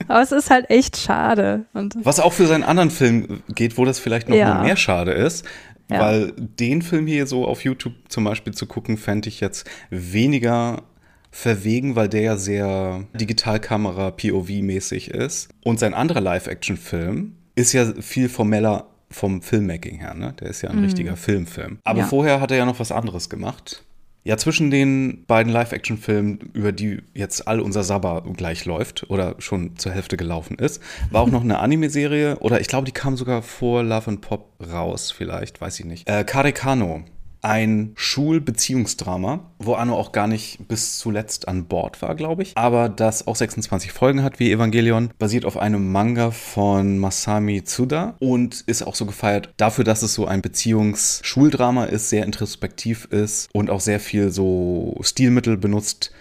Aber 0.08 0.22
es 0.22 0.32
ist 0.32 0.50
halt 0.50 0.70
echt 0.70 0.98
schade. 0.98 1.66
Und 1.74 1.96
Was 2.04 2.20
auch 2.20 2.34
für 2.34 2.48
seinen 2.48 2.64
anderen 2.64 2.90
Film 2.90 3.44
geht, 3.50 3.78
wo 3.78 3.86
das 3.86 4.00
vielleicht 4.00 4.30
noch 4.30 4.36
ja. 4.36 4.64
mehr 4.64 4.76
schade 4.76 5.12
ist. 5.12 5.46
Ja. 5.90 6.00
Weil 6.00 6.32
den 6.38 6.82
Film 6.82 7.06
hier 7.06 7.28
so 7.28 7.46
auf 7.46 7.64
YouTube 7.64 7.94
zum 8.08 8.24
Beispiel 8.24 8.54
zu 8.54 8.66
gucken, 8.66 8.98
fände 8.98 9.28
ich 9.28 9.42
jetzt 9.42 9.70
weniger 9.90 10.84
verwegen, 11.32 11.96
weil 11.96 12.10
der 12.10 12.22
ja 12.22 12.38
sehr 12.38 13.06
Digitalkamera 13.14 14.10
POV-mäßig 14.10 15.10
ist. 15.10 15.50
Und 15.64 15.80
sein 15.80 15.94
anderer 15.94 16.22
Live-Action-Film 16.22 17.36
ist 17.56 17.74
ja 17.74 17.94
viel 18.00 18.30
formeller 18.30 18.88
vom 19.10 19.42
Filmmaking 19.42 20.00
her, 20.00 20.14
ne? 20.14 20.34
Der 20.40 20.50
ist 20.50 20.62
ja 20.62 20.70
ein 20.70 20.78
mhm. 20.78 20.84
richtiger 20.86 21.16
Filmfilm. 21.18 21.80
Aber 21.84 22.00
ja. 22.00 22.06
vorher 22.06 22.42
hat 22.42 22.52
er 22.52 22.58
ja 22.58 22.66
noch 22.66 22.80
was 22.80 22.92
anderes 22.92 23.30
gemacht. 23.30 23.84
Ja, 24.24 24.38
zwischen 24.38 24.70
den 24.70 25.26
beiden 25.26 25.52
Live-Action-Filmen, 25.52 26.52
über 26.54 26.72
die 26.72 27.02
jetzt 27.16 27.48
all 27.48 27.60
unser 27.60 27.84
Sabber 27.84 28.24
gleich 28.38 28.66
läuft 28.66 29.10
oder 29.10 29.36
schon 29.40 29.78
zur 29.78 29.94
Hälfte 29.94 30.16
gelaufen 30.16 30.60
ist, 30.60 30.80
war 31.10 31.22
auch 31.22 31.32
noch 31.32 31.42
eine 31.42 31.58
Anime-Serie 31.58 32.38
oder 32.38 32.62
ich 32.62 32.68
glaube, 32.68 32.86
die 32.86 32.92
kam 32.92 33.18
sogar 33.18 33.42
vor 33.42 33.84
Love 33.84 34.12
and 34.12 34.22
Pop 34.22 34.54
raus, 34.72 35.12
vielleicht, 35.12 35.60
weiß 35.60 35.80
ich 35.80 35.86
nicht. 35.88 36.08
Äh, 36.08 36.24
Karekano 36.24 37.04
ein 37.42 37.92
Schulbeziehungsdrama, 37.96 39.52
wo 39.60 39.74
Anno 39.74 39.96
auch 39.96 40.12
gar 40.12 40.28
nicht 40.28 40.68
bis 40.68 41.00
zuletzt 41.00 41.48
an 41.48 41.66
Bord 41.66 42.02
war, 42.02 42.16
glaube 42.16 42.44
ich. 42.44 42.58
Aber 42.58 42.90
das 42.90 43.28
auch 43.28 43.36
26 43.36 43.92
Folgen 43.92 44.24
hat 44.24 44.40
wie 44.40 44.52
Evangelion, 44.52 45.12
basiert 45.18 45.46
auf 45.46 45.58
einem 45.58 45.92
Manga 45.92 46.32
von 46.32 46.98
Masami 47.00 47.64
Tsuda 47.64 48.16
und 48.20 48.62
ist 48.62 48.84
auch 48.84 48.96
so 48.96 49.06
gefeiert 49.06 49.54
dafür, 49.58 49.84
dass 49.84 50.02
es 50.02 50.14
so 50.14 50.26
ein 50.26 50.42
Beziehungsschuldrama 50.42 51.86
ist, 51.86 52.10
sehr 52.10 52.26
introspektiv 52.26 53.06
ist 53.06 53.50
und 53.54 53.70
auch 53.70 53.82
sehr 53.82 54.00
viel 54.00 54.32
so 54.32 54.98
Stilmittel 55.02 55.58
benutzt, 55.58 56.12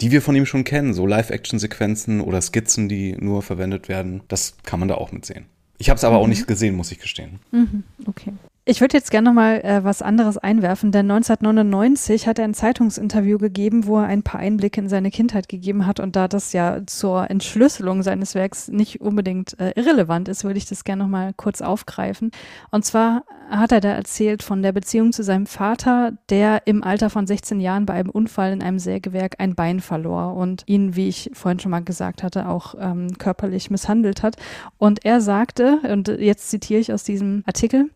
die 0.00 0.10
wir 0.10 0.22
von 0.22 0.34
ihm 0.34 0.46
schon 0.46 0.64
kennen, 0.64 0.94
so 0.94 1.06
Live-Action-Sequenzen 1.06 2.20
oder 2.20 2.40
Skizzen, 2.40 2.88
die 2.88 3.16
nur 3.18 3.42
verwendet 3.42 3.88
werden. 3.88 4.22
Das 4.28 4.54
kann 4.64 4.80
man 4.80 4.88
da 4.88 4.94
auch 4.94 5.12
mitsehen. 5.12 5.46
Ich 5.78 5.88
habe 5.88 5.96
es 5.96 6.04
aber 6.04 6.18
mhm. 6.18 6.22
auch 6.22 6.28
nicht 6.28 6.46
gesehen, 6.46 6.74
muss 6.74 6.92
ich 6.92 6.98
gestehen. 6.98 7.40
Mhm, 7.52 7.84
okay. 8.06 8.32
Ich 8.66 8.82
würde 8.82 8.98
jetzt 8.98 9.10
gerne 9.10 9.30
noch 9.30 9.34
mal 9.34 9.56
äh, 9.64 9.82
was 9.84 10.02
anderes 10.02 10.36
einwerfen, 10.36 10.92
denn 10.92 11.10
1999 11.10 12.26
hat 12.26 12.38
er 12.38 12.44
ein 12.44 12.52
Zeitungsinterview 12.52 13.38
gegeben, 13.38 13.86
wo 13.86 13.96
er 13.98 14.04
ein 14.04 14.22
paar 14.22 14.38
Einblicke 14.38 14.82
in 14.82 14.88
seine 14.90 15.10
Kindheit 15.10 15.48
gegeben 15.48 15.86
hat 15.86 15.98
und 15.98 16.14
da 16.14 16.28
das 16.28 16.52
ja 16.52 16.82
zur 16.86 17.30
Entschlüsselung 17.30 18.02
seines 18.02 18.34
Werks 18.34 18.68
nicht 18.68 19.00
unbedingt 19.00 19.58
äh, 19.58 19.72
irrelevant 19.76 20.28
ist, 20.28 20.44
würde 20.44 20.58
ich 20.58 20.66
das 20.66 20.84
gerne 20.84 21.04
noch 21.04 21.10
mal 21.10 21.32
kurz 21.34 21.62
aufgreifen. 21.62 22.32
Und 22.70 22.84
zwar 22.84 23.24
hat 23.48 23.72
er 23.72 23.80
da 23.80 23.88
erzählt 23.88 24.42
von 24.42 24.62
der 24.62 24.72
Beziehung 24.72 25.12
zu 25.12 25.24
seinem 25.24 25.46
Vater, 25.46 26.12
der 26.28 26.66
im 26.66 26.84
Alter 26.84 27.08
von 27.08 27.26
16 27.26 27.60
Jahren 27.60 27.86
bei 27.86 27.94
einem 27.94 28.10
Unfall 28.10 28.52
in 28.52 28.62
einem 28.62 28.78
Sägewerk 28.78 29.36
ein 29.38 29.54
Bein 29.54 29.80
verlor 29.80 30.34
und 30.34 30.64
ihn, 30.66 30.94
wie 30.96 31.08
ich 31.08 31.30
vorhin 31.32 31.60
schon 31.60 31.70
mal 31.70 31.82
gesagt 31.82 32.22
hatte, 32.22 32.46
auch 32.46 32.74
ähm, 32.78 33.16
körperlich 33.16 33.70
misshandelt 33.70 34.22
hat. 34.22 34.36
Und 34.76 35.06
er 35.06 35.22
sagte, 35.22 35.80
und 35.90 36.08
jetzt 36.08 36.50
zitiere 36.50 36.80
ich 36.80 36.92
aus 36.92 37.04
diesem 37.04 37.42
Artikel, 37.46 37.88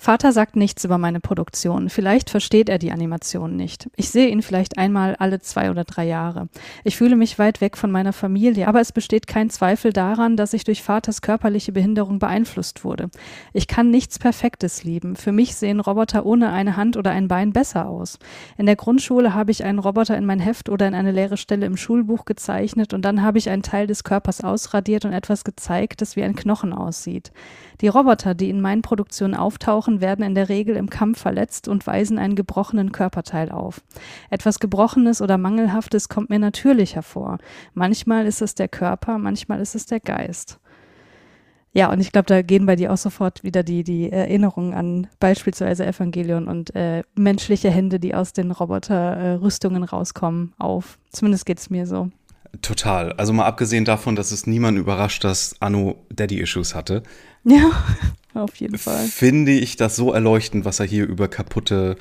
Vater 0.00 0.30
sagt 0.30 0.54
nichts 0.54 0.84
über 0.84 0.96
meine 0.96 1.18
Produktion. 1.18 1.88
Vielleicht 1.90 2.30
versteht 2.30 2.68
er 2.68 2.78
die 2.78 2.92
Animation 2.92 3.56
nicht. 3.56 3.90
Ich 3.96 4.10
sehe 4.10 4.28
ihn 4.28 4.42
vielleicht 4.42 4.78
einmal 4.78 5.16
alle 5.16 5.40
zwei 5.40 5.72
oder 5.72 5.82
drei 5.82 6.06
Jahre. 6.06 6.48
Ich 6.84 6.96
fühle 6.96 7.16
mich 7.16 7.36
weit 7.40 7.60
weg 7.60 7.76
von 7.76 7.90
meiner 7.90 8.12
Familie, 8.12 8.68
aber 8.68 8.80
es 8.80 8.92
besteht 8.92 9.26
kein 9.26 9.50
Zweifel 9.50 9.92
daran, 9.92 10.36
dass 10.36 10.52
ich 10.52 10.62
durch 10.62 10.84
Vaters 10.84 11.20
körperliche 11.20 11.72
Behinderung 11.72 12.20
beeinflusst 12.20 12.84
wurde. 12.84 13.10
Ich 13.52 13.66
kann 13.66 13.90
nichts 13.90 14.20
Perfektes 14.20 14.84
lieben. 14.84 15.16
Für 15.16 15.32
mich 15.32 15.56
sehen 15.56 15.80
Roboter 15.80 16.24
ohne 16.24 16.52
eine 16.52 16.76
Hand 16.76 16.96
oder 16.96 17.10
ein 17.10 17.26
Bein 17.26 17.52
besser 17.52 17.88
aus. 17.88 18.20
In 18.56 18.66
der 18.66 18.76
Grundschule 18.76 19.34
habe 19.34 19.50
ich 19.50 19.64
einen 19.64 19.80
Roboter 19.80 20.16
in 20.16 20.26
mein 20.26 20.38
Heft 20.38 20.68
oder 20.68 20.86
in 20.86 20.94
eine 20.94 21.10
leere 21.10 21.36
Stelle 21.36 21.66
im 21.66 21.76
Schulbuch 21.76 22.24
gezeichnet 22.24 22.94
und 22.94 23.04
dann 23.04 23.22
habe 23.22 23.38
ich 23.38 23.50
einen 23.50 23.62
Teil 23.64 23.88
des 23.88 24.04
Körpers 24.04 24.44
ausradiert 24.44 25.04
und 25.04 25.12
etwas 25.12 25.42
gezeigt, 25.42 26.02
das 26.02 26.14
wie 26.14 26.22
ein 26.22 26.36
Knochen 26.36 26.72
aussieht. 26.72 27.32
Die 27.80 27.88
Roboter, 27.88 28.34
die 28.34 28.50
in 28.50 28.60
meinen 28.60 28.82
Produktionen 28.82 29.34
auftauchen, 29.34 29.87
werden 30.00 30.24
in 30.24 30.34
der 30.34 30.48
Regel 30.48 30.76
im 30.76 30.90
Kampf 30.90 31.20
verletzt 31.20 31.68
und 31.68 31.86
weisen 31.86 32.18
einen 32.18 32.36
gebrochenen 32.36 32.92
Körperteil 32.92 33.50
auf. 33.50 33.82
Etwas 34.30 34.60
Gebrochenes 34.60 35.20
oder 35.22 35.38
Mangelhaftes 35.38 36.08
kommt 36.08 36.30
mir 36.30 36.38
natürlich 36.38 36.94
hervor. 36.94 37.38
Manchmal 37.74 38.26
ist 38.26 38.42
es 38.42 38.54
der 38.54 38.68
Körper, 38.68 39.18
manchmal 39.18 39.60
ist 39.60 39.74
es 39.74 39.86
der 39.86 40.00
Geist. 40.00 40.60
Ja, 41.72 41.92
und 41.92 42.00
ich 42.00 42.12
glaube, 42.12 42.26
da 42.26 42.42
gehen 42.42 42.66
bei 42.66 42.76
dir 42.76 42.92
auch 42.92 42.96
sofort 42.96 43.44
wieder 43.44 43.62
die, 43.62 43.84
die 43.84 44.10
Erinnerungen 44.10 44.74
an 44.74 45.06
beispielsweise 45.20 45.86
Evangelion 45.86 46.48
und 46.48 46.74
äh, 46.74 47.02
menschliche 47.14 47.70
Hände, 47.70 48.00
die 48.00 48.14
aus 48.14 48.32
den 48.32 48.50
Roboterrüstungen 48.50 49.82
äh, 49.82 49.86
rauskommen, 49.86 50.54
auf. 50.58 50.98
Zumindest 51.10 51.46
geht 51.46 51.58
es 51.58 51.70
mir 51.70 51.86
so. 51.86 52.10
Total. 52.62 53.12
Also 53.12 53.32
mal 53.32 53.44
abgesehen 53.44 53.84
davon, 53.84 54.16
dass 54.16 54.32
es 54.32 54.46
niemanden 54.46 54.80
überrascht, 54.80 55.22
dass 55.24 55.56
Anno 55.60 55.96
Daddy-Issues 56.10 56.74
hatte. 56.74 57.02
Ja, 57.44 57.70
auf 58.38 58.56
jeden 58.56 58.78
Fall. 58.78 59.06
Finde 59.06 59.52
ich 59.52 59.76
das 59.76 59.96
so 59.96 60.12
erleuchtend, 60.12 60.64
was 60.64 60.80
er 60.80 60.86
hier 60.86 61.06
über 61.06 61.28
kaputte 61.28 61.96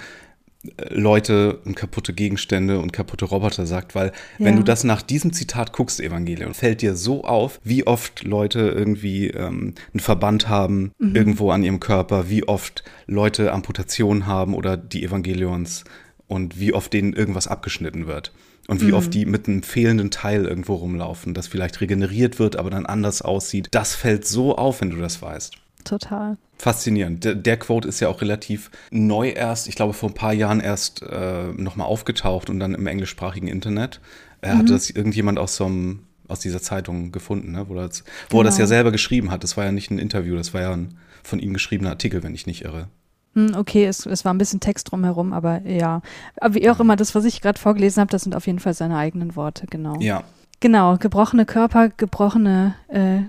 äh, 0.77 0.93
Leute 0.93 1.57
und 1.65 1.75
kaputte 1.75 2.13
Gegenstände 2.13 2.79
und 2.79 2.93
kaputte 2.93 3.25
Roboter 3.25 3.65
sagt, 3.65 3.95
weil 3.95 4.07
ja. 4.37 4.45
wenn 4.45 4.55
du 4.55 4.63
das 4.63 4.83
nach 4.83 5.01
diesem 5.01 5.33
Zitat 5.33 5.73
guckst, 5.73 5.99
Evangelion, 5.99 6.53
fällt 6.53 6.81
dir 6.81 6.95
so 6.95 7.23
auf, 7.23 7.59
wie 7.63 7.85
oft 7.85 8.23
Leute 8.23 8.59
irgendwie 8.59 9.27
ähm, 9.27 9.75
einen 9.93 9.99
Verband 9.99 10.49
haben 10.49 10.91
mhm. 10.97 11.15
irgendwo 11.15 11.51
an 11.51 11.63
ihrem 11.63 11.79
Körper, 11.79 12.29
wie 12.29 12.47
oft 12.47 12.83
Leute 13.05 13.51
Amputationen 13.51 14.25
haben 14.25 14.53
oder 14.53 14.77
die 14.77 15.03
Evangelions 15.03 15.83
und 16.27 16.59
wie 16.59 16.73
oft 16.73 16.91
denen 16.93 17.13
irgendwas 17.13 17.47
abgeschnitten 17.47 18.07
wird. 18.07 18.33
Und 18.67 18.81
wie 18.81 18.87
mhm. 18.87 18.95
oft 18.95 19.13
die 19.13 19.25
mit 19.25 19.47
einem 19.47 19.63
fehlenden 19.63 20.11
Teil 20.11 20.45
irgendwo 20.45 20.75
rumlaufen, 20.75 21.33
das 21.33 21.47
vielleicht 21.47 21.79
regeneriert 21.79 22.37
wird, 22.37 22.57
aber 22.57 22.69
dann 22.69 22.85
anders 22.85 23.21
aussieht. 23.21 23.69
Das 23.71 23.95
fällt 23.95 24.27
so 24.27 24.57
auf, 24.57 24.81
wenn 24.81 24.89
du 24.89 24.97
das 24.97 25.21
weißt. 25.21 25.55
Total. 25.87 26.37
Faszinierend. 26.57 27.23
Der, 27.23 27.35
der 27.35 27.57
Quote 27.57 27.87
ist 27.87 27.99
ja 27.99 28.09
auch 28.09 28.21
relativ 28.21 28.71
neu 28.91 29.29
erst, 29.29 29.67
ich 29.67 29.75
glaube 29.75 29.93
vor 29.93 30.09
ein 30.09 30.15
paar 30.15 30.33
Jahren 30.33 30.59
erst 30.59 31.01
äh, 31.03 31.51
nochmal 31.53 31.87
aufgetaucht 31.87 32.49
und 32.49 32.59
dann 32.59 32.73
im 32.73 32.87
englischsprachigen 32.87 33.47
Internet. 33.47 34.01
Er 34.41 34.55
mhm. 34.55 34.59
hatte 34.59 34.73
das 34.73 34.89
irgendjemand 34.89 35.39
aus 35.39 35.55
so 35.55 35.65
einem 35.65 36.03
aus 36.27 36.39
dieser 36.39 36.61
Zeitung 36.61 37.11
gefunden, 37.11 37.53
ne? 37.53 37.69
wo, 37.69 37.75
das, 37.75 38.03
wo 38.29 38.37
genau. 38.37 38.41
er 38.41 38.43
das 38.45 38.57
ja 38.57 38.65
genau. 38.65 38.67
selber 38.69 38.91
geschrieben 38.91 39.31
hat. 39.31 39.43
Das 39.43 39.55
war 39.55 39.63
ja 39.63 39.71
nicht 39.71 39.91
ein 39.91 39.99
Interview, 39.99 40.35
das 40.35 40.53
war 40.53 40.61
ja 40.61 40.73
ein 40.73 40.97
von 41.23 41.39
ihm 41.39 41.53
geschriebener 41.53 41.91
Artikel, 41.91 42.23
wenn 42.23 42.33
ich 42.33 42.47
nicht 42.47 42.63
irre. 42.63 42.87
Hm, 43.33 43.53
okay, 43.55 43.85
es, 43.85 44.05
es 44.05 44.25
war 44.25 44.33
ein 44.33 44.37
bisschen 44.37 44.59
Text 44.59 44.91
drumherum, 44.91 45.33
aber 45.33 45.61
ja. 45.61 46.01
Aber 46.39 46.55
wie 46.55 46.69
auch 46.69 46.79
immer, 46.79 46.95
das, 46.95 47.13
was 47.15 47.25
ich 47.25 47.41
gerade 47.41 47.59
vorgelesen 47.59 48.01
habe, 48.01 48.11
das 48.11 48.23
sind 48.23 48.35
auf 48.35 48.47
jeden 48.47 48.59
Fall 48.59 48.73
seine 48.73 48.97
eigenen 48.97 49.35
Worte, 49.35 49.67
genau. 49.67 49.99
Ja. 49.99 50.23
Genau, 50.59 50.97
gebrochene 50.97 51.45
Körper, 51.45 51.89
gebrochene 51.89 52.75
äh, 52.87 53.19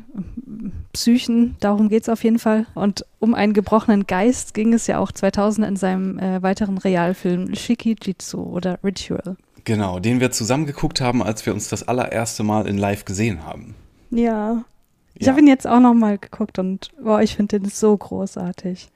Psychen, 0.92 1.56
darum 1.60 1.88
geht 1.88 2.02
es 2.02 2.08
auf 2.08 2.24
jeden 2.24 2.38
Fall. 2.38 2.66
Und 2.74 3.04
um 3.18 3.34
einen 3.34 3.52
gebrochenen 3.52 4.06
Geist 4.06 4.54
ging 4.54 4.72
es 4.72 4.86
ja 4.86 4.98
auch 4.98 5.12
2000 5.12 5.66
in 5.66 5.76
seinem 5.76 6.18
äh, 6.18 6.42
weiteren 6.42 6.78
Realfilm 6.78 7.54
Shikijitsu 7.54 8.40
oder 8.40 8.78
Ritual. 8.82 9.36
Genau, 9.64 9.98
den 9.98 10.20
wir 10.20 10.30
zusammen 10.30 10.64
geguckt 10.64 11.02
haben, 11.02 11.22
als 11.22 11.44
wir 11.44 11.52
uns 11.52 11.68
das 11.68 11.86
allererste 11.86 12.42
Mal 12.42 12.66
in 12.66 12.78
Live 12.78 13.04
gesehen 13.04 13.44
haben. 13.44 13.74
Ja. 14.10 14.64
Ich 15.14 15.26
ja. 15.26 15.32
habe 15.32 15.40
ihn 15.40 15.48
jetzt 15.48 15.66
auch 15.66 15.80
noch 15.80 15.94
mal 15.94 16.16
geguckt 16.16 16.58
und 16.58 16.90
boah, 17.02 17.20
ich 17.20 17.36
finde 17.36 17.60
den 17.60 17.68
so 17.68 17.94
großartig 17.94 18.88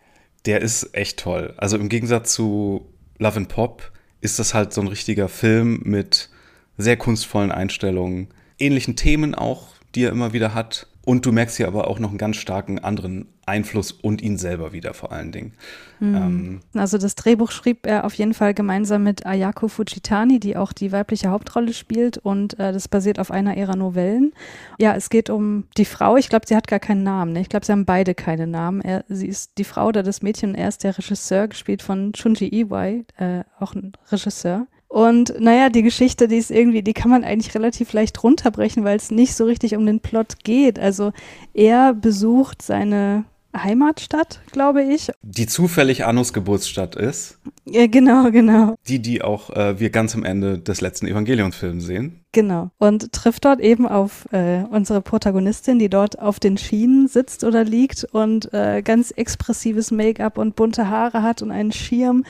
der 0.47 0.61
ist 0.61 0.95
echt 0.95 1.18
toll. 1.21 1.55
Also 1.57 1.77
im 1.77 1.88
Gegensatz 1.88 2.33
zu 2.33 2.87
Love 3.18 3.37
and 3.37 3.49
Pop 3.49 3.92
ist 4.21 4.38
das 4.38 4.55
halt 4.55 4.73
so 4.73 4.81
ein 4.81 4.88
richtiger 4.88 5.29
Film 5.29 5.81
mit 5.85 6.31
sehr 6.79 6.97
kunstvollen 6.97 7.53
Einstellungen, 7.53 8.29
ähnlichen 8.59 8.97
Themen 8.97 9.35
auch, 9.35 9.69
die 9.95 10.05
er 10.05 10.11
immer 10.11 10.33
wieder 10.33 10.55
hat. 10.55 10.87
Und 11.05 11.27
du 11.27 11.33
merkst 11.33 11.57
hier 11.57 11.67
aber 11.67 11.89
auch 11.89 11.99
noch 11.99 12.11
einen 12.11 12.19
ganz 12.19 12.37
starken 12.37 12.79
anderen 12.79 13.27
Einfluss 13.45 13.91
und 13.91 14.23
ihn 14.23 14.39
selber 14.39 14.73
wieder 14.73 14.95
vor 14.95 15.11
allen 15.11 15.33
Dingen. 15.33 15.53
Mhm. 15.99 16.15
Ähm, 16.15 16.61
also 16.75 16.97
das 16.97 17.17
Drehbuch 17.17 17.51
schrieb 17.51 17.87
er 17.87 18.05
auf 18.05 18.15
jeden 18.15 18.35
Fall 18.35 18.55
gemeinsam 18.55 19.03
mit 19.03 19.27
Ayako 19.27 19.67
Fujitani, 19.67 20.39
die 20.39 20.57
auch 20.57 20.73
die 20.73 20.93
weibliche 20.93 21.31
Hauptrolle 21.31 21.73
spielt 21.73 22.19
und 22.19 22.59
äh, 22.61 22.73
das 22.73 22.87
basiert 22.87 23.19
auf 23.19 23.33
einer 23.33 23.57
ihrer 23.57 23.75
Novellen. 23.75 24.33
Ja, 24.79 24.95
es 24.95 25.11
geht 25.11 25.29
um 25.29 25.65
die 25.77 25.85
Frau. 25.85 26.17
Ich 26.17 26.29
glaube, 26.29 26.47
sie 26.47 26.55
hat 26.55 26.69
gar 26.69 26.79
keinen 26.79 27.03
Namen. 27.03 27.33
Ne? 27.33 27.41
Ich 27.41 27.49
glaube, 27.49 27.67
sie 27.67 27.73
haben 27.73 27.85
beide 27.85 28.15
keine 28.15 28.47
Namen. 28.47 28.81
Er, 28.81 29.05
sie 29.09 29.27
ist 29.27 29.59
die 29.59 29.65
Frau 29.65 29.89
oder 29.89 30.05
das 30.05 30.23
Mädchen 30.23 30.55
er 30.55 30.69
ist 30.69 30.85
der 30.85 30.97
Regisseur, 30.97 31.49
gespielt 31.49 31.83
von 31.83 32.13
Chunji 32.13 32.49
Iwai, 32.49 33.05
äh, 33.17 33.43
auch 33.59 33.75
ein 33.75 33.93
Regisseur. 34.13 34.69
Und 34.92 35.40
naja, 35.40 35.70
die 35.70 35.83
Geschichte, 35.83 36.28
die 36.28 36.37
ist 36.37 36.50
irgendwie, 36.50 36.83
die 36.83 36.92
kann 36.92 37.11
man 37.11 37.24
eigentlich 37.24 37.55
relativ 37.55 37.94
leicht 37.94 38.22
runterbrechen, 38.22 38.85
weil 38.85 38.98
es 38.98 39.11
nicht 39.11 39.35
so 39.35 39.46
richtig 39.46 39.74
um 39.74 39.87
den 39.87 40.00
Plot 40.00 40.44
geht. 40.44 40.78
Also 40.78 41.12
er 41.55 41.94
besucht 41.94 42.61
seine 42.61 43.24
Heimatstadt, 43.57 44.42
glaube 44.50 44.83
ich. 44.83 45.11
Die 45.22 45.46
zufällig 45.46 46.05
Annus 46.05 46.35
Geburtsstadt 46.35 46.94
ist. 46.94 47.38
Ja, 47.64 47.87
genau, 47.87 48.31
genau. 48.31 48.74
Die, 48.87 48.98
die 48.98 49.22
auch 49.22 49.48
äh, 49.57 49.81
wir 49.81 49.88
ganz 49.88 50.14
am 50.14 50.24
Ende 50.24 50.59
des 50.59 50.83
letzten 50.83 51.07
Evangelionsfilms 51.07 51.85
sehen. 51.85 52.20
Genau. 52.33 52.70
Und 52.76 53.12
trifft 53.12 53.46
dort 53.46 53.61
eben 53.61 53.87
auf 53.87 54.26
äh, 54.33 54.64
unsere 54.70 55.00
Protagonistin, 55.00 55.78
die 55.78 55.88
dort 55.88 56.18
auf 56.18 56.38
den 56.38 56.59
Schienen 56.59 57.09
sitzt 57.09 57.44
oder 57.44 57.64
liegt 57.64 58.05
und 58.12 58.52
äh, 58.52 58.83
ganz 58.83 59.11
expressives 59.11 59.90
Make-up 59.90 60.37
und 60.37 60.55
bunte 60.55 60.90
Haare 60.90 61.22
hat 61.22 61.40
und 61.40 61.50
einen 61.50 61.72
Schirm 61.72 62.24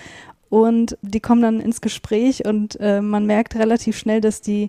und 0.53 0.99
die 1.01 1.21
kommen 1.21 1.41
dann 1.41 1.61
ins 1.61 1.81
Gespräch 1.81 2.45
und 2.45 2.79
äh, 2.79 3.01
man 3.01 3.25
merkt 3.25 3.57
relativ 3.57 3.97
schnell, 3.97 4.21
dass 4.21 4.43
die 4.43 4.69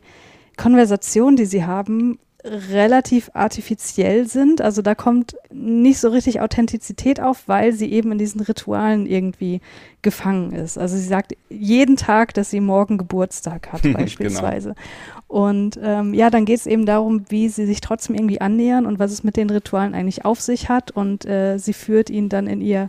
Konversationen, 0.55 1.35
die 1.35 1.43
sie 1.43 1.65
haben, 1.65 2.19
relativ 2.45 3.29
artifiziell 3.33 4.25
sind. 4.25 4.61
Also 4.61 4.81
da 4.81 4.95
kommt 4.95 5.35
nicht 5.51 5.99
so 5.99 6.07
richtig 6.07 6.39
Authentizität 6.39 7.19
auf, 7.19 7.49
weil 7.49 7.73
sie 7.73 7.91
eben 7.91 8.13
in 8.13 8.17
diesen 8.17 8.39
Ritualen 8.39 9.05
irgendwie 9.05 9.59
gefangen 10.01 10.53
ist. 10.53 10.77
Also 10.77 10.95
sie 10.95 11.03
sagt 11.03 11.35
jeden 11.49 11.97
Tag, 11.97 12.33
dass 12.33 12.49
sie 12.49 12.61
morgen 12.61 12.97
Geburtstag 12.97 13.73
hat, 13.73 13.81
beispielsweise. 13.93 14.75
genau. 14.75 15.23
Und 15.27 15.77
ähm, 15.83 16.13
ja, 16.13 16.29
dann 16.29 16.45
geht 16.45 16.59
es 16.59 16.65
eben 16.65 16.85
darum, 16.85 17.25
wie 17.27 17.49
sie 17.49 17.65
sich 17.65 17.81
trotzdem 17.81 18.15
irgendwie 18.15 18.39
annähern 18.39 18.85
und 18.85 18.99
was 18.99 19.11
es 19.11 19.25
mit 19.25 19.35
den 19.35 19.49
Ritualen 19.49 19.95
eigentlich 19.95 20.23
auf 20.23 20.39
sich 20.39 20.69
hat. 20.69 20.91
Und 20.91 21.25
äh, 21.25 21.57
sie 21.57 21.73
führt 21.73 22.09
ihn 22.09 22.29
dann 22.29 22.47
in 22.47 22.61
ihr 22.61 22.87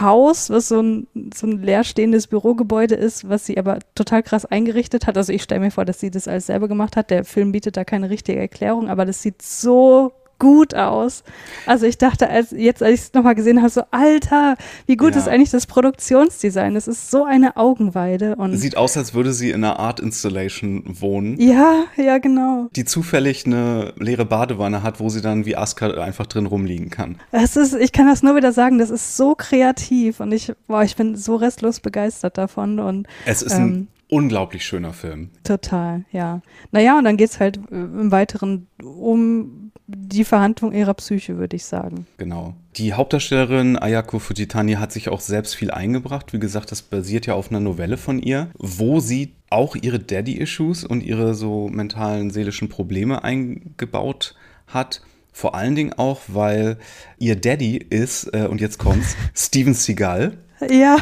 Haus, 0.00 0.50
was 0.50 0.68
so 0.68 0.80
ein, 0.80 1.06
so 1.34 1.46
ein 1.46 1.62
leerstehendes 1.62 2.26
Bürogebäude 2.26 2.94
ist, 2.94 3.28
was 3.28 3.46
sie 3.46 3.58
aber 3.58 3.78
total 3.94 4.22
krass 4.22 4.44
eingerichtet 4.44 5.06
hat. 5.06 5.16
Also 5.16 5.32
ich 5.32 5.42
stelle 5.42 5.60
mir 5.60 5.70
vor, 5.70 5.84
dass 5.84 6.00
sie 6.00 6.10
das 6.10 6.28
alles 6.28 6.46
selber 6.46 6.68
gemacht 6.68 6.96
hat. 6.96 7.10
Der 7.10 7.24
Film 7.24 7.52
bietet 7.52 7.76
da 7.76 7.84
keine 7.84 8.10
richtige 8.10 8.38
Erklärung, 8.38 8.88
aber 8.88 9.04
das 9.04 9.22
sieht 9.22 9.42
so 9.42 10.12
gut 10.38 10.74
aus. 10.74 11.24
Also 11.66 11.86
ich 11.86 11.98
dachte, 11.98 12.28
als 12.28 12.50
jetzt, 12.50 12.82
als 12.82 12.94
ich 12.94 13.00
es 13.00 13.14
nochmal 13.14 13.34
gesehen 13.34 13.58
habe, 13.58 13.70
so, 13.70 13.82
Alter, 13.90 14.56
wie 14.86 14.96
gut 14.96 15.14
ja. 15.14 15.20
ist 15.20 15.28
eigentlich 15.28 15.50
das 15.50 15.66
Produktionsdesign? 15.66 16.74
Das 16.74 16.88
ist 16.88 17.10
so 17.10 17.24
eine 17.24 17.56
Augenweide. 17.56 18.36
Und 18.36 18.56
Sieht 18.56 18.76
aus, 18.76 18.96
als 18.96 19.14
würde 19.14 19.32
sie 19.32 19.50
in 19.50 19.64
einer 19.64 19.78
Art 19.78 20.00
Installation 20.00 20.82
wohnen. 20.86 21.40
Ja, 21.40 21.84
ja, 21.96 22.18
genau. 22.18 22.68
Die 22.76 22.84
zufällig 22.84 23.46
eine 23.46 23.92
leere 23.98 24.24
Badewanne 24.24 24.82
hat, 24.82 25.00
wo 25.00 25.08
sie 25.08 25.20
dann 25.20 25.46
wie 25.46 25.56
Aska 25.56 25.90
einfach 25.90 26.26
drin 26.26 26.46
rumliegen 26.46 26.90
kann. 26.90 27.16
Es 27.32 27.56
ist, 27.56 27.74
ich 27.74 27.92
kann 27.92 28.06
das 28.06 28.22
nur 28.22 28.36
wieder 28.36 28.52
sagen, 28.52 28.78
das 28.78 28.90
ist 28.90 29.16
so 29.16 29.34
kreativ 29.34 30.20
und 30.20 30.32
ich, 30.32 30.52
boah, 30.66 30.82
ich 30.82 30.96
bin 30.96 31.16
so 31.16 31.36
restlos 31.36 31.80
begeistert 31.80 32.38
davon. 32.38 32.78
Und, 32.78 33.06
es 33.26 33.42
ist 33.42 33.54
ähm, 33.54 33.64
ein 33.64 33.88
unglaublich 34.14 34.64
schöner 34.64 34.92
Film. 34.92 35.30
Total, 35.42 36.04
ja. 36.12 36.40
Naja, 36.70 36.96
und 36.98 37.04
dann 37.04 37.16
geht 37.16 37.30
es 37.30 37.40
halt 37.40 37.58
äh, 37.70 37.74
im 37.74 38.12
Weiteren 38.12 38.68
um 38.82 39.72
die 39.86 40.24
Verhandlung 40.24 40.72
ihrer 40.72 40.94
Psyche, 40.94 41.36
würde 41.36 41.56
ich 41.56 41.64
sagen. 41.64 42.06
Genau. 42.16 42.54
Die 42.76 42.94
Hauptdarstellerin 42.94 43.76
Ayako 43.76 44.18
Fujitani 44.18 44.74
hat 44.74 44.92
sich 44.92 45.08
auch 45.08 45.20
selbst 45.20 45.54
viel 45.54 45.70
eingebracht. 45.70 46.32
Wie 46.32 46.38
gesagt, 46.38 46.70
das 46.70 46.80
basiert 46.82 47.26
ja 47.26 47.34
auf 47.34 47.50
einer 47.50 47.60
Novelle 47.60 47.96
von 47.96 48.20
ihr, 48.20 48.50
wo 48.56 49.00
sie 49.00 49.34
auch 49.50 49.76
ihre 49.76 49.98
Daddy-Issues 49.98 50.84
und 50.84 51.02
ihre 51.02 51.34
so 51.34 51.68
mentalen, 51.68 52.30
seelischen 52.30 52.68
Probleme 52.68 53.24
eingebaut 53.24 54.36
hat. 54.68 55.02
Vor 55.32 55.54
allen 55.54 55.74
Dingen 55.74 55.92
auch, 55.92 56.20
weil 56.28 56.78
ihr 57.18 57.36
Daddy 57.36 57.76
ist, 57.76 58.32
äh, 58.32 58.46
und 58.46 58.60
jetzt 58.60 58.78
kommt's, 58.78 59.16
Steven 59.34 59.74
Seagal. 59.74 60.38
Ja, 60.70 60.98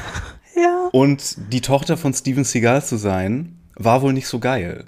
ja. 0.62 0.88
Und 0.92 1.36
die 1.52 1.60
Tochter 1.60 1.96
von 1.96 2.14
Steven 2.14 2.44
Seagal 2.44 2.84
zu 2.84 2.96
sein, 2.96 3.58
war 3.76 4.02
wohl 4.02 4.12
nicht 4.12 4.28
so 4.28 4.38
geil. 4.38 4.84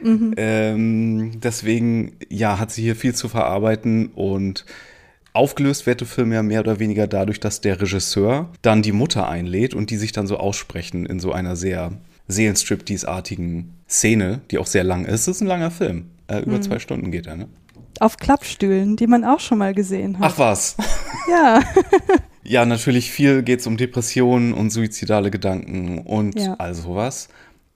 Mhm. 0.00 0.34
Ähm, 0.36 1.40
deswegen, 1.40 2.16
ja, 2.28 2.58
hat 2.58 2.70
sie 2.70 2.82
hier 2.82 2.96
viel 2.96 3.14
zu 3.14 3.28
verarbeiten 3.28 4.08
und 4.08 4.66
aufgelöst 5.32 5.86
wird 5.86 6.00
der 6.00 6.08
Film 6.08 6.32
ja 6.32 6.42
mehr 6.42 6.60
oder 6.60 6.78
weniger 6.78 7.06
dadurch, 7.06 7.40
dass 7.40 7.60
der 7.60 7.80
Regisseur 7.80 8.50
dann 8.62 8.82
die 8.82 8.92
Mutter 8.92 9.28
einlädt 9.28 9.74
und 9.74 9.90
die 9.90 9.96
sich 9.96 10.12
dann 10.12 10.26
so 10.26 10.38
aussprechen 10.38 11.06
in 11.06 11.20
so 11.20 11.32
einer 11.32 11.56
sehr 11.56 11.92
Seelenstriptease-artigen 12.28 13.74
Szene, 13.88 14.40
die 14.50 14.58
auch 14.58 14.66
sehr 14.66 14.84
lang 14.84 15.04
ist. 15.04 15.22
Es 15.22 15.28
ist 15.28 15.40
ein 15.42 15.46
langer 15.46 15.70
Film. 15.70 16.06
Äh, 16.28 16.40
über 16.40 16.56
mhm. 16.56 16.62
zwei 16.62 16.78
Stunden 16.78 17.10
geht 17.10 17.26
er, 17.26 17.36
ne? 17.36 17.48
Auf 17.98 18.18
Klappstühlen, 18.18 18.96
die 18.96 19.06
man 19.06 19.24
auch 19.24 19.40
schon 19.40 19.58
mal 19.58 19.72
gesehen 19.72 20.18
hat. 20.18 20.32
Ach 20.32 20.38
was. 20.38 20.76
Ja. 21.30 21.62
ja, 22.46 22.64
natürlich 22.64 23.10
viel 23.10 23.42
geht 23.42 23.60
es 23.60 23.66
um 23.66 23.76
Depressionen 23.76 24.52
und 24.52 24.70
suizidale 24.70 25.30
Gedanken 25.30 25.98
und 25.98 26.38
ja. 26.38 26.54
all 26.58 26.74
sowas. 26.74 27.28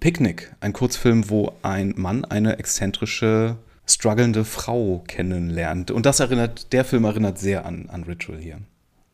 Picknick, 0.00 0.54
ein 0.60 0.72
Kurzfilm, 0.72 1.28
wo 1.28 1.52
ein 1.62 1.94
Mann 1.96 2.24
eine 2.24 2.58
exzentrische 2.58 3.56
strugglende 3.86 4.44
Frau 4.44 5.04
kennenlernt. 5.06 5.90
Und 5.90 6.06
das 6.06 6.20
erinnert, 6.20 6.72
der 6.72 6.84
Film 6.84 7.04
erinnert 7.04 7.38
sehr 7.38 7.66
an, 7.66 7.88
an 7.90 8.04
Ritual 8.04 8.38
hier. 8.38 8.58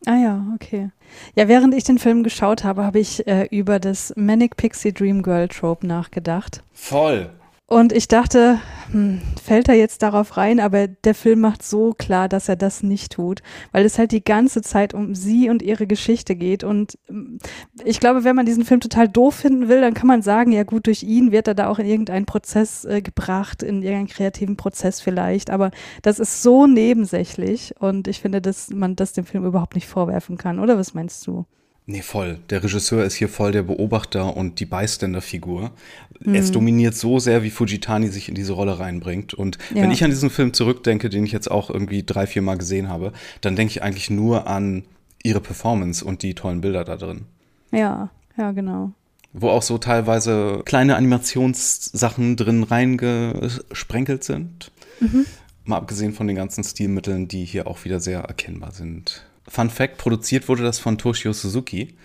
Ah 0.05 0.15
ja, 0.15 0.45
okay. 0.55 0.89
Ja, 1.35 1.47
während 1.47 1.75
ich 1.75 1.83
den 1.83 1.99
Film 1.99 2.23
geschaut 2.23 2.63
habe, 2.63 2.83
habe 2.83 2.99
ich 2.99 3.27
äh, 3.27 3.47
über 3.51 3.79
das 3.79 4.13
Manic 4.15 4.57
Pixie 4.57 4.93
Dream 4.93 5.21
Girl 5.21 5.47
Trope 5.47 5.85
nachgedacht. 5.85 6.63
Voll. 6.73 7.29
Und 7.71 7.93
ich 7.93 8.09
dachte, 8.09 8.59
hm, 8.91 9.21
fällt 9.41 9.69
er 9.69 9.75
jetzt 9.75 10.03
darauf 10.03 10.35
rein, 10.35 10.59
aber 10.59 10.89
der 10.89 11.15
Film 11.15 11.39
macht 11.39 11.63
so 11.63 11.93
klar, 11.97 12.27
dass 12.27 12.49
er 12.49 12.57
das 12.57 12.83
nicht 12.83 13.13
tut, 13.13 13.41
weil 13.71 13.85
es 13.85 13.97
halt 13.97 14.11
die 14.11 14.25
ganze 14.25 14.61
Zeit 14.61 14.93
um 14.93 15.15
sie 15.15 15.49
und 15.49 15.61
ihre 15.61 15.87
Geschichte 15.87 16.35
geht. 16.35 16.65
Und 16.65 16.99
hm, 17.07 17.39
ich 17.85 18.01
glaube, 18.01 18.25
wenn 18.25 18.35
man 18.35 18.45
diesen 18.45 18.65
Film 18.65 18.81
total 18.81 19.07
doof 19.07 19.35
finden 19.35 19.69
will, 19.69 19.79
dann 19.79 19.93
kann 19.93 20.07
man 20.07 20.21
sagen, 20.21 20.51
ja 20.51 20.63
gut, 20.63 20.85
durch 20.85 21.03
ihn 21.03 21.31
wird 21.31 21.47
er 21.47 21.53
da 21.55 21.69
auch 21.69 21.79
in 21.79 21.85
irgendeinen 21.85 22.25
Prozess 22.25 22.83
äh, 22.83 23.01
gebracht, 23.01 23.63
in 23.63 23.83
irgendeinen 23.83 24.07
kreativen 24.07 24.57
Prozess 24.57 24.99
vielleicht. 24.99 25.49
Aber 25.49 25.71
das 26.01 26.19
ist 26.19 26.43
so 26.43 26.67
nebensächlich 26.67 27.73
und 27.79 28.09
ich 28.09 28.19
finde, 28.19 28.41
dass 28.41 28.69
man 28.69 28.97
das 28.97 29.13
dem 29.13 29.23
Film 29.23 29.45
überhaupt 29.45 29.75
nicht 29.75 29.87
vorwerfen 29.87 30.35
kann. 30.35 30.59
Oder 30.59 30.77
was 30.77 30.93
meinst 30.93 31.25
du? 31.25 31.45
Nee, 31.87 32.01
voll. 32.01 32.39
Der 32.49 32.63
Regisseur 32.63 33.03
ist 33.03 33.15
hier 33.15 33.27
voll 33.27 33.51
der 33.51 33.63
Beobachter 33.63 34.37
und 34.37 34.59
die 34.59 34.65
Bystander-Figur. 34.65 35.71
Mhm. 36.19 36.35
Es 36.35 36.51
dominiert 36.51 36.95
so 36.95 37.19
sehr, 37.19 37.43
wie 37.43 37.49
Fujitani 37.49 38.07
sich 38.07 38.29
in 38.29 38.35
diese 38.35 38.53
Rolle 38.53 38.79
reinbringt. 38.79 39.33
Und 39.33 39.57
ja. 39.73 39.81
wenn 39.81 39.91
ich 39.91 40.03
an 40.03 40.11
diesen 40.11 40.29
Film 40.29 40.53
zurückdenke, 40.53 41.09
den 41.09 41.25
ich 41.25 41.31
jetzt 41.31 41.49
auch 41.49 41.69
irgendwie 41.69 42.03
drei, 42.03 42.27
vier 42.27 42.43
Mal 42.43 42.57
gesehen 42.57 42.87
habe, 42.87 43.13
dann 43.41 43.55
denke 43.55 43.71
ich 43.71 43.83
eigentlich 43.83 44.09
nur 44.09 44.47
an 44.47 44.83
ihre 45.23 45.41
Performance 45.41 46.05
und 46.05 46.21
die 46.23 46.35
tollen 46.35 46.61
Bilder 46.61 46.83
da 46.83 46.97
drin. 46.97 47.25
Ja, 47.71 48.09
ja, 48.37 48.51
genau. 48.51 48.91
Wo 49.33 49.49
auch 49.49 49.61
so 49.61 49.77
teilweise 49.77 50.61
kleine 50.65 50.95
Animationssachen 50.97 52.35
drin 52.35 52.63
reingesprenkelt 52.63 54.23
sind. 54.23 54.71
Mhm. 54.99 55.25
Mal 55.63 55.77
abgesehen 55.77 56.13
von 56.13 56.27
den 56.27 56.35
ganzen 56.35 56.63
Stilmitteln, 56.63 57.27
die 57.27 57.45
hier 57.45 57.67
auch 57.67 57.85
wieder 57.85 57.99
sehr 57.99 58.21
erkennbar 58.21 58.71
sind. 58.71 59.25
Fun 59.51 59.69
Fact: 59.69 59.97
Produziert 59.97 60.47
wurde 60.47 60.63
das 60.63 60.79
von 60.79 60.97
Toshio 60.97 61.33
Suzuki, 61.33 61.95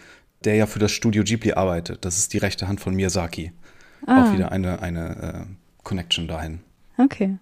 der 0.45 0.57
ja 0.57 0.67
für 0.67 0.81
das 0.81 0.91
Studio 0.91 1.23
Ghibli 1.23 1.53
arbeitet. 1.53 2.05
Das 2.05 2.19
ist 2.19 2.33
die 2.33 2.39
rechte 2.39 2.67
Hand 2.67 2.81
von 2.81 2.95
Miyazaki. 2.95 3.53
Ah. 4.05 4.25
Auch 4.25 4.33
wieder 4.33 4.51
eine, 4.51 4.83
eine 4.83 5.47
äh, 5.47 5.53
Connection 5.85 6.27
dahin. 6.27 6.59
Okay. 6.99 7.37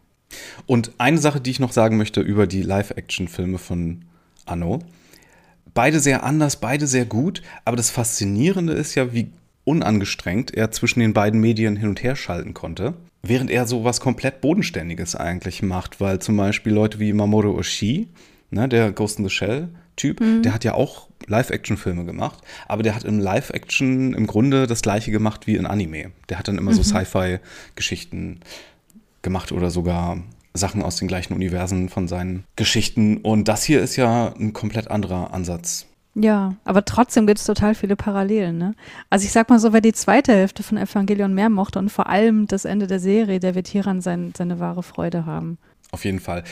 Und 0.67 0.93
eine 0.99 1.17
Sache, 1.17 1.41
die 1.41 1.51
ich 1.51 1.59
noch 1.59 1.73
sagen 1.73 1.97
möchte 1.97 2.21
über 2.21 2.47
die 2.47 2.61
Live-Action-Filme 2.61 3.57
von 3.57 4.05
Anno. 4.45 4.81
Beide 5.73 6.01
sehr 6.01 6.23
anders, 6.23 6.57
beide 6.57 6.87
sehr 6.87 7.07
gut, 7.07 7.41
aber 7.65 7.77
das 7.77 7.89
Faszinierende 7.89 8.75
ist 8.75 8.95
ja, 8.95 9.15
wie 9.15 9.31
unangestrengt 9.65 10.53
er 10.53 10.71
zwischen 10.71 11.01
den 11.01 11.15
beiden 11.15 11.41
Medien 11.41 11.77
hin 11.77 11.89
und 11.89 12.03
her 12.03 12.15
schalten 12.15 12.53
konnte. 12.53 12.93
Während 13.23 13.51
er 13.51 13.67
so 13.67 13.85
was 13.85 14.01
komplett 14.01 14.43
Bodenständiges 14.43 15.17
eigentlich 15.17 15.63
macht, 15.63 15.99
weil 15.99 16.19
zum 16.19 16.37
Beispiel 16.37 16.75
Leute 16.75 17.01
wie 17.01 17.15
Mamoru 17.15 17.57
Oshii, 17.57 18.09
ne, 18.51 18.69
der 18.69 18.93
Ghost 18.93 19.19
in 19.19 19.25
the 19.25 19.31
Shell, 19.31 19.69
Typ, 19.97 20.21
mhm. 20.21 20.43
der 20.43 20.53
hat 20.55 20.65
ja 20.65 20.75
auch 20.75 21.09
Live-Action-Filme 21.27 22.05
gemacht, 22.05 22.39
aber 22.69 22.83
der 22.83 22.95
hat 22.95 23.05
im 23.05 23.19
Live-Action 23.19 24.15
im 24.15 24.27
Grunde 24.27 24.67
das 24.67 24.83
gleiche 24.83 25.11
gemacht 25.11 25.47
wie 25.47 25.57
in 25.57 25.67
Anime. 25.67 26.13
Der 26.29 26.39
hat 26.39 26.49
dann 26.49 26.59
immer 26.59 26.73
mhm. 26.73 26.77
so 26.77 26.83
Sci-Fi-Geschichten 26.83 28.41
gemacht 29.23 29.53
oder 29.53 29.71
sogar 29.71 30.19
Sachen 30.53 30.83
aus 30.83 30.97
den 30.97 31.09
gleichen 31.09 31.35
Universen 31.35 31.89
von 31.89 32.07
seinen 32.09 32.45
Geschichten. 32.57 33.19
Und 33.19 33.49
das 33.49 33.65
hier 33.65 33.81
ist 33.81 33.97
ja 33.97 34.33
ein 34.39 34.53
komplett 34.53 34.91
anderer 34.91 35.35
Ansatz. 35.35 35.87
Ja, 36.15 36.55
aber 36.65 36.85
trotzdem 36.85 37.27
gibt 37.27 37.41
es 37.41 37.45
total 37.45 37.75
viele 37.75 37.97
Parallelen. 37.97 38.57
Ne? 38.57 38.75
Also 39.11 39.27
ich 39.27 39.33
sag 39.33 39.51
mal 39.51 39.59
so, 39.59 39.73
wer 39.73 39.81
die 39.81 39.93
zweite 39.93 40.33
Hälfte 40.33 40.63
von 40.63 40.79
Evangelion 40.79 41.35
mehr 41.35 41.51
mochte 41.51 41.81
und 41.81 41.91
vor 41.91 42.09
allem 42.09 42.47
das 42.47 42.65
Ende 42.65 42.87
der 42.87 43.01
Serie, 43.01 43.41
der 43.41 43.57
wird 43.57 43.67
hieran 43.67 44.01
sein, 44.01 44.33
seine 44.37 44.61
wahre 44.61 44.85
Freude 44.85 45.27
haben. 45.27 45.59
Auf 45.91 46.05
jeden 46.05 46.21
Fall 46.21 46.45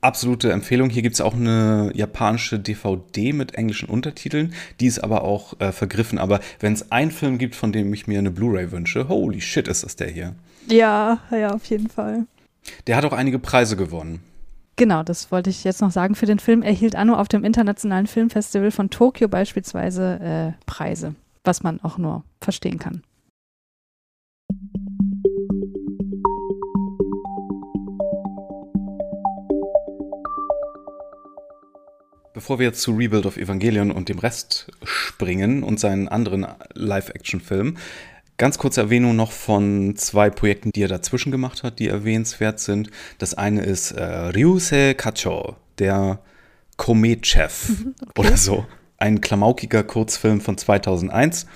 absolute 0.00 0.52
Empfehlung. 0.52 0.90
Hier 0.90 1.02
gibt 1.02 1.14
es 1.14 1.20
auch 1.20 1.34
eine 1.34 1.90
japanische 1.94 2.58
DVD 2.58 3.32
mit 3.32 3.54
englischen 3.54 3.88
Untertiteln. 3.88 4.54
Die 4.80 4.86
ist 4.86 5.02
aber 5.02 5.22
auch 5.22 5.58
äh, 5.60 5.72
vergriffen. 5.72 6.18
Aber 6.18 6.40
wenn 6.58 6.72
es 6.72 6.90
einen 6.92 7.10
Film 7.10 7.38
gibt, 7.38 7.54
von 7.54 7.72
dem 7.72 7.92
ich 7.92 8.06
mir 8.06 8.18
eine 8.18 8.30
Blu-ray 8.30 8.72
wünsche, 8.72 9.08
holy 9.08 9.40
shit, 9.40 9.68
ist 9.68 9.84
das 9.84 9.96
der 9.96 10.08
hier. 10.08 10.34
Ja, 10.68 11.18
ja, 11.30 11.52
auf 11.52 11.64
jeden 11.66 11.88
Fall. 11.88 12.26
Der 12.86 12.96
hat 12.96 13.04
auch 13.04 13.12
einige 13.12 13.38
Preise 13.38 13.76
gewonnen. 13.76 14.22
Genau, 14.76 15.02
das 15.02 15.30
wollte 15.30 15.50
ich 15.50 15.64
jetzt 15.64 15.82
noch 15.82 15.90
sagen. 15.90 16.14
Für 16.14 16.26
den 16.26 16.38
Film 16.38 16.62
erhielt 16.62 16.96
Anno 16.96 17.14
auf 17.14 17.28
dem 17.28 17.44
Internationalen 17.44 18.06
Filmfestival 18.06 18.70
von 18.70 18.88
Tokio 18.88 19.28
beispielsweise 19.28 20.54
äh, 20.56 20.64
Preise, 20.64 21.14
was 21.44 21.62
man 21.62 21.80
auch 21.82 21.98
nur 21.98 22.24
verstehen 22.40 22.78
kann. 22.78 23.02
Bevor 32.32 32.60
wir 32.60 32.66
jetzt 32.66 32.82
zu 32.82 32.92
Rebuild 32.92 33.26
of 33.26 33.36
Evangelion 33.36 33.90
und 33.90 34.08
dem 34.08 34.20
Rest 34.20 34.70
springen 34.84 35.64
und 35.64 35.80
seinen 35.80 36.06
anderen 36.06 36.46
Live-Action-Filmen, 36.74 37.76
ganz 38.38 38.56
kurze 38.56 38.82
Erwähnung 38.82 39.16
noch 39.16 39.32
von 39.32 39.96
zwei 39.96 40.30
Projekten, 40.30 40.70
die 40.70 40.82
er 40.82 40.88
dazwischen 40.88 41.32
gemacht 41.32 41.64
hat, 41.64 41.80
die 41.80 41.88
erwähnenswert 41.88 42.60
sind. 42.60 42.88
Das 43.18 43.34
eine 43.34 43.62
ist 43.62 43.90
äh, 43.90 44.04
Ryusei 44.04 44.94
Kacho, 44.94 45.56
der 45.80 46.20
Komet-Chef 46.76 47.70
okay. 48.00 48.20
oder 48.20 48.36
so. 48.36 48.64
Ein 48.96 49.20
klamaukiger 49.20 49.82
Kurzfilm 49.82 50.40
von 50.40 50.56
2001. 50.56 51.46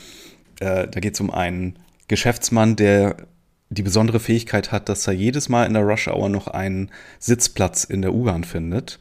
Äh, 0.59 0.89
da 0.89 1.01
geht 1.01 1.15
es 1.15 1.21
um 1.21 1.31
einen 1.31 1.79
Geschäftsmann, 2.09 2.75
der 2.75 3.29
die 3.69 3.83
besondere 3.83 4.19
Fähigkeit 4.19 4.73
hat, 4.73 4.89
dass 4.89 5.07
er 5.07 5.13
jedes 5.13 5.49
Mal 5.49 5.67
in 5.67 5.75
der 5.75 5.85
Rush 5.85 6.09
Hour 6.09 6.29
noch 6.29 6.49
einen 6.49 6.91
Sitzplatz 7.21 7.85
in 7.85 8.03
der 8.03 8.13
U-Bahn 8.13 8.43
findet 8.43 8.99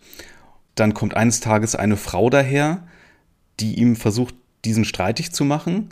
dann 0.75 0.93
kommt 0.93 1.15
eines 1.15 1.39
Tages 1.39 1.75
eine 1.75 1.97
Frau 1.97 2.29
daher, 2.29 2.87
die 3.59 3.75
ihm 3.75 3.95
versucht, 3.95 4.35
diesen 4.65 4.85
streitig 4.85 5.31
zu 5.31 5.45
machen. 5.45 5.89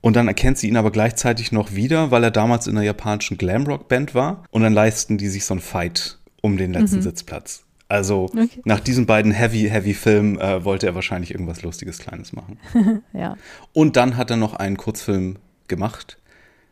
Und 0.00 0.16
dann 0.16 0.28
erkennt 0.28 0.58
sie 0.58 0.68
ihn 0.68 0.76
aber 0.76 0.90
gleichzeitig 0.90 1.50
noch 1.50 1.74
wieder, 1.74 2.10
weil 2.10 2.24
er 2.24 2.30
damals 2.30 2.66
in 2.66 2.76
einer 2.76 2.84
japanischen 2.84 3.38
Glamrock-Band 3.38 4.14
war. 4.14 4.44
Und 4.50 4.62
dann 4.62 4.74
leisten 4.74 5.18
die 5.18 5.28
sich 5.28 5.44
so 5.44 5.54
einen 5.54 5.60
Fight 5.60 6.18
um 6.42 6.56
den 6.56 6.72
letzten 6.72 6.96
mhm. 6.96 7.02
Sitzplatz. 7.02 7.64
Also 7.88 8.24
okay. 8.24 8.48
nach 8.64 8.80
diesen 8.80 9.06
beiden 9.06 9.32
Heavy, 9.32 9.68
Heavy 9.68 9.94
Filmen 9.94 10.38
äh, 10.38 10.64
wollte 10.64 10.86
er 10.86 10.94
wahrscheinlich 10.94 11.30
irgendwas 11.30 11.62
Lustiges, 11.62 11.98
Kleines 11.98 12.32
machen. 12.32 12.58
ja. 13.12 13.36
Und 13.72 13.96
dann 13.96 14.16
hat 14.16 14.30
er 14.30 14.36
noch 14.36 14.54
einen 14.54 14.76
Kurzfilm 14.76 15.36
gemacht 15.68 16.18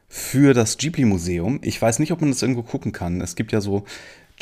für 0.09 0.53
das 0.53 0.77
Ghibli-Museum. 0.77 1.61
Ich 1.63 1.81
weiß 1.81 1.99
nicht, 1.99 2.13
ob 2.13 2.21
man 2.21 2.31
das 2.31 2.43
irgendwo 2.43 2.63
gucken 2.63 2.93
kann. 2.93 3.21
Es 3.21 3.35
gibt 3.35 3.53
ja 3.53 3.61
so 3.61 3.85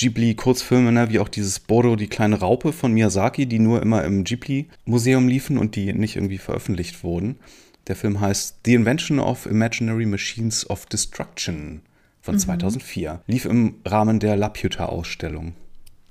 Ghibli-Kurzfilme, 0.00 0.92
ne, 0.92 1.10
wie 1.10 1.18
auch 1.18 1.28
dieses 1.28 1.60
Bodo, 1.60 1.94
die 1.94 2.06
kleine 2.06 2.40
Raupe 2.40 2.72
von 2.72 2.92
Miyazaki, 2.94 3.44
die 3.44 3.58
nur 3.58 3.82
immer 3.82 4.02
im 4.04 4.24
Ghibli-Museum 4.24 5.28
liefen 5.28 5.58
und 5.58 5.76
die 5.76 5.92
nicht 5.92 6.16
irgendwie 6.16 6.38
veröffentlicht 6.38 7.04
wurden. 7.04 7.36
Der 7.86 7.96
Film 7.96 8.18
heißt 8.18 8.60
The 8.64 8.74
Invention 8.74 9.18
of 9.18 9.44
Imaginary 9.44 10.06
Machines 10.06 10.68
of 10.70 10.86
Destruction 10.86 11.82
von 12.22 12.36
mhm. 12.36 12.38
2004. 12.38 13.20
Lief 13.26 13.44
im 13.44 13.74
Rahmen 13.84 14.20
der 14.20 14.36
Laputa-Ausstellung. 14.36 15.52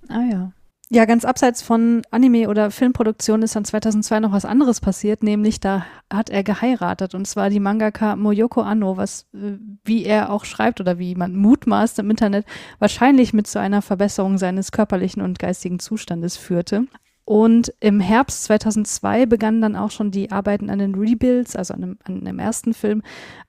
Ah 0.08 0.24
ja. 0.32 0.52
Ja, 0.92 1.06
ganz 1.06 1.24
abseits 1.24 1.62
von 1.62 2.02
Anime 2.10 2.50
oder 2.50 2.72
Filmproduktion 2.72 3.44
ist 3.44 3.56
dann 3.56 3.64
2002 3.64 4.22
noch 4.22 4.32
was 4.32 4.44
anderes 4.44 4.82
passiert, 4.82 5.22
nämlich 5.22 5.60
da 5.60 5.86
hat 6.12 6.32
er 6.32 6.44
geheiratet 6.44 7.14
und 7.14 7.28
zwar 7.28 7.52
die 7.52 7.60
Mangaka 7.60 8.16
Moyoko 8.16 8.62
Anno, 8.62 8.98
was, 8.98 9.28
äh, 9.36 9.60
wie 9.84 10.04
er 10.04 10.32
auch 10.32 10.46
schreibt 10.46 10.82
oder 10.82 10.98
wie 10.98 11.14
man 11.14 11.36
mutmaßt 11.36 12.00
im 12.00 12.10
Internet, 12.10 12.48
wahrscheinlich 12.80 13.34
mit 13.34 13.46
zu 13.46 13.60
einer 13.60 13.84
Verbesserung 13.84 14.40
seines 14.40 14.72
körperlichen 14.72 15.22
und 15.22 15.38
geistigen 15.38 15.78
Zustandes 15.78 16.38
führte. 16.38 16.88
Und 17.30 17.72
im 17.80 18.00
Herbst 18.00 18.46
2002 18.46 19.28
begannen 19.28 19.62
dann 19.62 19.76
auch 19.76 19.92
schon 19.92 20.10
die 20.10 20.32
Arbeiten 20.32 20.72
an 20.72 20.80
den 20.80 20.96
Rebuilds, 20.96 21.56
also 21.56 21.76
an 21.76 21.82
dem, 21.82 21.98
an 22.04 22.26
dem 22.26 22.40
ersten 22.40 22.74
Film, 22.74 23.04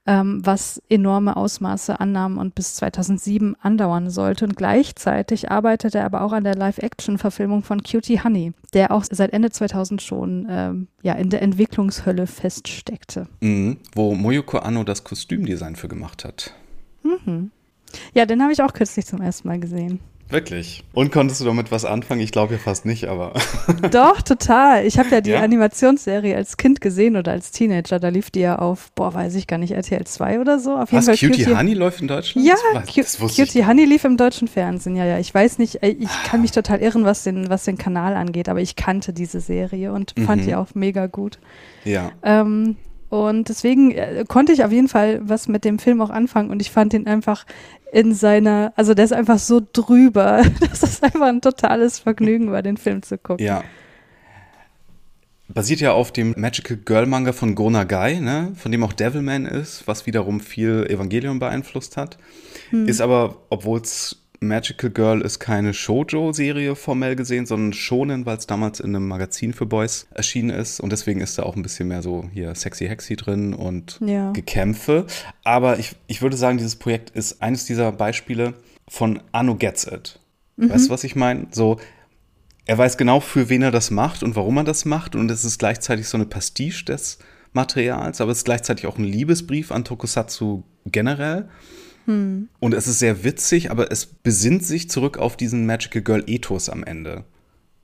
ähm, 0.05 0.43
was 0.45 0.83
enorme 0.91 1.35
Ausmaße 1.35 1.99
annahm 1.99 2.37
und 2.37 2.55
bis 2.55 2.75
2007 2.75 3.57
andauern 3.59 4.11
sollte. 4.11 4.45
Und 4.45 4.55
gleichzeitig 4.55 5.51
arbeitete 5.51 5.97
er 5.97 6.05
aber 6.05 6.21
auch 6.21 6.33
an 6.33 6.45
der 6.45 6.57
Live-Action-Verfilmung 6.57 7.63
von 7.63 7.83
Cutie 7.83 8.23
Honey, 8.23 8.53
der 8.75 8.91
auch 8.91 9.03
seit 9.11 9.33
Ende 9.33 9.49
2000 9.49 10.03
schon 10.03 10.47
ähm, 10.51 10.89
ja, 11.01 11.15
in 11.15 11.31
der 11.31 11.41
Entwicklungshölle 11.41 12.27
feststeckte. 12.27 13.29
Mhm, 13.41 13.79
wo 13.95 14.15
Moyoko 14.15 14.59
Anno 14.59 14.85
das 14.85 15.05
Kostümdesign 15.05 15.75
für 15.75 15.89
gemacht 15.89 16.27
hat. 16.27 16.53
Mhm. 17.03 17.51
Ja, 18.13 18.27
den 18.27 18.43
habe 18.43 18.53
ich 18.53 18.63
auch 18.63 18.75
kürzlich 18.75 19.07
zum 19.07 19.23
ersten 19.23 19.49
Mal 19.49 19.59
gesehen. 19.59 20.01
Wirklich? 20.31 20.85
Und 20.93 21.11
konntest 21.11 21.41
du 21.41 21.45
damit 21.45 21.73
was 21.73 21.85
anfangen? 21.85 22.21
Ich 22.21 22.31
glaube 22.31 22.55
ja 22.55 22.59
fast 22.59 22.87
nicht, 22.87 23.07
aber. 23.07 23.33
Doch, 23.91 24.23
total. 24.23 24.87
Ich 24.87 24.99
habe 24.99 25.09
ja 25.11 25.21
die 25.21 25.31
ja? 25.31 25.41
Animationsserie 25.41 26.37
als 26.37 26.57
Kind 26.57 26.81
gesehen 26.81 27.17
oder 27.17 27.33
als 27.33 27.51
Teenager. 27.51 27.99
Da 27.99 28.09
lief 28.09 28.31
die 28.31 28.41
ja 28.41 28.59
auf, 28.59 28.93
boah, 28.93 29.13
weiß 29.13 29.35
ich 29.35 29.49
gar 29.49 29.59
nicht, 29.59 29.73
RTL 29.73 30.05
2 30.05 30.41
oder 30.41 30.61
so. 30.61 30.77
Auf 30.77 30.93
jeden 30.93 31.07
was, 31.07 31.19
Fall 31.19 31.29
Cutie, 31.29 31.45
Cutie 31.45 31.57
Honey 31.57 31.75
läuft 31.75 32.01
in 32.01 32.09
Deutschland? 32.09 32.47
Ja, 32.47 32.55
das 32.75 33.19
Cutie 33.19 33.67
Honey 33.67 33.85
lief 33.85 34.05
im 34.05 34.17
deutschen 34.17 34.47
Fernsehen. 34.47 34.95
Ja, 34.95 35.05
ja. 35.05 35.19
Ich 35.19 35.35
weiß 35.35 35.59
nicht, 35.59 35.83
ich 35.83 36.09
kann 36.25 36.43
mich 36.43 36.53
total 36.53 36.81
irren, 36.81 37.05
was 37.05 37.25
den, 37.25 37.51
was 37.51 37.65
den 37.65 37.77
Kanal 37.77 38.15
angeht, 38.15 38.49
aber 38.49 38.61
ich 38.61 38.77
kannte 38.77 39.13
diese 39.13 39.41
Serie 39.41 39.93
und 39.93 40.15
fand 40.25 40.43
mhm. 40.43 40.47
die 40.47 40.55
auch 40.55 40.69
mega 40.75 41.07
gut. 41.07 41.39
Ja. 41.85 42.13
Ähm, 42.23 42.77
und 43.11 43.49
deswegen 43.49 43.91
äh, 43.91 44.25
konnte 44.27 44.53
ich 44.53 44.65
auf 44.65 44.73
jeden 44.73 44.89
Fall 44.89 45.21
was 45.23 45.49
mit 45.49 45.65
dem 45.65 45.79
Film 45.79 46.01
auch 46.01 46.11
anfangen 46.11 46.51
und 46.51 46.63
ich 46.63 46.71
fand 46.71 46.95
ihn 46.95 47.07
einfach 47.07 47.45
in 47.93 48.15
seiner, 48.15 48.73
also 48.77 48.95
der 48.95 49.05
ist 49.05 49.13
einfach 49.13 49.39
so 49.39 49.61
drüber. 49.73 50.45
Das 50.61 50.83
ist 50.85 51.03
einfach 51.03 51.27
ein 51.27 51.41
totales 51.41 51.99
Vergnügen, 51.99 52.51
bei 52.51 52.63
den 52.63 52.77
Film 52.77 53.03
zu 53.03 53.19
gucken. 53.19 53.45
Ja. 53.45 53.65
Basiert 55.49 55.81
ja 55.81 55.93
auf 55.93 56.13
dem 56.13 56.35
Magical 56.37 56.77
Girl 56.77 57.07
Manga 57.07 57.33
von 57.33 57.57
Go 57.57 57.69
Nagai, 57.71 58.21
ne? 58.21 58.53
von 58.55 58.71
dem 58.71 58.85
auch 58.85 58.93
Devilman 58.93 59.47
ist, 59.47 59.89
was 59.89 60.07
wiederum 60.07 60.39
viel 60.39 60.87
Evangelion 60.89 61.41
beeinflusst 61.41 61.97
hat. 61.97 62.19
Hm. 62.71 62.87
Ist 62.87 63.01
aber, 63.01 63.39
obwohl 63.51 63.81
es 63.81 64.20
Magical 64.43 64.89
Girl 64.89 65.21
ist 65.21 65.39
keine 65.39 65.75
Shoujo-Serie 65.75 66.75
formell 66.75 67.15
gesehen, 67.15 67.45
sondern 67.45 67.75
Shonen, 67.75 68.25
weil 68.25 68.39
es 68.39 68.47
damals 68.47 68.81
in 68.81 68.97
einem 68.97 69.07
Magazin 69.07 69.53
für 69.53 69.67
Boys 69.67 70.07
erschienen 70.15 70.49
ist. 70.49 70.81
Und 70.81 70.91
deswegen 70.93 71.21
ist 71.21 71.39
da 71.39 71.43
auch 71.43 71.57
ein 71.57 71.63
bisschen 71.63 71.89
mehr 71.89 72.01
so 72.01 72.25
hier 72.33 72.55
sexy 72.55 72.87
Hexy 72.87 73.17
drin 73.17 73.53
und 73.53 74.01
ja. 74.05 74.33
Gekämpfe. 74.33 75.07
Aber 75.45 75.79
ich, 75.79 75.95
ich 76.07 76.23
würde 76.23 76.39
sagen, 76.39 76.57
dieses 76.57 76.77
Projekt 76.77 77.11
ist 77.11 77.43
eines 77.43 77.67
dieser 77.67 77.93
Beispiele 77.93 78.55
von 78.89 79.21
Anno 79.31 79.57
Gets 79.57 79.87
It. 79.87 80.19
Mhm. 80.57 80.71
Weißt 80.71 80.87
du, 80.87 80.91
was 80.91 81.05
ich 81.05 81.17
meine? 81.17 81.49
So, 81.51 81.79
er 82.65 82.79
weiß 82.79 82.97
genau, 82.97 83.21
für 83.21 83.51
wen 83.51 83.61
er 83.61 83.71
das 83.71 83.91
macht 83.91 84.23
und 84.23 84.37
warum 84.37 84.57
er 84.57 84.65
das 84.65 84.87
macht. 84.87 85.17
Und 85.17 85.31
es 85.31 85.45
ist 85.45 85.59
gleichzeitig 85.59 86.09
so 86.09 86.17
eine 86.17 86.27
Pastiche 86.27 86.87
des 86.87 87.19
Materials, 87.53 88.23
aber 88.23 88.33
es 88.33 88.39
ist 88.39 88.45
gleichzeitig 88.45 88.87
auch 88.87 88.97
ein 88.97 89.05
Liebesbrief 89.05 89.71
an 89.71 89.85
Tokusatsu 89.85 90.63
generell. 90.87 91.49
Hm. 92.11 92.49
Und 92.59 92.75
es 92.75 92.89
ist 92.89 92.99
sehr 92.99 93.23
witzig, 93.23 93.71
aber 93.71 93.93
es 93.93 94.07
besinnt 94.07 94.65
sich 94.65 94.91
zurück 94.91 95.19
auf 95.19 95.37
diesen 95.37 95.65
Magical 95.65 96.03
Girl 96.03 96.25
Ethos 96.27 96.69
am 96.69 96.83
Ende. 96.83 97.25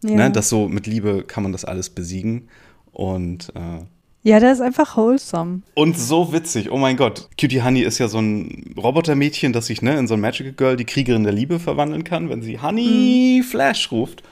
Ja. 0.03 0.17
Ne, 0.17 0.31
dass 0.31 0.49
so 0.49 0.69
mit 0.69 0.87
Liebe 0.87 1.23
kann 1.23 1.43
man 1.43 1.53
das 1.53 1.65
alles 1.65 1.91
besiegen. 1.91 2.49
Und 2.93 3.53
äh, 3.55 3.85
ja, 4.25 4.41
der 4.41 4.51
ist 4.51 4.61
einfach 4.61 4.97
wholesome. 4.97 5.63
Und 5.75 5.97
so 5.97 6.33
witzig. 6.33 6.73
Oh 6.73 6.79
mein 6.79 6.97
Gott. 6.97 7.29
Cutie 7.41 7.63
Honey 7.63 7.83
ist 7.83 7.99
ja 7.99 8.09
so 8.09 8.19
ein 8.19 8.75
Robotermädchen, 8.77 9.53
das 9.53 9.67
sich 9.67 9.83
ne, 9.83 9.97
in 9.97 10.09
so 10.09 10.15
ein 10.15 10.21
Magical 10.21 10.53
Girl, 10.53 10.77
die 10.77 10.85
Kriegerin 10.85 11.23
der 11.23 11.33
Liebe, 11.33 11.61
verwandeln 11.61 12.03
kann, 12.03 12.29
wenn 12.29 12.43
sie 12.43 12.61
Honey 12.61 13.41
mhm. 13.41 13.45
Flash 13.45 13.93
ruft. 13.93 14.25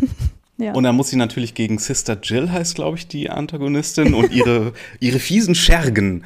ja. 0.58 0.72
Und 0.72 0.84
dann 0.84 0.94
muss 0.94 1.08
sie 1.08 1.16
natürlich 1.16 1.54
gegen 1.54 1.78
Sister 1.78 2.18
Jill, 2.22 2.52
heißt 2.52 2.76
glaube 2.76 2.96
ich 2.98 3.08
die 3.08 3.30
Antagonistin, 3.30 4.14
und 4.14 4.32
ihre, 4.32 4.74
ihre 5.00 5.18
fiesen 5.18 5.56
Schergen 5.56 6.22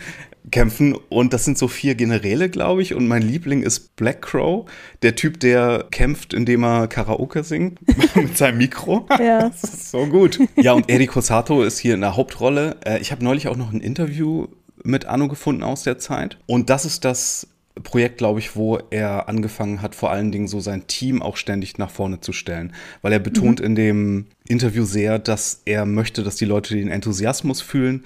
kämpfen 0.51 0.95
und 1.09 1.33
das 1.33 1.45
sind 1.45 1.59
so 1.59 1.69
vier 1.69 1.95
Generäle, 1.95 2.49
glaube 2.49 2.83
ich. 2.83 2.95
Und 2.95 3.09
mein 3.09 3.23
Liebling 3.23 3.63
ist 3.63 3.97
Black 3.97 4.23
Crow, 4.23 4.69
der 5.03 5.15
Typ, 5.15 5.41
der 5.41 5.87
kämpft, 5.91 6.35
indem 6.35 6.65
er 6.65 6.87
Karaoke 6.89 7.43
singt 7.45 7.81
mit 8.17 8.37
seinem 8.37 8.59
Mikro. 8.59 9.07
Ja. 9.19 9.51
Das 9.57 9.65
ist 9.65 9.91
so 9.91 10.07
gut. 10.07 10.39
Ja, 10.57 10.73
und 10.73 10.91
Eriko 10.91 11.21
Sato 11.21 11.63
ist 11.63 11.79
hier 11.79 11.95
in 11.95 12.01
der 12.01 12.17
Hauptrolle. 12.17 12.77
Äh, 12.85 13.01
ich 13.01 13.13
habe 13.13 13.25
neulich 13.25 13.49
auch 13.49 13.57
noch 13.57 13.73
ein 13.73 13.81
Interview 13.81 14.49
mit 14.83 15.07
Anno 15.07 15.29
gefunden 15.29 15.63
aus 15.63 15.83
der 15.83 15.99
Zeit. 15.99 16.37
Und 16.47 16.69
das 16.69 16.85
ist 16.85 17.05
das 17.05 17.49
Projekt, 17.83 18.19
glaube 18.19 18.41
ich, 18.41 18.57
wo 18.57 18.79
er 18.91 19.29
angefangen 19.29 19.83
hat, 19.83 19.95
vor 19.95 20.11
allen 20.11 20.33
Dingen 20.33 20.49
so 20.49 20.61
sein 20.61 20.87
Team 20.87 21.23
auch 21.23 21.37
ständig 21.37 21.79
nach 21.79 21.91
vorne 21.91 22.21
zu 22.21 22.33
stellen. 22.33 22.73
Weil 23.03 23.13
er 23.13 23.19
betont 23.19 23.61
mhm. 23.61 23.67
in 23.67 23.75
dem 23.75 24.27
Interview 24.49 24.85
sehr, 24.85 25.19
dass 25.19 25.63
er 25.65 25.87
möchte, 25.87 26.23
dass 26.23 26.37
die 26.37 26.45
Leute 26.45 26.75
den 26.75 26.89
Enthusiasmus 26.89 27.61
fühlen, 27.61 28.05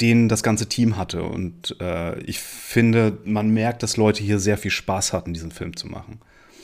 den 0.00 0.28
das 0.28 0.42
ganze 0.42 0.68
Team 0.68 0.96
hatte. 0.96 1.22
Und 1.22 1.76
äh, 1.80 2.18
ich 2.20 2.38
finde, 2.40 3.18
man 3.24 3.50
merkt, 3.50 3.82
dass 3.82 3.96
Leute 3.96 4.22
hier 4.22 4.38
sehr 4.38 4.58
viel 4.58 4.70
Spaß 4.70 5.12
hatten, 5.12 5.34
diesen 5.34 5.50
Film 5.50 5.76
zu 5.76 5.86
machen. 5.86 6.20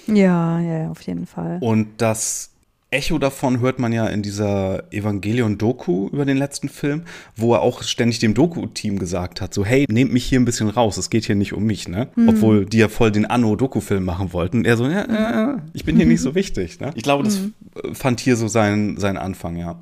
Ja, 0.07 0.61
ja, 0.61 0.91
auf 0.91 1.01
jeden 1.03 1.27
Fall. 1.27 1.59
Und 1.61 1.89
das 1.99 2.51
Echo 2.91 3.19
davon 3.19 3.59
hört 3.59 3.81
man 3.81 3.93
ja 3.93 4.07
in 4.07 4.23
dieser 4.23 4.93
Evangelion-Doku 4.93 6.09
über 6.09 6.25
den 6.25 6.37
letzten 6.37 6.69
Film, 6.69 7.03
wo 7.35 7.53
er 7.55 7.61
auch 7.61 7.83
ständig 7.83 8.21
dem 8.21 8.33
Doku-Team 8.33 9.01
gesagt 9.01 9.41
hat, 9.41 9.53
so 9.53 9.65
hey, 9.65 9.87
nehmt 9.91 10.13
mich 10.13 10.25
hier 10.25 10.39
ein 10.39 10.45
bisschen 10.45 10.69
raus, 10.69 10.97
es 10.97 11.11
geht 11.11 11.25
hier 11.25 11.35
nicht 11.35 11.53
um 11.53 11.65
mich, 11.65 11.89
ne? 11.89 12.09
Mhm. 12.15 12.29
Obwohl 12.29 12.65
die 12.65 12.79
ja 12.79 12.89
voll 12.89 13.11
den 13.11 13.27
Anno-Doku-Film 13.27 14.05
machen 14.05 14.33
wollten. 14.33 14.59
Und 14.59 14.67
er 14.67 14.77
so, 14.77 14.87
ja, 14.87 15.55
äh, 15.55 15.59
ich 15.73 15.85
bin 15.85 15.97
hier 15.97 16.07
nicht 16.07 16.21
so 16.21 16.35
wichtig, 16.37 16.79
ne? 16.79 16.93
Ich 16.95 17.03
glaube, 17.03 17.25
das 17.25 17.41
mhm. 17.41 17.55
fand 17.93 18.21
hier 18.21 18.37
so 18.37 18.47
seinen, 18.47 18.99
seinen 18.99 19.19
Anfang, 19.19 19.57
ja. 19.57 19.77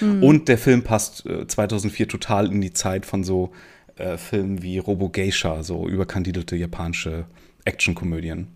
Mhm. 0.00 0.22
Und 0.22 0.48
der 0.48 0.58
Film 0.58 0.82
passt 0.82 1.26
äh, 1.26 1.46
2004 1.46 2.08
total 2.08 2.52
in 2.52 2.60
die 2.60 2.72
Zeit 2.72 3.06
von 3.06 3.24
so 3.24 3.52
äh, 3.96 4.16
Filmen 4.16 4.62
wie 4.62 4.78
Robo 4.78 5.08
Geisha, 5.08 5.62
so 5.62 5.88
überkandidelte 5.88 6.56
japanische 6.56 7.26
Actionkomödien. 7.64 8.48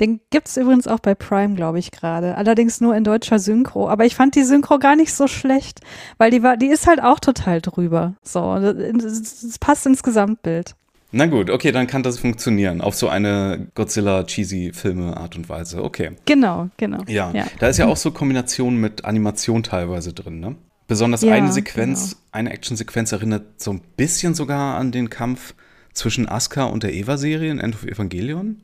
Den 0.00 0.20
gibt 0.30 0.48
es 0.48 0.56
übrigens 0.56 0.88
auch 0.88 0.98
bei 0.98 1.14
Prime, 1.14 1.54
glaube 1.54 1.78
ich, 1.78 1.90
gerade. 1.90 2.36
Allerdings 2.36 2.80
nur 2.80 2.96
in 2.96 3.04
deutscher 3.04 3.38
Synchro. 3.38 3.88
Aber 3.88 4.04
ich 4.04 4.14
fand 4.14 4.34
die 4.34 4.42
Synchro 4.42 4.78
gar 4.78 4.96
nicht 4.96 5.14
so 5.14 5.28
schlecht, 5.28 5.80
weil 6.18 6.30
die 6.30 6.42
war, 6.42 6.56
die 6.56 6.68
ist 6.68 6.86
halt 6.86 7.00
auch 7.00 7.20
total 7.20 7.60
drüber. 7.60 8.14
So, 8.22 8.58
das 8.58 9.58
passt 9.60 9.86
ins 9.86 10.02
Gesamtbild. 10.02 10.74
Na 11.12 11.26
gut, 11.26 11.50
okay, 11.50 11.72
dann 11.72 11.86
kann 11.86 12.02
das 12.02 12.18
funktionieren. 12.18 12.80
Auf 12.80 12.94
so 12.94 13.08
eine 13.08 13.68
Godzilla-Cheesy-Filme-Art 13.74 15.36
und 15.36 15.48
Weise. 15.48 15.82
Okay. 15.82 16.12
Genau, 16.24 16.70
genau. 16.76 17.02
Ja. 17.08 17.32
ja. 17.32 17.46
Da 17.58 17.68
ist 17.68 17.78
ja 17.78 17.86
auch 17.86 17.96
so 17.96 18.12
Kombination 18.12 18.76
mit 18.76 19.04
Animation 19.04 19.62
teilweise 19.62 20.12
drin, 20.12 20.40
ne? 20.40 20.56
Besonders 20.86 21.22
ja, 21.22 21.34
eine 21.34 21.52
Sequenz, 21.52 22.10
genau. 22.10 22.22
eine 22.32 22.50
Action-Sequenz 22.50 23.12
erinnert 23.12 23.60
so 23.60 23.72
ein 23.72 23.80
bisschen 23.96 24.34
sogar 24.34 24.76
an 24.76 24.90
den 24.90 25.08
Kampf 25.08 25.54
zwischen 25.92 26.28
Asuka 26.28 26.64
und 26.64 26.82
der 26.82 26.94
Eva-Serie 26.94 27.50
in 27.50 27.60
End 27.60 27.74
of 27.74 27.84
Evangelion. 27.84 28.62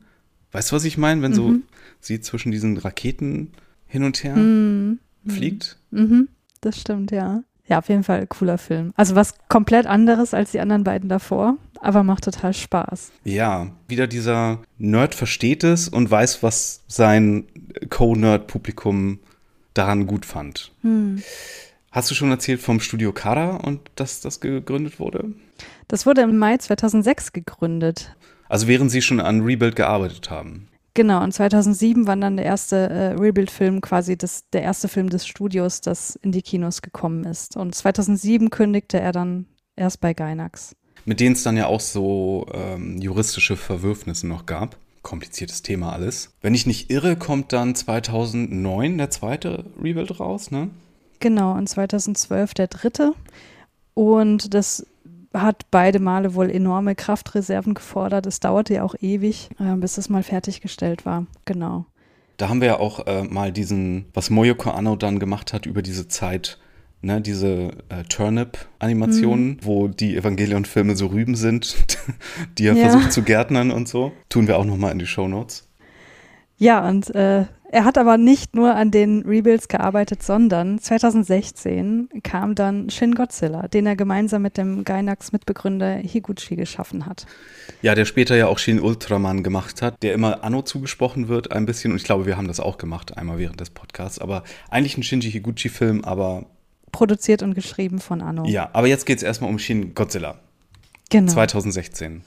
Weißt 0.51 0.71
du, 0.71 0.75
was 0.75 0.85
ich 0.85 0.97
meine, 0.97 1.21
wenn 1.21 1.31
mhm. 1.31 1.35
so 1.35 1.55
sie 1.99 2.19
zwischen 2.19 2.51
diesen 2.51 2.77
Raketen 2.77 3.53
hin 3.85 4.03
und 4.03 4.23
her 4.23 4.35
mhm. 4.35 4.99
fliegt? 5.27 5.77
Mhm. 5.91 6.29
Das 6.61 6.79
stimmt, 6.79 7.11
ja. 7.11 7.43
Ja, 7.67 7.79
auf 7.79 7.89
jeden 7.89 8.03
Fall 8.03 8.25
cooler 8.27 8.57
Film. 8.57 8.93
Also 8.95 9.15
was 9.15 9.35
komplett 9.49 9.87
anderes 9.87 10.33
als 10.33 10.51
die 10.51 10.59
anderen 10.59 10.83
beiden 10.83 11.09
davor, 11.09 11.57
aber 11.81 12.03
macht 12.03 12.23
total 12.23 12.53
Spaß. 12.53 13.11
Ja, 13.23 13.71
wieder 13.87 14.07
dieser 14.07 14.59
Nerd 14.77 15.15
versteht 15.15 15.63
es 15.63 15.87
und 15.87 16.09
weiß, 16.09 16.43
was 16.43 16.83
sein 16.87 17.45
Co-Nerd-Publikum 17.89 19.19
daran 19.73 20.07
gut 20.07 20.25
fand. 20.25 20.71
Hm. 20.81 21.21
Hast 21.91 22.11
du 22.11 22.15
schon 22.15 22.31
erzählt 22.31 22.61
vom 22.61 22.79
Studio 22.79 23.11
Kara 23.11 23.57
und 23.57 23.79
dass 23.95 24.21
das 24.21 24.39
gegründet 24.39 24.99
wurde? 24.99 25.33
Das 25.87 26.05
wurde 26.05 26.21
im 26.21 26.37
Mai 26.37 26.57
2006 26.57 27.33
gegründet. 27.33 28.15
Also 28.49 28.67
während 28.67 28.91
sie 28.91 29.01
schon 29.01 29.19
an 29.19 29.41
Rebuild 29.41 29.75
gearbeitet 29.75 30.29
haben. 30.29 30.67
Genau, 30.93 31.23
und 31.23 31.31
2007 31.31 32.07
war 32.07 32.15
dann 32.15 32.37
der 32.37 32.45
erste 32.45 32.75
äh, 32.89 33.07
Rebuild-Film, 33.13 33.81
quasi 33.81 34.17
das, 34.17 34.49
der 34.49 34.63
erste 34.63 34.87
Film 34.87 35.09
des 35.09 35.27
Studios, 35.27 35.79
das 35.81 36.15
in 36.15 36.31
die 36.31 36.41
Kinos 36.41 36.81
gekommen 36.81 37.23
ist. 37.23 37.55
Und 37.55 37.75
2007 37.75 38.49
kündigte 38.49 38.99
er 38.99 39.11
dann 39.11 39.45
erst 39.75 40.01
bei 40.01 40.15
Gainax. 40.15 40.75
Mit 41.07 41.21
denen 41.21 41.35
es 41.35 41.43
dann 41.43 41.55
ja 41.55 41.67
auch 41.67 41.79
so 41.79 42.45
ähm, 42.53 42.97
juristische 42.97 43.55
Verwürfnisse 43.55 44.27
noch 44.27 44.45
gab. 44.45 44.75
Kompliziertes 45.03 45.61
Thema 45.61 45.93
alles. 45.93 46.33
Wenn 46.41 46.53
ich 46.53 46.67
nicht 46.67 46.89
irre, 46.89 47.15
kommt 47.15 47.53
dann 47.53 47.75
2009 47.75 48.97
der 48.97 49.09
zweite 49.09 49.63
Rebuild 49.81 50.19
raus, 50.19 50.51
ne? 50.51 50.69
Genau, 51.21 51.53
und 51.53 51.69
2012 51.69 52.53
der 52.55 52.67
dritte. 52.67 53.13
Und 53.93 54.53
das 54.53 54.85
hat 55.33 55.71
beide 55.71 55.99
Male 55.99 56.35
wohl 56.35 56.51
enorme 56.51 56.93
Kraftreserven 56.93 57.73
gefordert. 57.73 58.25
Es 58.25 58.41
dauerte 58.41 58.73
ja 58.73 58.83
auch 58.83 58.95
ewig, 58.99 59.49
äh, 59.61 59.77
bis 59.77 59.97
es 59.97 60.09
mal 60.09 60.23
fertiggestellt 60.23 61.05
war. 61.05 61.25
Genau. 61.45 61.85
Da 62.35 62.49
haben 62.49 62.59
wir 62.59 62.67
ja 62.67 62.79
auch 62.81 63.07
äh, 63.07 63.23
mal 63.23 63.53
diesen, 63.53 64.07
was 64.13 64.29
Moyoko 64.29 64.71
Anno 64.71 64.97
dann 64.97 65.19
gemacht 65.19 65.53
hat 65.53 65.65
über 65.65 65.81
diese 65.81 66.09
Zeit, 66.09 66.59
ne, 67.01 67.21
diese 67.21 67.71
äh, 67.89 68.03
Turnip-Animationen, 68.09 69.47
mhm. 69.47 69.57
wo 69.61 69.87
die 69.87 70.15
Evangelion-Filme 70.15 70.95
so 70.95 71.07
Rüben 71.07 71.35
sind, 71.35 71.77
die 72.57 72.67
er 72.67 72.73
ja. 72.73 72.89
versucht 72.89 73.11
zu 73.11 73.23
gärtnern 73.23 73.71
und 73.71 73.87
so. 73.87 74.11
Tun 74.29 74.47
wir 74.47 74.57
auch 74.57 74.65
noch 74.65 74.77
mal 74.77 74.91
in 74.91 74.99
die 74.99 75.07
Show 75.07 75.27
Notes. 75.27 75.67
Ja, 76.57 76.87
und 76.87 77.13
äh, 77.13 77.45
Er 77.69 77.83
hat 77.83 77.97
aber 77.97 78.17
nicht 78.17 78.55
nur 78.55 78.75
an 78.75 78.91
den 78.91 79.23
Rebuilds 79.23 79.67
gearbeitet, 79.67 80.23
sondern 80.23 80.79
2016 80.79 82.07
kam 82.23 82.55
dann 82.55 82.89
Shin 82.89 83.13
Godzilla, 83.13 83.67
den 83.67 83.85
er 83.85 83.97
gemeinsam 83.97 84.41
mit 84.41 84.57
dem 84.57 84.85
Gainax-Mitbegründer 84.85 85.97
Higuchi 85.97 86.55
geschaffen 86.55 87.05
hat. 87.05 87.25
Ja, 87.81 87.93
der 87.93 88.05
später 88.05 88.37
ja 88.37 88.47
auch 88.47 88.57
Shin 88.57 88.79
Ultraman 88.79 89.43
gemacht 89.43 89.81
hat, 89.81 90.01
der 90.01 90.13
immer 90.13 90.45
Anno 90.45 90.61
zugesprochen 90.61 91.27
wird, 91.27 91.51
ein 91.51 91.65
bisschen. 91.65 91.91
Und 91.91 91.97
ich 91.97 92.05
glaube, 92.05 92.25
wir 92.25 92.37
haben 92.37 92.47
das 92.47 92.61
auch 92.61 92.77
gemacht, 92.77 93.17
einmal 93.17 93.37
während 93.37 93.59
des 93.59 93.69
Podcasts. 93.69 94.17
Aber 94.19 94.43
eigentlich 94.69 94.97
ein 94.97 95.03
Shinji 95.03 95.31
Higuchi-Film, 95.31 96.05
aber. 96.05 96.45
Produziert 96.91 97.43
und 97.43 97.53
geschrieben 97.53 97.99
von 97.99 98.21
Anno. 98.21 98.45
Ja, 98.45 98.69
aber 98.73 98.87
jetzt 98.87 99.05
geht 99.05 99.17
es 99.17 99.23
erstmal 99.23 99.49
um 99.49 99.59
Shin 99.59 99.93
Godzilla. 99.93 100.39
Genau. 101.09 101.31
2016. 101.31 102.23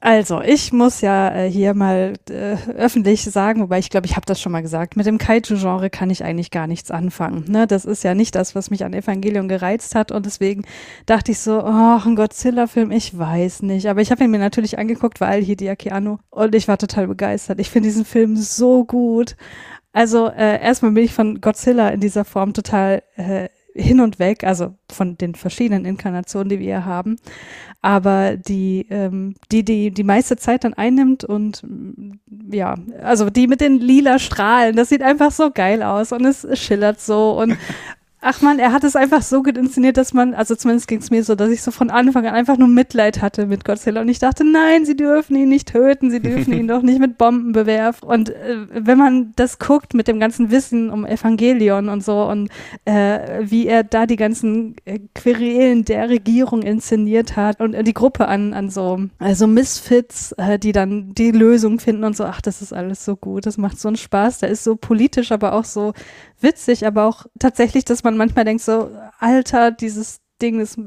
Also, 0.00 0.42
ich 0.42 0.72
muss 0.74 1.00
ja 1.00 1.34
äh, 1.34 1.50
hier 1.50 1.72
mal 1.72 2.12
äh, 2.28 2.56
öffentlich 2.76 3.22
sagen, 3.24 3.62
wobei 3.62 3.78
ich 3.78 3.88
glaube, 3.88 4.06
ich 4.06 4.14
habe 4.14 4.26
das 4.26 4.40
schon 4.40 4.52
mal 4.52 4.60
gesagt, 4.60 4.94
mit 4.94 5.06
dem 5.06 5.16
Kaiju-Genre 5.16 5.88
kann 5.88 6.10
ich 6.10 6.22
eigentlich 6.22 6.50
gar 6.50 6.66
nichts 6.66 6.90
anfangen. 6.90 7.44
Ne? 7.48 7.66
Das 7.66 7.86
ist 7.86 8.04
ja 8.04 8.14
nicht 8.14 8.34
das, 8.34 8.54
was 8.54 8.68
mich 8.68 8.84
an 8.84 8.92
Evangelion 8.92 9.48
gereizt 9.48 9.94
hat 9.94 10.12
und 10.12 10.26
deswegen 10.26 10.64
dachte 11.06 11.32
ich 11.32 11.38
so, 11.38 11.60
oh, 11.60 12.00
ein 12.04 12.14
Godzilla-Film, 12.14 12.90
ich 12.90 13.18
weiß 13.18 13.62
nicht. 13.62 13.88
Aber 13.88 14.02
ich 14.02 14.10
habe 14.10 14.22
ihn 14.22 14.30
mir 14.30 14.38
natürlich 14.38 14.78
angeguckt, 14.78 15.20
weil 15.20 15.42
Hideaki 15.42 15.90
Anno 15.90 16.20
und 16.28 16.54
ich 16.54 16.68
war 16.68 16.76
total 16.76 17.06
begeistert. 17.08 17.58
Ich 17.58 17.70
finde 17.70 17.88
diesen 17.88 18.04
Film 18.04 18.36
so 18.36 18.84
gut. 18.84 19.34
Also 19.92 20.28
äh, 20.28 20.62
erstmal 20.62 20.92
bin 20.92 21.04
ich 21.04 21.14
von 21.14 21.40
Godzilla 21.40 21.88
in 21.88 22.00
dieser 22.00 22.26
Form 22.26 22.52
total 22.52 23.02
äh, 23.16 23.48
hin 23.76 24.00
und 24.00 24.18
weg, 24.18 24.44
also 24.44 24.74
von 24.90 25.18
den 25.18 25.34
verschiedenen 25.34 25.84
Inkarnationen, 25.84 26.48
die 26.48 26.58
wir 26.58 26.66
hier 26.66 26.84
haben, 26.84 27.16
aber 27.82 28.36
die, 28.36 28.86
ähm, 28.90 29.34
die, 29.52 29.64
die 29.64 29.90
die 29.90 30.04
meiste 30.04 30.36
Zeit 30.36 30.64
dann 30.64 30.74
einnimmt 30.74 31.24
und 31.24 31.62
ja, 32.50 32.76
also 33.02 33.30
die 33.30 33.46
mit 33.46 33.60
den 33.60 33.78
lila 33.78 34.18
Strahlen, 34.18 34.76
das 34.76 34.88
sieht 34.88 35.02
einfach 35.02 35.30
so 35.30 35.50
geil 35.50 35.82
aus 35.82 36.12
und 36.12 36.24
es 36.24 36.46
schillert 36.58 37.00
so 37.00 37.38
und 37.38 37.56
Ach 38.22 38.40
man, 38.40 38.58
er 38.58 38.72
hat 38.72 38.82
es 38.82 38.96
einfach 38.96 39.20
so 39.20 39.42
gut 39.42 39.58
inszeniert, 39.58 39.98
dass 39.98 40.14
man, 40.14 40.32
also 40.32 40.56
zumindest 40.56 40.88
ging 40.88 41.00
es 41.00 41.10
mir 41.10 41.22
so, 41.22 41.34
dass 41.34 41.50
ich 41.50 41.62
so 41.62 41.70
von 41.70 41.90
Anfang 41.90 42.26
an 42.26 42.34
einfach 42.34 42.56
nur 42.56 42.66
Mitleid 42.66 43.20
hatte 43.20 43.46
mit 43.46 43.64
Godzilla 43.64 44.00
und 44.00 44.08
ich 44.08 44.18
dachte, 44.18 44.42
nein, 44.42 44.86
sie 44.86 44.96
dürfen 44.96 45.36
ihn 45.36 45.50
nicht 45.50 45.68
töten, 45.68 46.10
sie 46.10 46.20
dürfen 46.20 46.54
ihn 46.54 46.66
doch 46.68 46.80
nicht 46.80 46.98
mit 46.98 47.18
Bomben 47.18 47.52
bewerfen. 47.52 48.08
Und 48.08 48.30
äh, 48.30 48.66
wenn 48.72 48.96
man 48.96 49.32
das 49.36 49.58
guckt 49.58 49.92
mit 49.92 50.08
dem 50.08 50.18
ganzen 50.18 50.50
Wissen 50.50 50.90
um 50.90 51.04
Evangelion 51.04 51.90
und 51.90 52.02
so 52.02 52.24
und 52.24 52.48
äh, 52.86 53.42
wie 53.42 53.66
er 53.66 53.84
da 53.84 54.06
die 54.06 54.16
ganzen 54.16 54.76
äh, 54.86 54.98
Querelen 55.14 55.84
der 55.84 56.08
Regierung 56.08 56.62
inszeniert 56.62 57.36
hat 57.36 57.60
und 57.60 57.74
äh, 57.74 57.84
die 57.84 57.94
Gruppe 57.94 58.28
an, 58.28 58.54
an 58.54 58.70
so 58.70 58.98
also 59.18 59.46
Misfits, 59.46 60.32
äh, 60.32 60.58
die 60.58 60.72
dann 60.72 61.12
die 61.14 61.32
Lösung 61.32 61.78
finden 61.80 62.04
und 62.04 62.16
so, 62.16 62.24
ach, 62.24 62.40
das 62.40 62.62
ist 62.62 62.72
alles 62.72 63.04
so 63.04 63.14
gut, 63.14 63.44
das 63.44 63.58
macht 63.58 63.78
so 63.78 63.88
einen 63.88 63.98
Spaß, 63.98 64.38
der 64.38 64.48
ist 64.48 64.64
so 64.64 64.74
politisch, 64.74 65.32
aber 65.32 65.52
auch 65.52 65.64
so 65.64 65.92
witzig, 66.40 66.86
aber 66.86 67.04
auch 67.06 67.26
tatsächlich, 67.38 67.84
dass 67.84 68.04
man 68.04 68.16
manchmal 68.16 68.44
denkt 68.44 68.62
so, 68.62 68.90
Alter, 69.18 69.70
dieses 69.70 70.20
Ding 70.40 70.60
ist 70.60 70.78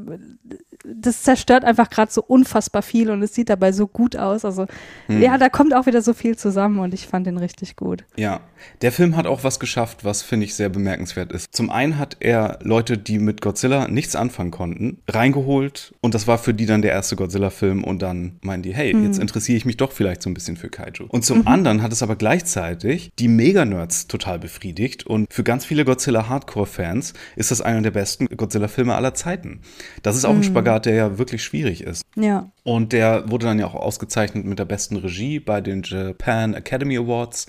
das 0.85 1.23
zerstört 1.23 1.65
einfach 1.65 1.89
gerade 1.89 2.11
so 2.11 2.23
unfassbar 2.23 2.81
viel 2.81 3.09
und 3.09 3.21
es 3.21 3.33
sieht 3.33 3.49
dabei 3.49 3.71
so 3.71 3.87
gut 3.87 4.15
aus. 4.15 4.45
Also 4.45 4.65
hm. 5.07 5.21
ja, 5.21 5.37
da 5.37 5.49
kommt 5.49 5.73
auch 5.73 5.85
wieder 5.85 6.01
so 6.01 6.13
viel 6.13 6.37
zusammen 6.37 6.79
und 6.79 6.93
ich 6.93 7.07
fand 7.07 7.27
den 7.27 7.37
richtig 7.37 7.75
gut. 7.75 8.05
Ja, 8.15 8.41
der 8.81 8.91
Film 8.91 9.17
hat 9.17 9.27
auch 9.27 9.43
was 9.43 9.59
geschafft, 9.59 10.05
was 10.05 10.21
finde 10.21 10.45
ich 10.45 10.55
sehr 10.55 10.69
bemerkenswert 10.69 11.31
ist. 11.31 11.53
Zum 11.53 11.69
einen 11.69 11.97
hat 11.97 12.17
er 12.19 12.59
Leute, 12.61 12.97
die 12.97 13.19
mit 13.19 13.41
Godzilla 13.41 13.87
nichts 13.87 14.15
anfangen 14.15 14.51
konnten, 14.51 14.99
reingeholt 15.07 15.93
und 16.01 16.13
das 16.13 16.27
war 16.27 16.37
für 16.37 16.53
die 16.53 16.65
dann 16.65 16.81
der 16.81 16.91
erste 16.91 17.15
Godzilla-Film 17.15 17.83
und 17.83 18.01
dann 18.01 18.39
meinen 18.41 18.63
die, 18.63 18.73
hey, 18.73 18.93
hm. 18.93 19.03
jetzt 19.03 19.19
interessiere 19.19 19.57
ich 19.57 19.65
mich 19.65 19.77
doch 19.77 19.91
vielleicht 19.91 20.21
so 20.21 20.29
ein 20.29 20.33
bisschen 20.33 20.55
für 20.55 20.69
Kaiju. 20.69 21.07
Und 21.09 21.25
zum 21.25 21.39
mhm. 21.39 21.47
anderen 21.47 21.81
hat 21.81 21.91
es 21.91 22.01
aber 22.03 22.15
gleichzeitig 22.15 23.11
die 23.19 23.27
Mega-Nerds 23.27 24.07
total 24.07 24.39
befriedigt 24.39 25.05
und 25.05 25.31
für 25.31 25.43
ganz 25.43 25.65
viele 25.65 25.83
Godzilla-Hardcore-Fans 25.83 27.13
ist 27.35 27.51
das 27.51 27.61
einer 27.61 27.81
der 27.81 27.91
besten 27.91 28.27
Godzilla-Filme 28.27 28.95
aller 28.95 29.13
Zeiten. 29.13 29.61
Das 30.03 30.15
ist 30.15 30.25
auch 30.25 30.33
mhm. 30.33 30.39
ein 30.39 30.43
Spagat 30.43 30.68
Spagat, 30.69 30.85
der 30.85 30.95
ja 30.95 31.17
wirklich 31.17 31.43
schwierig 31.43 31.83
ist. 31.83 32.03
Ja. 32.15 32.49
Und 32.63 32.93
der 32.93 33.29
wurde 33.29 33.47
dann 33.47 33.59
ja 33.59 33.67
auch 33.67 33.75
ausgezeichnet 33.75 34.45
mit 34.45 34.59
der 34.59 34.65
besten 34.65 34.95
Regie 34.97 35.39
bei 35.39 35.61
den 35.61 35.81
Japan 35.83 36.53
Academy 36.53 36.97
Awards. 36.97 37.47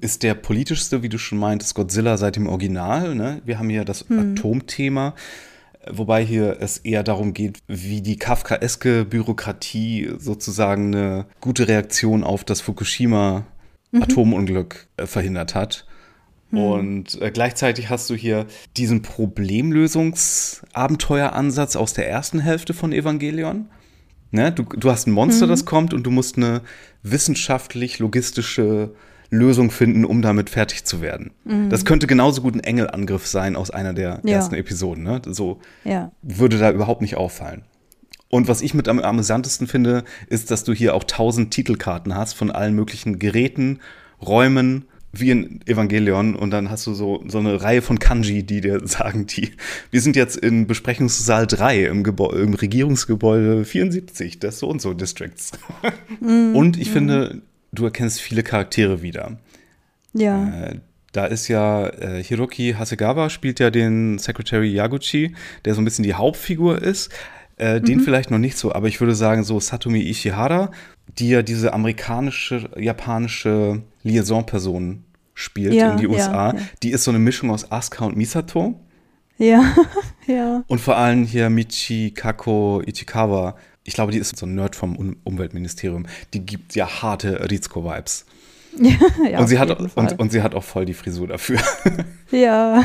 Ist 0.00 0.22
der 0.22 0.34
politischste, 0.34 1.02
wie 1.02 1.08
du 1.08 1.18
schon 1.18 1.38
meintest, 1.38 1.74
Godzilla 1.74 2.16
seit 2.16 2.36
dem 2.36 2.46
Original. 2.48 3.14
Ne? 3.14 3.42
Wir 3.44 3.58
haben 3.58 3.68
hier 3.70 3.84
das 3.84 4.08
hm. 4.08 4.36
Atomthema. 4.36 5.14
Wobei 5.90 6.24
hier 6.24 6.56
es 6.60 6.78
eher 6.78 7.02
darum 7.02 7.34
geht, 7.34 7.58
wie 7.66 8.00
die 8.00 8.16
kafkaeske 8.16 9.04
Bürokratie 9.04 10.12
sozusagen 10.18 10.94
eine 10.94 11.26
gute 11.40 11.68
Reaktion 11.68 12.24
auf 12.24 12.42
das 12.42 12.62
Fukushima-Atomunglück 12.62 14.86
mhm. 14.98 15.06
verhindert 15.06 15.54
hat. 15.54 15.84
Mhm. 16.50 16.58
Und 16.58 17.20
äh, 17.20 17.30
gleichzeitig 17.30 17.90
hast 17.90 18.08
du 18.10 18.14
hier 18.14 18.46
diesen 18.76 19.02
Problemlösungsabenteueransatz 19.02 21.76
aus 21.76 21.92
der 21.94 22.08
ersten 22.08 22.40
Hälfte 22.40 22.74
von 22.74 22.92
Evangelion. 22.92 23.68
Ne? 24.30 24.52
Du, 24.52 24.64
du 24.64 24.90
hast 24.90 25.06
ein 25.06 25.12
Monster, 25.12 25.46
mhm. 25.46 25.50
das 25.50 25.64
kommt 25.64 25.94
und 25.94 26.04
du 26.04 26.10
musst 26.10 26.36
eine 26.36 26.60
wissenschaftlich-logistische 27.02 28.94
Lösung 29.30 29.70
finden, 29.70 30.04
um 30.04 30.22
damit 30.22 30.50
fertig 30.50 30.84
zu 30.84 31.00
werden. 31.00 31.32
Mhm. 31.44 31.70
Das 31.70 31.84
könnte 31.84 32.06
genauso 32.06 32.42
gut 32.42 32.54
ein 32.54 32.60
Engelangriff 32.60 33.26
sein 33.26 33.56
aus 33.56 33.70
einer 33.70 33.92
der 33.92 34.20
ja. 34.24 34.36
ersten 34.36 34.54
Episoden. 34.54 35.04
Ne? 35.04 35.22
So 35.26 35.60
ja. 35.84 36.12
würde 36.22 36.58
da 36.58 36.70
überhaupt 36.70 37.00
nicht 37.00 37.16
auffallen. 37.16 37.64
Und 38.28 38.48
was 38.48 38.62
ich 38.62 38.74
mit 38.74 38.88
am 38.88 38.98
amüsantesten 38.98 39.68
finde, 39.68 40.02
ist, 40.28 40.50
dass 40.50 40.64
du 40.64 40.72
hier 40.72 40.94
auch 40.94 41.04
tausend 41.04 41.52
Titelkarten 41.52 42.16
hast 42.16 42.32
von 42.32 42.50
allen 42.50 42.74
möglichen 42.74 43.20
Geräten, 43.20 43.78
Räumen 44.20 44.86
wie 45.20 45.30
in 45.30 45.60
Evangelion 45.66 46.34
und 46.36 46.50
dann 46.50 46.70
hast 46.70 46.86
du 46.86 46.94
so, 46.94 47.22
so 47.26 47.38
eine 47.38 47.62
Reihe 47.62 47.82
von 47.82 47.98
Kanji, 47.98 48.42
die 48.42 48.60
dir 48.60 48.80
sagen, 48.86 49.26
die, 49.26 49.52
wir 49.90 50.00
sind 50.00 50.16
jetzt 50.16 50.36
in 50.36 50.66
Besprechungssaal 50.66 51.46
3 51.46 51.84
im, 51.86 52.04
im 52.04 52.54
Regierungsgebäude 52.54 53.64
74 53.64 54.38
des 54.38 54.58
so 54.58 54.68
und 54.68 54.80
so 54.80 54.94
Districts. 54.94 55.52
Mm, 56.20 56.54
und 56.54 56.78
ich 56.78 56.90
mm. 56.90 56.92
finde, 56.92 57.42
du 57.72 57.84
erkennst 57.84 58.20
viele 58.20 58.42
Charaktere 58.42 59.02
wieder. 59.02 59.38
Ja. 60.12 60.66
Äh, 60.66 60.80
da 61.12 61.26
ist 61.26 61.48
ja 61.48 61.86
äh, 61.86 62.22
Hiroki 62.22 62.74
Hasegawa 62.76 63.30
spielt 63.30 63.60
ja 63.60 63.70
den 63.70 64.18
Secretary 64.18 64.68
Yaguchi, 64.68 65.34
der 65.64 65.74
so 65.74 65.80
ein 65.80 65.84
bisschen 65.84 66.02
die 66.02 66.14
Hauptfigur 66.14 66.82
ist. 66.82 67.10
Äh, 67.56 67.78
mhm. 67.78 67.84
Den 67.84 68.00
vielleicht 68.00 68.32
noch 68.32 68.38
nicht 68.38 68.58
so, 68.58 68.72
aber 68.72 68.88
ich 68.88 69.00
würde 69.00 69.14
sagen, 69.14 69.44
so 69.44 69.60
Satomi 69.60 70.00
Ishihara, 70.00 70.72
die 71.06 71.28
ja 71.28 71.42
diese 71.42 71.72
amerikanische, 71.72 72.70
japanische 72.76 73.82
Liaison-Person 74.02 75.04
spielt 75.34 75.74
ja, 75.74 75.92
in 75.92 75.98
die 75.98 76.06
USA, 76.06 76.52
ja, 76.52 76.54
ja. 76.54 76.62
die 76.82 76.90
ist 76.90 77.04
so 77.04 77.10
eine 77.10 77.18
Mischung 77.18 77.50
aus 77.50 77.70
Asuka 77.70 78.04
und 78.04 78.16
Misato. 78.16 78.78
Ja, 79.36 79.74
ja. 80.26 80.62
Und 80.68 80.80
vor 80.80 80.96
allem 80.96 81.24
hier 81.24 81.50
Michikako 81.50 82.82
Ichikawa, 82.86 83.56
ich 83.82 83.94
glaube, 83.94 84.12
die 84.12 84.18
ist 84.18 84.36
so 84.36 84.46
ein 84.46 84.54
Nerd 84.54 84.76
vom 84.76 84.96
um 84.96 85.16
Umweltministerium, 85.24 86.06
die 86.32 86.40
gibt 86.46 86.74
ja 86.74 87.02
harte 87.02 87.50
Rizko-Vibes. 87.50 88.26
Ja, 88.76 88.90
ja, 89.30 89.38
und, 89.38 89.46
sie 89.46 89.60
hat, 89.60 89.70
und, 89.94 90.18
und 90.18 90.32
sie 90.32 90.42
hat 90.42 90.56
auch 90.56 90.64
voll 90.64 90.84
die 90.84 90.94
Frisur 90.94 91.28
dafür. 91.28 91.60
Ja. 92.32 92.84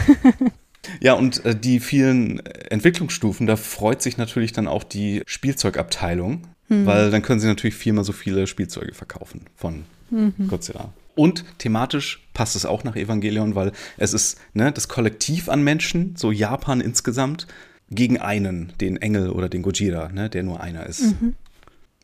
Ja, 1.02 1.14
und 1.14 1.44
äh, 1.46 1.56
die 1.56 1.80
vielen 1.80 2.46
Entwicklungsstufen, 2.46 3.48
da 3.48 3.56
freut 3.56 4.04
sich 4.04 4.18
natürlich 4.18 4.54
dann 4.54 4.68
auch 4.68 4.84
die 4.84 5.24
Spielzeugabteilung, 5.26 6.44
mhm. 6.70 6.86
weil 6.86 7.12
dann 7.12 7.22
können 7.22 7.40
sie 7.40 7.48
natürlich 7.48 7.76
viermal 7.76 8.04
so 8.04 8.14
viele 8.14 8.48
Spielzeuge 8.48 8.94
verkaufen 8.94 9.42
von 9.56 9.84
mhm. 10.10 10.34
Godzilla. 10.48 10.94
Und 11.16 11.44
thematisch 11.58 12.26
passt 12.34 12.56
es 12.56 12.66
auch 12.66 12.86
nach 12.86 12.96
Evangelion, 12.96 13.54
weil 13.54 13.74
es 13.98 14.14
ist 14.14 14.40
ne, 14.54 14.72
das 14.72 14.88
Kollektiv 14.88 15.50
an 15.50 15.64
Menschen, 15.64 16.16
so 16.16 16.32
Japan 16.32 16.80
insgesamt, 16.80 17.46
gegen 17.90 18.20
einen, 18.20 18.72
den 18.80 18.98
Engel 18.98 19.30
oder 19.30 19.50
den 19.50 19.62
Gojira, 19.62 20.10
ne, 20.10 20.30
der 20.30 20.44
nur 20.44 20.62
einer 20.62 20.86
ist. 20.86 21.22
Mhm. 21.22 21.36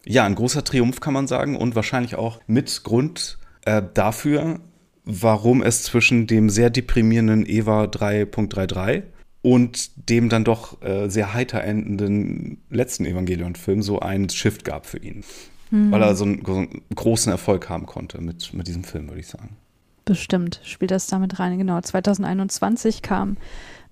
Ja, 0.05 0.25
ein 0.25 0.35
großer 0.35 0.63
Triumph 0.63 0.99
kann 0.99 1.13
man 1.13 1.27
sagen 1.27 1.55
und 1.55 1.75
wahrscheinlich 1.75 2.15
auch 2.15 2.41
mit 2.47 2.83
Grund 2.83 3.37
äh, 3.65 3.81
dafür, 3.93 4.59
warum 5.05 5.63
es 5.63 5.83
zwischen 5.83 6.27
dem 6.27 6.49
sehr 6.49 6.69
deprimierenden 6.69 7.45
Eva 7.47 7.85
3.33 7.85 9.03
und 9.45 10.09
dem 10.09 10.27
dann 10.27 10.43
doch 10.43 10.81
äh, 10.81 11.07
sehr 11.07 11.35
heiter 11.35 11.63
endenden 11.63 12.57
letzten 12.71 13.05
Evangelion-Film 13.05 13.83
so 13.83 13.99
einen 13.99 14.27
Shift 14.27 14.65
gab 14.65 14.87
für 14.87 14.97
ihn. 14.97 15.23
Mhm. 15.69 15.91
Weil 15.91 16.01
er 16.01 16.15
so 16.15 16.25
einen, 16.25 16.43
so 16.43 16.55
einen, 16.55 16.81
großen 16.95 17.31
Erfolg 17.31 17.69
haben 17.69 17.85
konnte 17.85 18.19
mit, 18.21 18.55
mit 18.55 18.67
diesem 18.67 18.83
Film, 18.83 19.07
würde 19.07 19.19
ich 19.19 19.27
sagen. 19.27 19.55
Bestimmt 20.03 20.61
spielt 20.63 20.89
das 20.89 21.05
damit 21.05 21.37
rein. 21.37 21.59
Genau, 21.59 21.79
2021 21.79 23.03
kam 23.03 23.37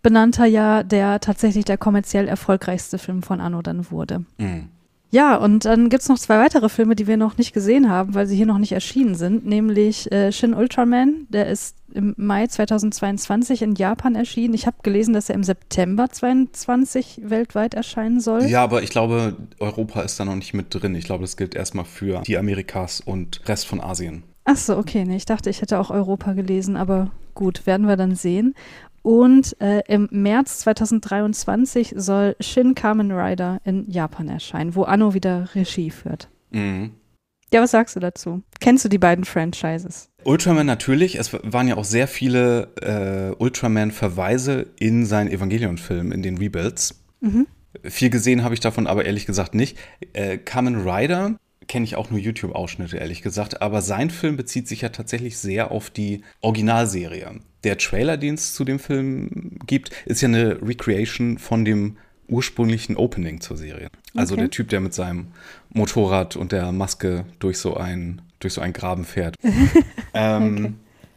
benannter 0.02 0.46
ja 0.46 0.82
der 0.82 1.20
tatsächlich 1.20 1.66
der 1.66 1.78
kommerziell 1.78 2.28
erfolgreichste 2.28 2.98
Film 2.98 3.22
von 3.22 3.40
Anno 3.40 3.62
dann 3.62 3.92
wurde. 3.92 4.26
Mhm. 4.40 4.70
Ja, 5.14 5.36
und 5.36 5.66
dann 5.66 5.90
gibt 5.90 6.02
es 6.02 6.10
noch 6.10 6.18
zwei 6.18 6.40
weitere 6.40 6.70
Filme, 6.70 6.96
die 6.96 7.06
wir 7.06 7.18
noch 7.18 7.38
nicht 7.38 7.54
gesehen 7.54 7.88
haben, 7.88 8.16
weil 8.16 8.26
sie 8.26 8.36
hier 8.36 8.48
noch 8.48 8.58
nicht 8.58 8.72
erschienen 8.72 9.14
sind, 9.14 9.46
nämlich 9.46 10.12
äh, 10.12 10.32
Shin 10.32 10.56
Ultraman, 10.56 11.28
der 11.30 11.46
ist 11.50 11.76
im 11.94 12.16
Mai 12.18 12.48
2022 12.48 13.62
in 13.62 13.76
Japan 13.76 14.16
erschienen. 14.16 14.56
Ich 14.56 14.66
habe 14.66 14.78
gelesen, 14.82 15.14
dass 15.14 15.30
er 15.30 15.36
im 15.36 15.44
September 15.44 16.10
2022 16.10 17.22
weltweit 17.26 17.76
erscheinen 17.76 18.22
soll. 18.22 18.46
Ja, 18.46 18.64
aber 18.64 18.82
ich 18.82 18.90
glaube, 18.90 19.38
Europa 19.60 20.02
ist 20.02 20.20
da 20.20 20.26
noch 20.26 20.34
nicht 20.34 20.56
mit 20.56 20.74
drin. 20.74 20.96
Ich 20.96 21.06
glaube, 21.06 21.22
das 21.22 21.38
gilt 21.38 21.54
erstmal 21.54 21.86
für 21.86 22.24
die 22.24 22.36
Amerikas 22.36 23.00
und 23.00 23.48
Rest 23.48 23.68
von 23.68 23.82
Asien. 23.82 24.24
Ach 24.46 24.58
so, 24.58 24.76
okay. 24.78 25.06
Nee, 25.06 25.18
ich 25.18 25.26
dachte, 25.26 25.52
ich 25.52 25.62
hätte 25.62 25.78
auch 25.78 25.92
Europa 25.92 26.34
gelesen, 26.34 26.76
aber 26.76 27.12
gut, 27.36 27.68
werden 27.68 27.88
wir 27.88 27.98
dann 27.98 28.16
sehen. 28.16 28.56
Und 29.04 29.60
äh, 29.62 29.82
im 29.88 30.08
März 30.12 30.60
2023 30.60 31.94
soll 31.96 32.36
Shin 32.40 32.74
Kamen 32.74 33.12
Rider 33.12 33.60
in 33.66 33.90
Japan 33.90 34.30
erscheinen, 34.30 34.76
wo 34.76 34.84
Anno 34.84 35.14
wieder 35.14 35.50
Regie 35.54 35.92
führt. 35.92 36.30
Mhm. 36.52 36.92
Ja, 37.54 37.62
was 37.62 37.72
sagst 37.72 37.96
du 37.96 38.00
dazu? 38.00 38.42
Kennst 38.62 38.84
du 38.84 38.90
die 38.90 38.98
beiden 38.98 39.26
Franchises? 39.26 40.10
Ultraman 40.24 40.66
natürlich. 40.66 41.20
Es 41.20 41.34
waren 41.34 41.68
ja 41.68 41.76
auch 41.76 41.84
sehr 41.84 42.08
viele 42.08 42.70
äh, 42.82 43.36
Ultraman-Verweise 43.38 44.72
in 44.80 45.06
seinen 45.06 45.30
Evangelion-Filmen, 45.30 46.12
in 46.14 46.24
den 46.24 46.38
Rebuilds. 46.38 47.04
Mhm. 47.20 47.46
Viel 47.84 48.10
gesehen 48.10 48.44
habe 48.44 48.54
ich 48.54 48.60
davon 48.60 48.88
aber 48.88 49.06
ehrlich 49.06 49.26
gesagt 49.26 49.54
nicht. 49.54 49.78
Äh, 50.14 50.38
Kamen 50.38 50.88
Rider 50.88 51.36
kenne 51.68 51.86
ich 51.86 51.96
auch 51.96 52.10
nur 52.10 52.20
YouTube-Ausschnitte, 52.20 52.98
ehrlich 52.98 53.22
gesagt. 53.22 53.62
Aber 53.62 53.82
sein 53.82 54.10
Film 54.10 54.38
bezieht 54.38 54.68
sich 54.68 54.82
ja 54.82 54.90
tatsächlich 54.90 55.38
sehr 55.38 55.72
auf 55.72 55.90
die 55.90 56.22
Originalserie. 56.42 57.40
Der 57.64 57.78
Trailer, 57.78 58.18
den 58.18 58.34
es 58.36 58.54
zu 58.54 58.64
dem 58.66 58.80
Film 58.80 59.58
gibt, 59.66 59.92
ist 60.06 60.22
ja 60.22 60.28
eine 60.28 60.62
Recreation 60.62 61.38
von 61.38 61.64
dem 61.66 61.98
ursprünglichen 62.28 62.96
Opening 62.98 63.42
zur 63.42 63.58
Serie. 63.58 63.90
Also 64.16 64.34
Okay. 64.34 64.44
der 64.44 64.50
Typ, 64.52 64.70
der 64.70 64.80
mit 64.80 64.94
seinem 64.94 65.28
Motorrad 65.72 66.36
und 66.36 66.52
der 66.52 66.72
Maske 66.72 67.26
durch 67.40 67.58
so 67.58 67.76
ein, 67.76 68.22
durch 68.40 68.54
so 68.54 68.62
einen 68.62 68.74
Graben 68.74 69.06
fährt. 69.06 69.36
ähm, 70.14 70.56
Okay. 70.58 70.74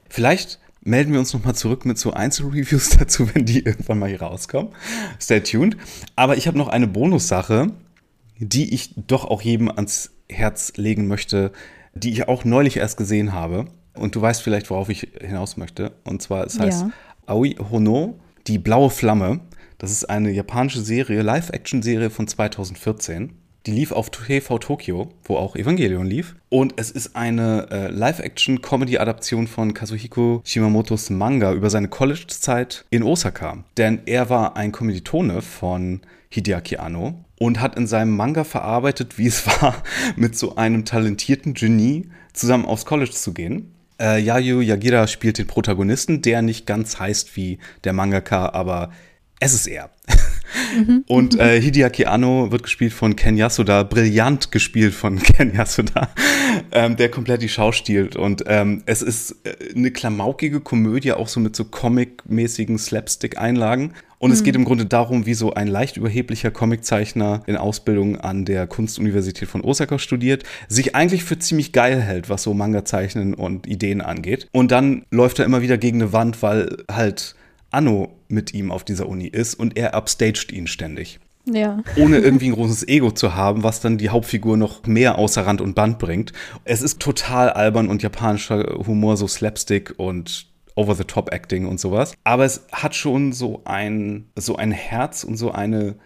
Vielleicht 0.08 0.58
melden 0.82 1.12
wir 1.12 1.18
uns 1.18 1.32
nochmal 1.32 1.54
zurück 1.56 1.84
mit 1.84 1.98
so 1.98 2.12
Einzelreviews 2.12 2.90
dazu, 2.98 3.28
wenn 3.34 3.44
die 3.44 3.64
irgendwann 3.64 3.98
mal 3.98 4.08
hier 4.08 4.22
rauskommen. 4.22 4.72
Stay 5.20 5.40
tuned. 5.40 5.76
Aber 6.14 6.36
ich 6.36 6.46
habe 6.46 6.56
noch 6.58 6.68
eine 6.68 6.86
Bonussache, 6.86 7.72
die 8.38 8.72
ich 8.74 8.94
doch 9.08 9.24
auch 9.24 9.42
jedem 9.42 9.68
ans 9.70 10.12
Herz 10.28 10.72
legen 10.76 11.06
möchte, 11.06 11.52
die 11.94 12.12
ich 12.12 12.28
auch 12.28 12.44
neulich 12.44 12.76
erst 12.76 12.96
gesehen 12.96 13.32
habe. 13.32 13.66
Und 13.94 14.14
du 14.14 14.20
weißt 14.20 14.42
vielleicht, 14.42 14.70
worauf 14.70 14.88
ich 14.88 15.08
hinaus 15.20 15.56
möchte. 15.56 15.92
Und 16.04 16.22
zwar, 16.22 16.44
es 16.44 16.58
heißt 16.58 16.82
Ja. 16.82 16.90
Aoi 17.26 17.56
Hono, 17.70 18.18
die 18.46 18.58
blaue 18.58 18.90
Flamme. 18.90 19.40
Das 19.78 19.90
ist 19.90 20.04
eine 20.04 20.30
japanische 20.30 20.80
Serie, 20.80 21.22
Live-Action-Serie 21.22 22.10
von 22.10 22.28
2014. 22.28 23.32
Die 23.66 23.72
lief 23.72 23.90
auf 23.90 24.10
TV 24.10 24.58
Tokyo, 24.58 25.08
wo 25.24 25.36
auch 25.36 25.56
Evangelion 25.56 26.06
lief. 26.06 26.36
Und 26.48 26.74
es 26.76 26.92
ist 26.92 27.16
eine 27.16 27.66
äh, 27.70 27.88
Live-Action-Comedy-Adaption 27.88 29.48
von 29.48 29.74
Kazuhiko 29.74 30.40
Shimamotos 30.44 31.10
Manga 31.10 31.52
über 31.52 31.68
seine 31.68 31.88
College-Zeit 31.88 32.84
in 32.90 33.02
Osaka. 33.02 33.64
Denn 33.76 34.02
er 34.06 34.30
war 34.30 34.56
ein 34.56 34.70
Kommilitone 34.70 35.42
von 35.42 36.00
Hideaki 36.30 36.76
Anno 36.76 37.24
und 37.38 37.60
hat 37.60 37.76
in 37.76 37.86
seinem 37.86 38.16
Manga 38.16 38.44
verarbeitet, 38.44 39.18
wie 39.18 39.26
es 39.26 39.46
war, 39.62 39.82
mit 40.16 40.36
so 40.36 40.56
einem 40.56 40.84
talentierten 40.84 41.54
Genie 41.54 42.08
zusammen 42.32 42.66
aufs 42.66 42.86
College 42.86 43.10
zu 43.10 43.32
gehen. 43.32 43.72
Äh, 44.00 44.20
Yayu 44.20 44.60
Yagira 44.60 45.06
spielt 45.06 45.38
den 45.38 45.46
Protagonisten, 45.46 46.20
der 46.20 46.42
nicht 46.42 46.66
ganz 46.66 46.98
heißt 46.98 47.36
wie 47.36 47.58
der 47.84 47.94
Mangaka, 47.94 48.50
aber 48.50 48.90
es 49.40 49.54
ist 49.54 49.66
er. 49.66 49.90
Und 51.06 51.38
äh, 51.38 51.60
Hideaki 51.60 52.06
Anno 52.06 52.50
wird 52.52 52.62
gespielt 52.62 52.92
von 52.92 53.16
Ken 53.16 53.36
Yasuda, 53.36 53.82
brillant 53.82 54.52
gespielt 54.52 54.94
von 54.94 55.18
Ken 55.22 55.54
Yasuda, 55.54 56.08
ähm, 56.72 56.96
der 56.96 57.10
komplett 57.10 57.42
die 57.42 57.48
Schau 57.48 57.72
stiehlt. 57.72 58.16
Und 58.16 58.44
ähm, 58.46 58.82
es 58.86 59.02
ist 59.02 59.36
äh, 59.44 59.74
eine 59.74 59.90
klamaukige 59.90 60.60
Komödie, 60.60 61.12
auch 61.12 61.28
so 61.28 61.40
mit 61.40 61.56
so 61.56 61.64
comic-mäßigen 61.64 62.78
Slapstick-Einlagen. 62.78 63.92
Und 64.18 64.30
es 64.30 64.42
geht 64.42 64.56
im 64.56 64.64
Grunde 64.64 64.86
darum, 64.86 65.26
wie 65.26 65.34
so 65.34 65.54
ein 65.54 65.68
leicht 65.68 65.96
überheblicher 65.96 66.50
Comiczeichner 66.50 67.42
in 67.46 67.56
Ausbildung 67.56 68.16
an 68.16 68.44
der 68.44 68.66
Kunstuniversität 68.66 69.48
von 69.48 69.62
Osaka 69.62 69.98
studiert, 69.98 70.44
sich 70.68 70.94
eigentlich 70.94 71.24
für 71.24 71.38
ziemlich 71.38 71.72
geil 71.72 72.00
hält, 72.00 72.30
was 72.30 72.42
so 72.42 72.54
Manga-Zeichnen 72.54 73.34
und 73.34 73.66
Ideen 73.66 74.00
angeht. 74.00 74.48
Und 74.52 74.70
dann 74.70 75.04
läuft 75.10 75.38
er 75.38 75.44
immer 75.44 75.62
wieder 75.62 75.76
gegen 75.76 76.00
eine 76.00 76.12
Wand, 76.12 76.42
weil 76.42 76.78
halt 76.90 77.34
Anno 77.70 78.16
mit 78.28 78.54
ihm 78.54 78.70
auf 78.70 78.84
dieser 78.84 79.08
Uni 79.08 79.26
ist 79.26 79.54
und 79.54 79.76
er 79.76 79.94
upstaged 79.96 80.50
ihn 80.50 80.66
ständig. 80.66 81.20
Ja. 81.48 81.82
Ohne 81.96 82.18
irgendwie 82.18 82.46
ein 82.46 82.54
großes 82.54 82.88
Ego 82.88 83.12
zu 83.12 83.34
haben, 83.36 83.62
was 83.62 83.80
dann 83.80 83.98
die 83.98 84.08
Hauptfigur 84.08 84.56
noch 84.56 84.84
mehr 84.86 85.16
außer 85.16 85.46
Rand 85.46 85.60
und 85.60 85.74
Band 85.74 85.98
bringt. 85.98 86.32
Es 86.64 86.82
ist 86.82 86.98
total 86.98 87.50
albern 87.50 87.88
und 87.88 88.02
japanischer 88.02 88.78
Humor, 88.86 89.16
so 89.16 89.28
Slapstick 89.28 89.94
und 89.96 90.48
Over-the-Top-Acting 90.76 91.66
und 91.66 91.80
sowas. 91.80 92.12
Aber 92.24 92.44
es 92.44 92.66
hat 92.70 92.94
schon 92.94 93.32
so 93.32 93.62
ein, 93.64 94.26
so 94.36 94.56
ein 94.56 94.70
Herz 94.70 95.24
und 95.24 95.36
so 95.36 95.50
eine, 95.50 95.96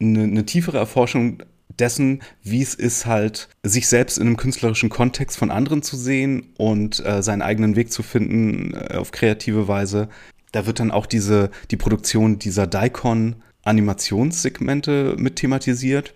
eine, 0.00 0.24
eine 0.24 0.44
tiefere 0.44 0.78
Erforschung 0.78 1.42
dessen, 1.78 2.22
wie 2.42 2.62
es 2.62 2.74
ist, 2.74 3.06
halt 3.06 3.48
sich 3.62 3.86
selbst 3.88 4.18
in 4.18 4.26
einem 4.26 4.36
künstlerischen 4.36 4.90
Kontext 4.90 5.38
von 5.38 5.50
anderen 5.50 5.82
zu 5.82 5.96
sehen 5.96 6.52
und 6.58 7.02
äh, 7.04 7.22
seinen 7.22 7.42
eigenen 7.42 7.76
Weg 7.76 7.92
zu 7.92 8.02
finden 8.02 8.74
äh, 8.74 8.96
auf 8.96 9.12
kreative 9.12 9.68
Weise. 9.68 10.08
Da 10.52 10.66
wird 10.66 10.80
dann 10.80 10.90
auch 10.90 11.06
diese, 11.06 11.50
die 11.70 11.76
Produktion 11.76 12.38
dieser 12.38 12.66
Daikon-Animationssegmente 12.66 15.16
mit 15.18 15.36
thematisiert. 15.36 16.14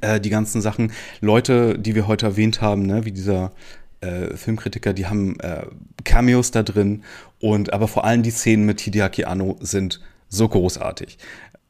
Äh, 0.00 0.20
die 0.20 0.30
ganzen 0.30 0.60
Sachen. 0.60 0.92
Leute, 1.20 1.78
die 1.78 1.94
wir 1.94 2.08
heute 2.08 2.26
erwähnt 2.26 2.60
haben, 2.60 2.82
ne, 2.82 3.04
wie 3.04 3.12
dieser 3.12 3.52
äh, 4.00 4.36
Filmkritiker, 4.36 4.92
die 4.92 5.06
haben 5.06 5.38
äh, 5.40 5.66
Cameos 6.04 6.50
da 6.50 6.62
drin. 6.62 7.02
Und 7.40 7.72
aber 7.72 7.88
vor 7.88 8.04
allem 8.04 8.22
die 8.22 8.30
Szenen 8.30 8.66
mit 8.66 8.80
Hideaki 8.80 9.24
Anno 9.24 9.56
sind 9.60 10.00
so 10.28 10.48
großartig. 10.48 11.18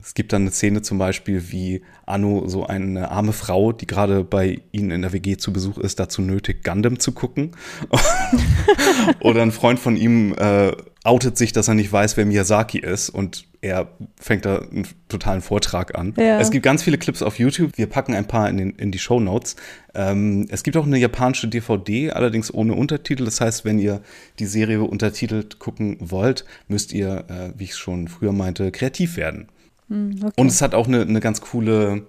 Es 0.03 0.15
gibt 0.15 0.33
dann 0.33 0.43
eine 0.43 0.51
Szene 0.51 0.83
zum 0.83 0.99
Beispiel, 0.99 1.51
wie 1.51 1.83
Anno 2.07 2.49
so 2.49 2.67
eine 2.67 3.11
arme 3.11 3.33
Frau, 3.33 3.73
die 3.73 3.87
gerade 3.87 4.25
bei 4.25 4.61
ihnen 4.73 4.91
in 4.91 5.03
der 5.03 5.13
WG 5.13 5.37
zu 5.37 5.53
Besuch 5.53 5.77
ist, 5.79 6.01
dazu 6.01 6.23
nötigt, 6.23 6.65
Gundam 6.65 6.99
zu 6.99 7.13
gucken. 7.13 7.53
Oder 9.21 9.43
ein 9.43 9.53
Freund 9.53 9.79
von 9.79 9.97
ihm 9.97 10.35
äh, 10.39 10.73
outet 11.05 11.39
sich, 11.39 11.53
dass 11.53 11.69
er 11.69 11.75
nicht 11.75 11.93
weiß, 11.93 12.17
wer 12.17 12.27
Miyazaki 12.27 12.79
ist 12.79 13.09
und 13.09 13.47
er 13.63 13.89
fängt 14.19 14.45
da 14.45 14.59
einen 14.59 14.87
totalen 15.09 15.41
Vortrag 15.43 15.99
an. 15.99 16.15
Ja. 16.17 16.41
Es 16.41 16.51
gibt 16.51 16.63
ganz 16.65 16.83
viele 16.83 16.99
Clips 16.99 17.23
auf 17.23 17.39
YouTube. 17.39 17.77
Wir 17.77 17.87
packen 17.87 18.15
ein 18.15 18.27
paar 18.27 18.49
in, 18.49 18.57
den, 18.57 18.71
in 18.71 18.91
die 18.91 18.99
Show 18.99 19.21
Notes. 19.21 19.57
Ähm, 19.95 20.47
es 20.51 20.63
gibt 20.63 20.77
auch 20.77 20.87
eine 20.87 20.99
japanische 20.99 21.49
DVD, 21.49 22.11
allerdings 22.11 22.53
ohne 22.53 22.75
Untertitel. 22.75 23.25
Das 23.25 23.41
heißt, 23.41 23.65
wenn 23.65 23.79
ihr 23.79 24.03
die 24.39 24.47
Serie 24.47 24.83
untertitelt 24.83 25.59
gucken 25.59 25.97
wollt, 26.01 26.45
müsst 26.69 26.93
ihr, 26.93 27.25
äh, 27.29 27.59
wie 27.59 27.65
ich 27.65 27.77
schon 27.77 28.09
früher 28.09 28.33
meinte, 28.33 28.71
kreativ 28.71 29.17
werden. 29.17 29.49
Hm, 29.89 30.17
okay. 30.23 30.33
Und 30.37 30.49
es 30.49 30.63
hat 30.63 30.75
auch 30.75 30.89
eine, 30.89 31.03
eine 31.03 31.21
ganz 31.21 31.41
coole 31.41 32.05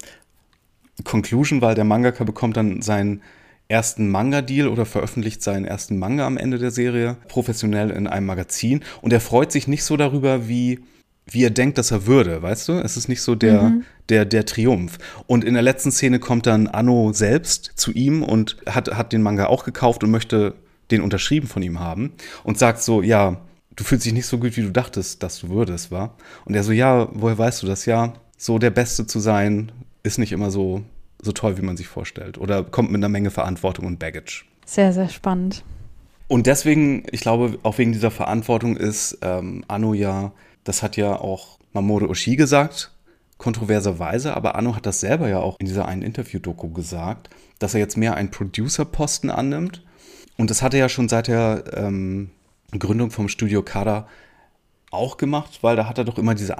Conclusion, 1.04 1.62
weil 1.62 1.76
der 1.76 1.86
Mangaka 1.86 2.24
bekommt 2.24 2.58
dann 2.58 2.82
seinen 2.82 3.22
ersten 3.72 4.10
Manga-Deal 4.10 4.68
oder 4.68 4.86
veröffentlicht 4.86 5.42
seinen 5.42 5.66
ersten 5.66 5.98
Manga 5.98 6.28
am 6.28 6.38
Ende 6.38 6.60
der 6.60 6.72
Serie 6.72 7.18
professionell 7.28 7.90
in 7.90 8.06
einem 8.06 8.28
Magazin. 8.28 8.84
Und 9.02 9.14
er 9.14 9.22
freut 9.22 9.52
sich 9.52 9.68
nicht 9.68 9.84
so 9.84 9.98
darüber, 9.98 10.48
wie, 10.48 10.82
wie 11.26 11.44
er 11.44 11.50
denkt, 11.50 11.78
dass 11.78 11.90
er 11.90 12.06
würde, 12.06 12.42
weißt 12.42 12.68
du? 12.68 12.74
Es 12.74 12.98
ist 12.98 13.08
nicht 13.08 13.22
so 13.22 13.34
der, 13.34 13.82
der, 14.10 14.26
der 14.26 14.46
Triumph. 14.46 14.98
Und 15.26 15.44
in 15.44 15.54
der 15.54 15.64
letzten 15.64 15.92
Szene 15.92 16.20
kommt 16.20 16.46
dann 16.46 16.68
Anno 16.68 17.14
selbst 17.14 17.72
zu 17.76 17.92
ihm 17.92 18.22
und 18.22 18.58
hat, 18.68 18.96
hat 18.96 19.14
den 19.14 19.24
Manga 19.24 19.48
auch 19.48 19.64
gekauft 19.64 20.04
und 20.04 20.12
möchte 20.12 20.54
den 20.92 21.02
unterschrieben 21.02 21.48
von 21.48 21.64
ihm 21.64 21.80
haben 21.80 22.12
und 22.44 22.60
sagt 22.60 22.84
so, 22.84 23.02
ja, 23.02 23.42
du 23.76 23.84
fühlst 23.84 24.06
dich 24.06 24.14
nicht 24.14 24.28
so 24.28 24.38
gut, 24.38 24.58
wie 24.58 24.62
du 24.62 24.72
dachtest, 24.72 25.24
dass 25.24 25.40
du 25.40 25.50
würdest, 25.50 25.92
war. 25.92 26.18
Und 26.46 26.56
er 26.56 26.64
so, 26.64 26.74
ja, 26.74 27.08
woher 27.14 27.38
weißt 27.38 27.64
du 27.64 27.68
das? 27.68 27.86
Ja, 27.86 28.14
so 28.38 28.60
der 28.60 28.72
Beste 28.72 29.08
zu 29.08 29.20
sein, 29.20 29.72
ist 30.04 30.18
nicht 30.18 30.32
immer 30.32 30.52
so, 30.52 30.84
so 31.22 31.32
toll, 31.32 31.58
wie 31.58 31.62
man 31.62 31.78
sich 31.78 31.88
vorstellt. 31.88 32.38
Oder 32.38 32.64
kommt 32.64 32.92
mit 32.92 33.00
einer 33.00 33.10
Menge 33.10 33.32
Verantwortung 33.32 33.86
und 33.86 34.00
Baggage. 34.00 34.46
Sehr, 34.66 34.94
sehr 34.94 35.10
spannend. 35.10 35.64
Und 36.28 36.48
deswegen, 36.48 37.04
ich 37.12 37.22
glaube, 37.22 37.60
auch 37.64 37.78
wegen 37.78 37.92
dieser 37.92 38.12
Verantwortung 38.12 38.78
ist 38.78 39.18
ähm, 39.22 39.66
Anno 39.68 39.94
ja, 39.94 40.32
das 40.64 40.82
hat 40.82 40.96
ja 40.98 41.16
auch 41.20 41.60
Mamoru 41.74 42.06
Oshii 42.10 42.36
gesagt, 42.36 42.92
kontroverserweise, 43.38 44.36
aber 44.36 44.56
Anno 44.56 44.76
hat 44.76 44.86
das 44.86 45.00
selber 45.00 45.28
ja 45.28 45.40
auch 45.40 45.60
in 45.60 45.66
dieser 45.66 45.88
einen 45.88 46.04
Interview-Doku 46.04 46.70
gesagt, 46.70 47.30
dass 47.60 47.74
er 47.74 47.80
jetzt 47.80 47.98
mehr 47.98 48.16
einen 48.16 48.32
Producer-Posten 48.32 49.30
annimmt. 49.30 49.84
Und 50.38 50.50
das 50.50 50.62
hat 50.62 50.74
er 50.74 50.80
ja 50.80 50.90
schon 50.90 51.10
seit 51.10 51.28
der 51.28 51.64
ähm, 51.76 52.30
Gründung 52.72 53.12
vom 53.12 53.28
Studio 53.28 53.62
Kada 53.62 54.08
auch 54.90 55.18
gemacht, 55.18 55.60
weil 55.62 55.76
da 55.76 55.88
hat 55.88 55.98
er 55.98 56.04
doch 56.04 56.18
immer 56.18 56.36
diese 56.36 56.58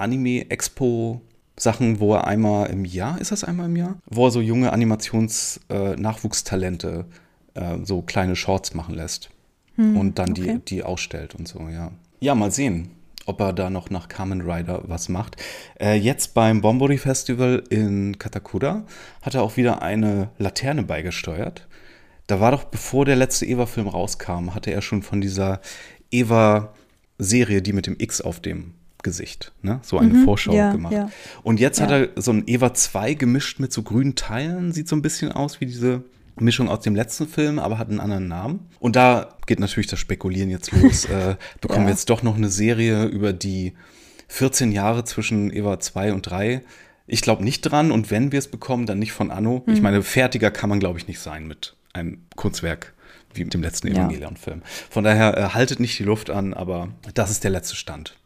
Anime-Expo-Sachen, 1.56 2.00
wo 2.00 2.14
er 2.14 2.26
einmal 2.26 2.70
im 2.70 2.84
Jahr, 2.84 3.18
ist 3.20 3.30
das 3.32 3.44
einmal 3.44 3.66
im 3.66 3.76
Jahr? 3.76 3.98
Wo 4.06 4.26
er 4.26 4.30
so 4.30 4.40
junge 4.40 4.72
Animations-Nachwuchstalente 4.72 7.04
äh, 7.54 7.76
so 7.84 8.00
kleine 8.02 8.36
Shorts 8.36 8.74
machen 8.74 8.94
lässt 8.94 9.30
und 9.76 10.18
dann 10.18 10.32
okay. 10.32 10.58
die, 10.58 10.76
die 10.76 10.82
ausstellt 10.82 11.34
und 11.34 11.48
so, 11.48 11.68
ja. 11.68 11.92
Ja, 12.20 12.34
mal 12.34 12.50
sehen, 12.50 12.90
ob 13.26 13.40
er 13.40 13.52
da 13.52 13.68
noch 13.70 13.90
nach 13.90 14.08
Kamen 14.08 14.40
Rider 14.42 14.82
was 14.86 15.08
macht. 15.08 15.36
Äh, 15.80 15.94
jetzt 15.94 16.34
beim 16.34 16.60
Bombori 16.60 16.98
Festival 16.98 17.62
in 17.70 18.18
Katakura 18.18 18.84
hat 19.22 19.34
er 19.34 19.42
auch 19.42 19.56
wieder 19.56 19.80
eine 19.82 20.28
Laterne 20.38 20.82
beigesteuert. 20.82 21.66
Da 22.26 22.38
war 22.38 22.50
doch, 22.52 22.64
bevor 22.64 23.06
der 23.06 23.16
letzte 23.16 23.46
Eva-Film 23.46 23.88
rauskam, 23.88 24.54
hatte 24.54 24.70
er 24.70 24.82
schon 24.82 25.02
von 25.02 25.20
dieser 25.20 25.60
Eva-Serie, 26.10 27.62
die 27.62 27.72
mit 27.72 27.86
dem 27.86 27.96
X 27.98 28.20
auf 28.20 28.40
dem 28.40 28.74
Gesicht, 29.02 29.52
ne? 29.62 29.80
so 29.82 29.98
eine 29.98 30.24
Vorschau 30.24 30.52
Mhm. 30.52 30.56
ja, 30.58 30.72
gemacht. 30.72 30.92
ja. 30.92 31.10
Und 31.42 31.60
jetzt 31.60 31.80
hat 31.80 31.90
Ja. 31.90 31.98
er 32.02 32.08
so 32.22 32.32
ein 32.32 32.44
Eva 32.46 32.74
2 32.74 33.14
gemischt 33.14 33.58
mit 33.60 33.72
so 33.72 33.82
grünen 33.82 34.14
Teilen, 34.14 34.72
sieht 34.72 34.88
so 34.88 34.96
ein 34.96 35.02
bisschen 35.02 35.32
aus 35.32 35.60
wie 35.60 35.66
diese 35.66 36.02
Mischung 36.38 36.68
aus 36.68 36.80
dem 36.80 36.94
letzten 36.94 37.28
Film, 37.28 37.58
aber 37.58 37.78
hat 37.78 37.88
einen 37.90 38.00
anderen 38.00 38.28
Namen. 38.28 38.60
Und 38.80 38.96
da 38.96 39.36
geht 39.46 39.60
natürlich 39.60 39.86
das 39.88 39.98
Spekulieren 39.98 40.48
jetzt 40.50 40.72
los. 40.72 41.04
äh, 41.06 41.36
bekommen 41.60 41.84
wir 41.86 41.90
jetzt 41.92 42.08
doch 42.10 42.22
noch 42.22 42.36
eine 42.36 42.48
Serie 42.48 43.04
über 43.06 43.32
die 43.32 43.74
14 44.28 44.72
Jahre 44.72 45.04
zwischen 45.04 45.52
Eva 45.52 45.78
2 45.78 46.12
und 46.12 46.22
3. 46.22 46.62
Ich 47.06 47.20
glaube 47.20 47.44
nicht 47.44 47.60
dran 47.62 47.92
und 47.92 48.10
wenn 48.10 48.32
wir 48.32 48.38
es 48.38 48.48
bekommen, 48.48 48.86
dann 48.86 48.98
nicht 48.98 49.12
von 49.12 49.30
Anno. 49.30 49.62
Ich 49.66 49.82
meine, 49.82 50.02
fertiger 50.02 50.50
kann 50.50 50.70
man, 50.70 50.78
glaube 50.80 50.98
ich, 50.98 51.06
nicht 51.08 51.18
sein 51.18 51.46
mit 51.46 51.74
einem 51.92 52.22
Kurzwerk 52.36 52.94
wie 53.34 53.44
mit 53.44 53.52
dem 53.52 53.62
letzten. 53.62 53.88
Evangelion-Film. 53.88 54.62
Von 54.88 55.04
daher 55.04 55.36
äh, 55.36 55.42
haltet 55.50 55.80
nicht 55.80 55.98
die 55.98 56.04
Luft 56.04 56.30
an, 56.30 56.54
aber 56.54 56.88
das 57.14 57.30
ist 57.30 57.44
der 57.44 57.50
letzte 57.50 57.76
Stand. 57.76 58.16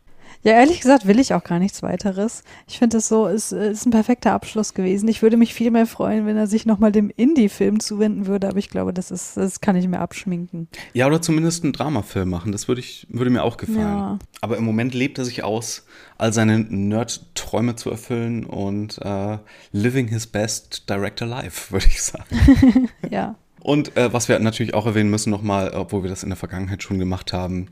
Ja, 0.47 0.53
ehrlich 0.53 0.81
gesagt 0.81 1.09
will 1.09 1.19
ich 1.19 1.35
auch 1.35 1.43
gar 1.43 1.59
nichts 1.59 1.83
weiteres. 1.83 2.45
Ich 2.69 2.79
finde 2.79 2.99
es 2.99 3.09
so, 3.09 3.27
es 3.27 3.51
ist 3.51 3.85
ein 3.85 3.91
perfekter 3.91 4.31
Abschluss 4.33 4.75
gewesen. 4.75 5.09
Ich 5.09 5.21
würde 5.21 5.37
mich 5.37 5.53
viel 5.53 5.73
mehr 5.73 5.87
freuen, 5.87 6.25
wenn 6.25 6.37
er 6.37 6.47
sich 6.47 6.67
nochmal 6.67 6.93
dem 6.93 7.11
Indie-Film 7.11 7.81
zuwenden 7.81 8.27
würde, 8.27 8.49
aber 8.49 8.59
ich 8.59 8.71
glaube, 8.71 8.95
das 8.95 9.11
ist, 9.11 9.37
das 9.37 9.61
kann 9.61 9.75
ich 9.75 9.89
mir 9.89 9.99
abschminken. 9.99 10.69
Ja, 10.93 11.09
oder 11.09 11.21
zumindest 11.21 11.65
einen 11.65 11.73
Dramafilm 11.73 12.31
machen. 12.31 12.53
Das 12.53 12.69
würde 12.69 12.81
ich, 12.81 13.09
würde 13.11 13.33
mir 13.33 13.43
auch 13.43 13.57
gefallen. 13.57 13.81
Ja. 13.81 14.19
Aber 14.41 14.57
im 14.57 14.65
Moment 14.65 14.95
lebt 14.95 15.19
er 15.19 15.25
sich 15.25 15.43
aus, 15.43 15.85
all 16.17 16.33
seine 16.33 16.61
Nerd-Träume 16.61 17.75
zu 17.75 17.91
erfüllen 17.91 18.47
und 18.47 18.99
äh, 19.03 19.39
living 19.73 20.07
his 20.07 20.29
best 20.29 20.89
director 20.89 21.27
life, 21.27 21.73
würde 21.73 21.87
ich 21.87 22.01
sagen. 22.01 22.89
Ja. 23.11 23.35
Und 23.63 23.97
äh, 23.97 24.13
was 24.13 24.29
wir 24.29 24.39
natürlich 24.39 24.75
auch 24.75 24.87
erwähnen 24.87 25.11
müssen 25.11 25.31
nochmal, 25.31 25.71
obwohl 25.75 26.05
wir 26.05 26.11
das 26.11 26.23
in 26.23 26.29
der 26.29 26.37
Vergangenheit 26.37 26.85
schon 26.85 27.01
gemacht 27.01 27.33
haben, 27.33 27.67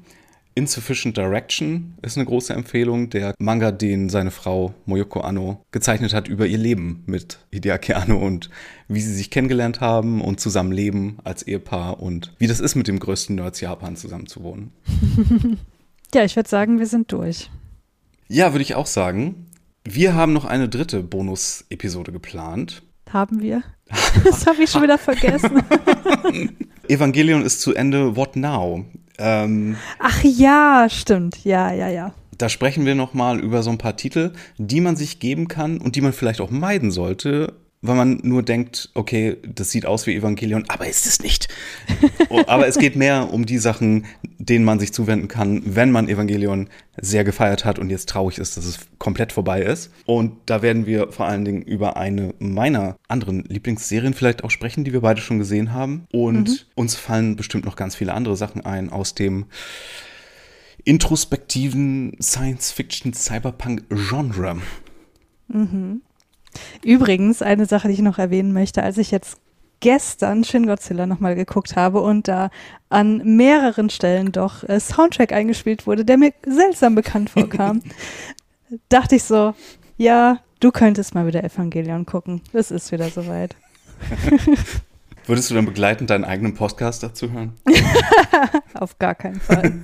Insufficient 0.56 1.16
Direction 1.16 1.94
ist 2.02 2.16
eine 2.16 2.26
große 2.26 2.52
Empfehlung. 2.52 3.10
Der 3.10 3.34
Manga, 3.38 3.72
den 3.72 4.08
seine 4.08 4.30
Frau 4.30 4.72
Moyoko 4.86 5.20
Anno 5.20 5.64
gezeichnet 5.72 6.14
hat 6.14 6.28
über 6.28 6.46
ihr 6.46 6.58
Leben 6.58 7.02
mit 7.06 7.38
Hideaki 7.50 7.94
Anno 7.94 8.18
und 8.18 8.50
wie 8.86 9.00
sie 9.00 9.14
sich 9.14 9.30
kennengelernt 9.30 9.80
haben 9.80 10.20
und 10.20 10.38
zusammen 10.38 10.70
leben 10.70 11.18
als 11.24 11.42
Ehepaar 11.42 12.00
und 12.00 12.32
wie 12.38 12.46
das 12.46 12.60
ist, 12.60 12.76
mit 12.76 12.86
dem 12.86 13.00
größten 13.00 13.34
Nerds 13.34 13.60
Japan 13.60 13.96
zusammen 13.96 14.26
zu 14.26 14.42
wohnen. 14.42 14.72
Ja, 16.14 16.22
ich 16.22 16.36
würde 16.36 16.48
sagen, 16.48 16.78
wir 16.78 16.86
sind 16.86 17.10
durch. 17.10 17.50
Ja, 18.28 18.52
würde 18.52 18.62
ich 18.62 18.76
auch 18.76 18.86
sagen. 18.86 19.46
Wir 19.82 20.14
haben 20.14 20.32
noch 20.32 20.44
eine 20.44 20.68
dritte 20.68 21.02
Bonus-Episode 21.02 22.12
geplant. 22.12 22.84
Haben 23.10 23.42
wir? 23.42 23.64
Das 24.22 24.46
habe 24.46 24.62
ich 24.62 24.70
schon 24.70 24.82
wieder 24.84 24.96
vergessen. 24.96 25.62
Evangelion 26.88 27.42
ist 27.42 27.60
zu 27.60 27.74
Ende. 27.74 28.14
What 28.14 28.36
now? 28.36 28.84
Ähm, 29.18 29.76
Ach 29.98 30.22
ja, 30.22 30.86
stimmt. 30.90 31.44
Ja, 31.44 31.72
ja, 31.72 31.88
ja. 31.88 32.12
Da 32.36 32.48
sprechen 32.48 32.84
wir 32.84 32.94
nochmal 32.94 33.38
über 33.38 33.62
so 33.62 33.70
ein 33.70 33.78
paar 33.78 33.96
Titel, 33.96 34.32
die 34.58 34.80
man 34.80 34.96
sich 34.96 35.20
geben 35.20 35.48
kann 35.48 35.78
und 35.78 35.96
die 35.96 36.00
man 36.00 36.12
vielleicht 36.12 36.40
auch 36.40 36.50
meiden 36.50 36.90
sollte, 36.90 37.54
weil 37.84 37.94
man 37.96 38.20
nur 38.22 38.42
denkt, 38.42 38.88
okay, 38.94 39.36
das 39.46 39.70
sieht 39.70 39.84
aus 39.84 40.06
wie 40.06 40.14
Evangelion, 40.14 40.64
aber 40.68 40.88
ist 40.88 41.04
es 41.06 41.20
nicht. 41.20 41.48
Oh, 42.30 42.42
aber 42.46 42.66
es 42.66 42.78
geht 42.78 42.96
mehr 42.96 43.30
um 43.30 43.44
die 43.44 43.58
Sachen, 43.58 44.06
denen 44.38 44.64
man 44.64 44.80
sich 44.80 44.94
zuwenden 44.94 45.28
kann, 45.28 45.60
wenn 45.66 45.92
man 45.92 46.08
Evangelion 46.08 46.70
sehr 46.96 47.24
gefeiert 47.24 47.66
hat 47.66 47.78
und 47.78 47.90
jetzt 47.90 48.08
traurig 48.08 48.38
ist, 48.38 48.56
dass 48.56 48.64
es 48.64 48.78
komplett 48.98 49.32
vorbei 49.32 49.60
ist. 49.60 49.90
Und 50.06 50.32
da 50.46 50.62
werden 50.62 50.86
wir 50.86 51.12
vor 51.12 51.26
allen 51.26 51.44
Dingen 51.44 51.60
über 51.60 51.98
eine 51.98 52.32
meiner 52.38 52.96
anderen 53.06 53.44
Lieblingsserien 53.44 54.14
vielleicht 54.14 54.44
auch 54.44 54.50
sprechen, 54.50 54.84
die 54.84 54.94
wir 54.94 55.02
beide 55.02 55.20
schon 55.20 55.38
gesehen 55.38 55.74
haben. 55.74 56.06
Und 56.10 56.66
uns 56.74 56.94
fallen 56.94 57.36
bestimmt 57.36 57.66
noch 57.66 57.76
ganz 57.76 57.96
viele 57.96 58.14
andere 58.14 58.36
Sachen 58.36 58.64
ein 58.64 58.88
aus 58.88 59.14
dem 59.14 59.44
introspektiven 60.84 62.16
Science-Fiction-Cyberpunk-Genre. 62.20 64.56
Übrigens, 66.84 67.42
eine 67.42 67.66
Sache, 67.66 67.88
die 67.88 67.94
ich 67.94 68.00
noch 68.00 68.18
erwähnen 68.18 68.52
möchte, 68.52 68.82
als 68.82 68.98
ich 68.98 69.10
jetzt 69.10 69.38
gestern 69.80 70.44
Shin 70.44 70.66
Godzilla 70.66 71.06
nochmal 71.06 71.34
geguckt 71.34 71.76
habe 71.76 72.00
und 72.00 72.26
da 72.26 72.50
an 72.88 73.36
mehreren 73.36 73.90
Stellen 73.90 74.32
doch 74.32 74.66
äh, 74.66 74.80
Soundtrack 74.80 75.32
eingespielt 75.32 75.86
wurde, 75.86 76.04
der 76.04 76.16
mir 76.16 76.32
seltsam 76.46 76.94
bekannt 76.94 77.28
vorkam, 77.28 77.82
dachte 78.88 79.16
ich 79.16 79.24
so, 79.24 79.54
ja, 79.98 80.40
du 80.60 80.70
könntest 80.70 81.14
mal 81.14 81.26
wieder 81.26 81.44
Evangelion 81.44 82.06
gucken. 82.06 82.40
Es 82.52 82.70
ist 82.70 82.92
wieder 82.92 83.10
soweit. 83.10 83.56
Würdest 85.26 85.50
du 85.50 85.54
dann 85.54 85.66
begleitend 85.66 86.10
deinen 86.10 86.24
eigenen 86.24 86.54
Podcast 86.54 87.02
dazu 87.02 87.30
hören? 87.30 87.54
Auf 88.74 88.98
gar 88.98 89.14
keinen 89.14 89.40
Fall. 89.40 89.80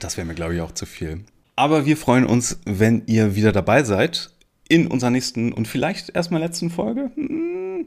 Das 0.00 0.16
wäre 0.16 0.26
mir, 0.26 0.34
glaube 0.34 0.54
ich, 0.54 0.60
auch 0.60 0.72
zu 0.72 0.86
viel. 0.86 1.24
Aber 1.56 1.86
wir 1.86 1.96
freuen 1.96 2.26
uns, 2.26 2.58
wenn 2.64 3.02
ihr 3.06 3.36
wieder 3.36 3.52
dabei 3.52 3.84
seid 3.84 4.33
in 4.68 4.86
unserer 4.86 5.10
nächsten 5.10 5.52
und 5.52 5.68
vielleicht 5.68 6.10
erstmal 6.14 6.40
letzten 6.40 6.70
Folge. 6.70 7.10
Hm, 7.14 7.86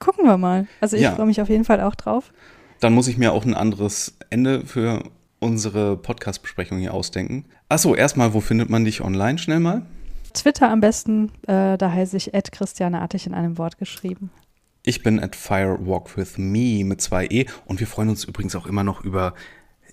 Gucken 0.00 0.24
wir 0.26 0.36
mal. 0.36 0.66
Also 0.80 0.96
ich 0.96 1.02
Ja. 1.02 1.12
freue 1.14 1.26
mich 1.26 1.40
auf 1.40 1.48
jeden 1.48 1.64
Fall 1.64 1.80
auch 1.80 1.94
drauf. 1.94 2.32
Dann 2.80 2.92
muss 2.92 3.06
ich 3.06 3.18
mir 3.18 3.32
auch 3.32 3.44
ein 3.44 3.54
anderes 3.54 4.16
Ende 4.30 4.66
für 4.66 5.04
unsere 5.38 5.96
Podcast-Besprechung 5.96 6.78
hier 6.78 6.92
ausdenken. 6.92 7.44
Achso, 7.68 7.94
erstmal, 7.94 8.34
wo 8.34 8.40
findet 8.40 8.68
man 8.68 8.84
dich 8.84 9.00
online 9.00 9.38
schnell 9.38 9.60
mal? 9.60 9.82
Twitter 10.34 10.70
am 10.70 10.80
besten, 10.80 11.30
äh, 11.46 11.76
da 11.78 11.92
heiße 11.92 12.16
ich 12.16 12.34
Ed 12.34 12.50
Christiane 12.52 13.00
Artig 13.00 13.26
in 13.26 13.34
einem 13.34 13.58
Wort 13.58 13.78
geschrieben. 13.78 14.30
Ich 14.84 15.02
bin 15.04 15.20
at 15.20 15.36
Firewalk 15.36 16.16
with 16.16 16.38
Me 16.38 16.82
mit 16.84 17.00
zwei 17.00 17.26
E 17.26 17.46
und 17.66 17.78
wir 17.78 17.86
freuen 17.86 18.08
uns 18.08 18.24
übrigens 18.24 18.56
auch 18.56 18.66
immer 18.66 18.82
noch 18.82 19.04
über 19.04 19.34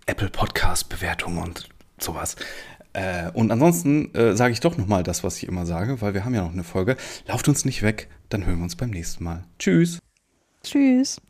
Apple 0.07 0.29
Podcast 0.29 0.89
Bewertungen 0.89 1.37
und 1.43 1.69
sowas. 1.99 2.35
Äh, 2.93 3.29
und 3.33 3.51
ansonsten 3.51 4.13
äh, 4.15 4.35
sage 4.35 4.53
ich 4.53 4.59
doch 4.59 4.77
nochmal 4.77 5.03
das, 5.03 5.23
was 5.23 5.37
ich 5.37 5.47
immer 5.47 5.65
sage, 5.65 6.01
weil 6.01 6.13
wir 6.13 6.25
haben 6.25 6.33
ja 6.33 6.43
noch 6.43 6.53
eine 6.53 6.63
Folge. 6.63 6.97
Lauft 7.27 7.47
uns 7.47 7.65
nicht 7.65 7.83
weg, 7.83 8.09
dann 8.29 8.45
hören 8.45 8.57
wir 8.57 8.63
uns 8.63 8.75
beim 8.75 8.89
nächsten 8.89 9.23
Mal. 9.23 9.43
Tschüss. 9.59 9.99
Tschüss. 10.63 11.21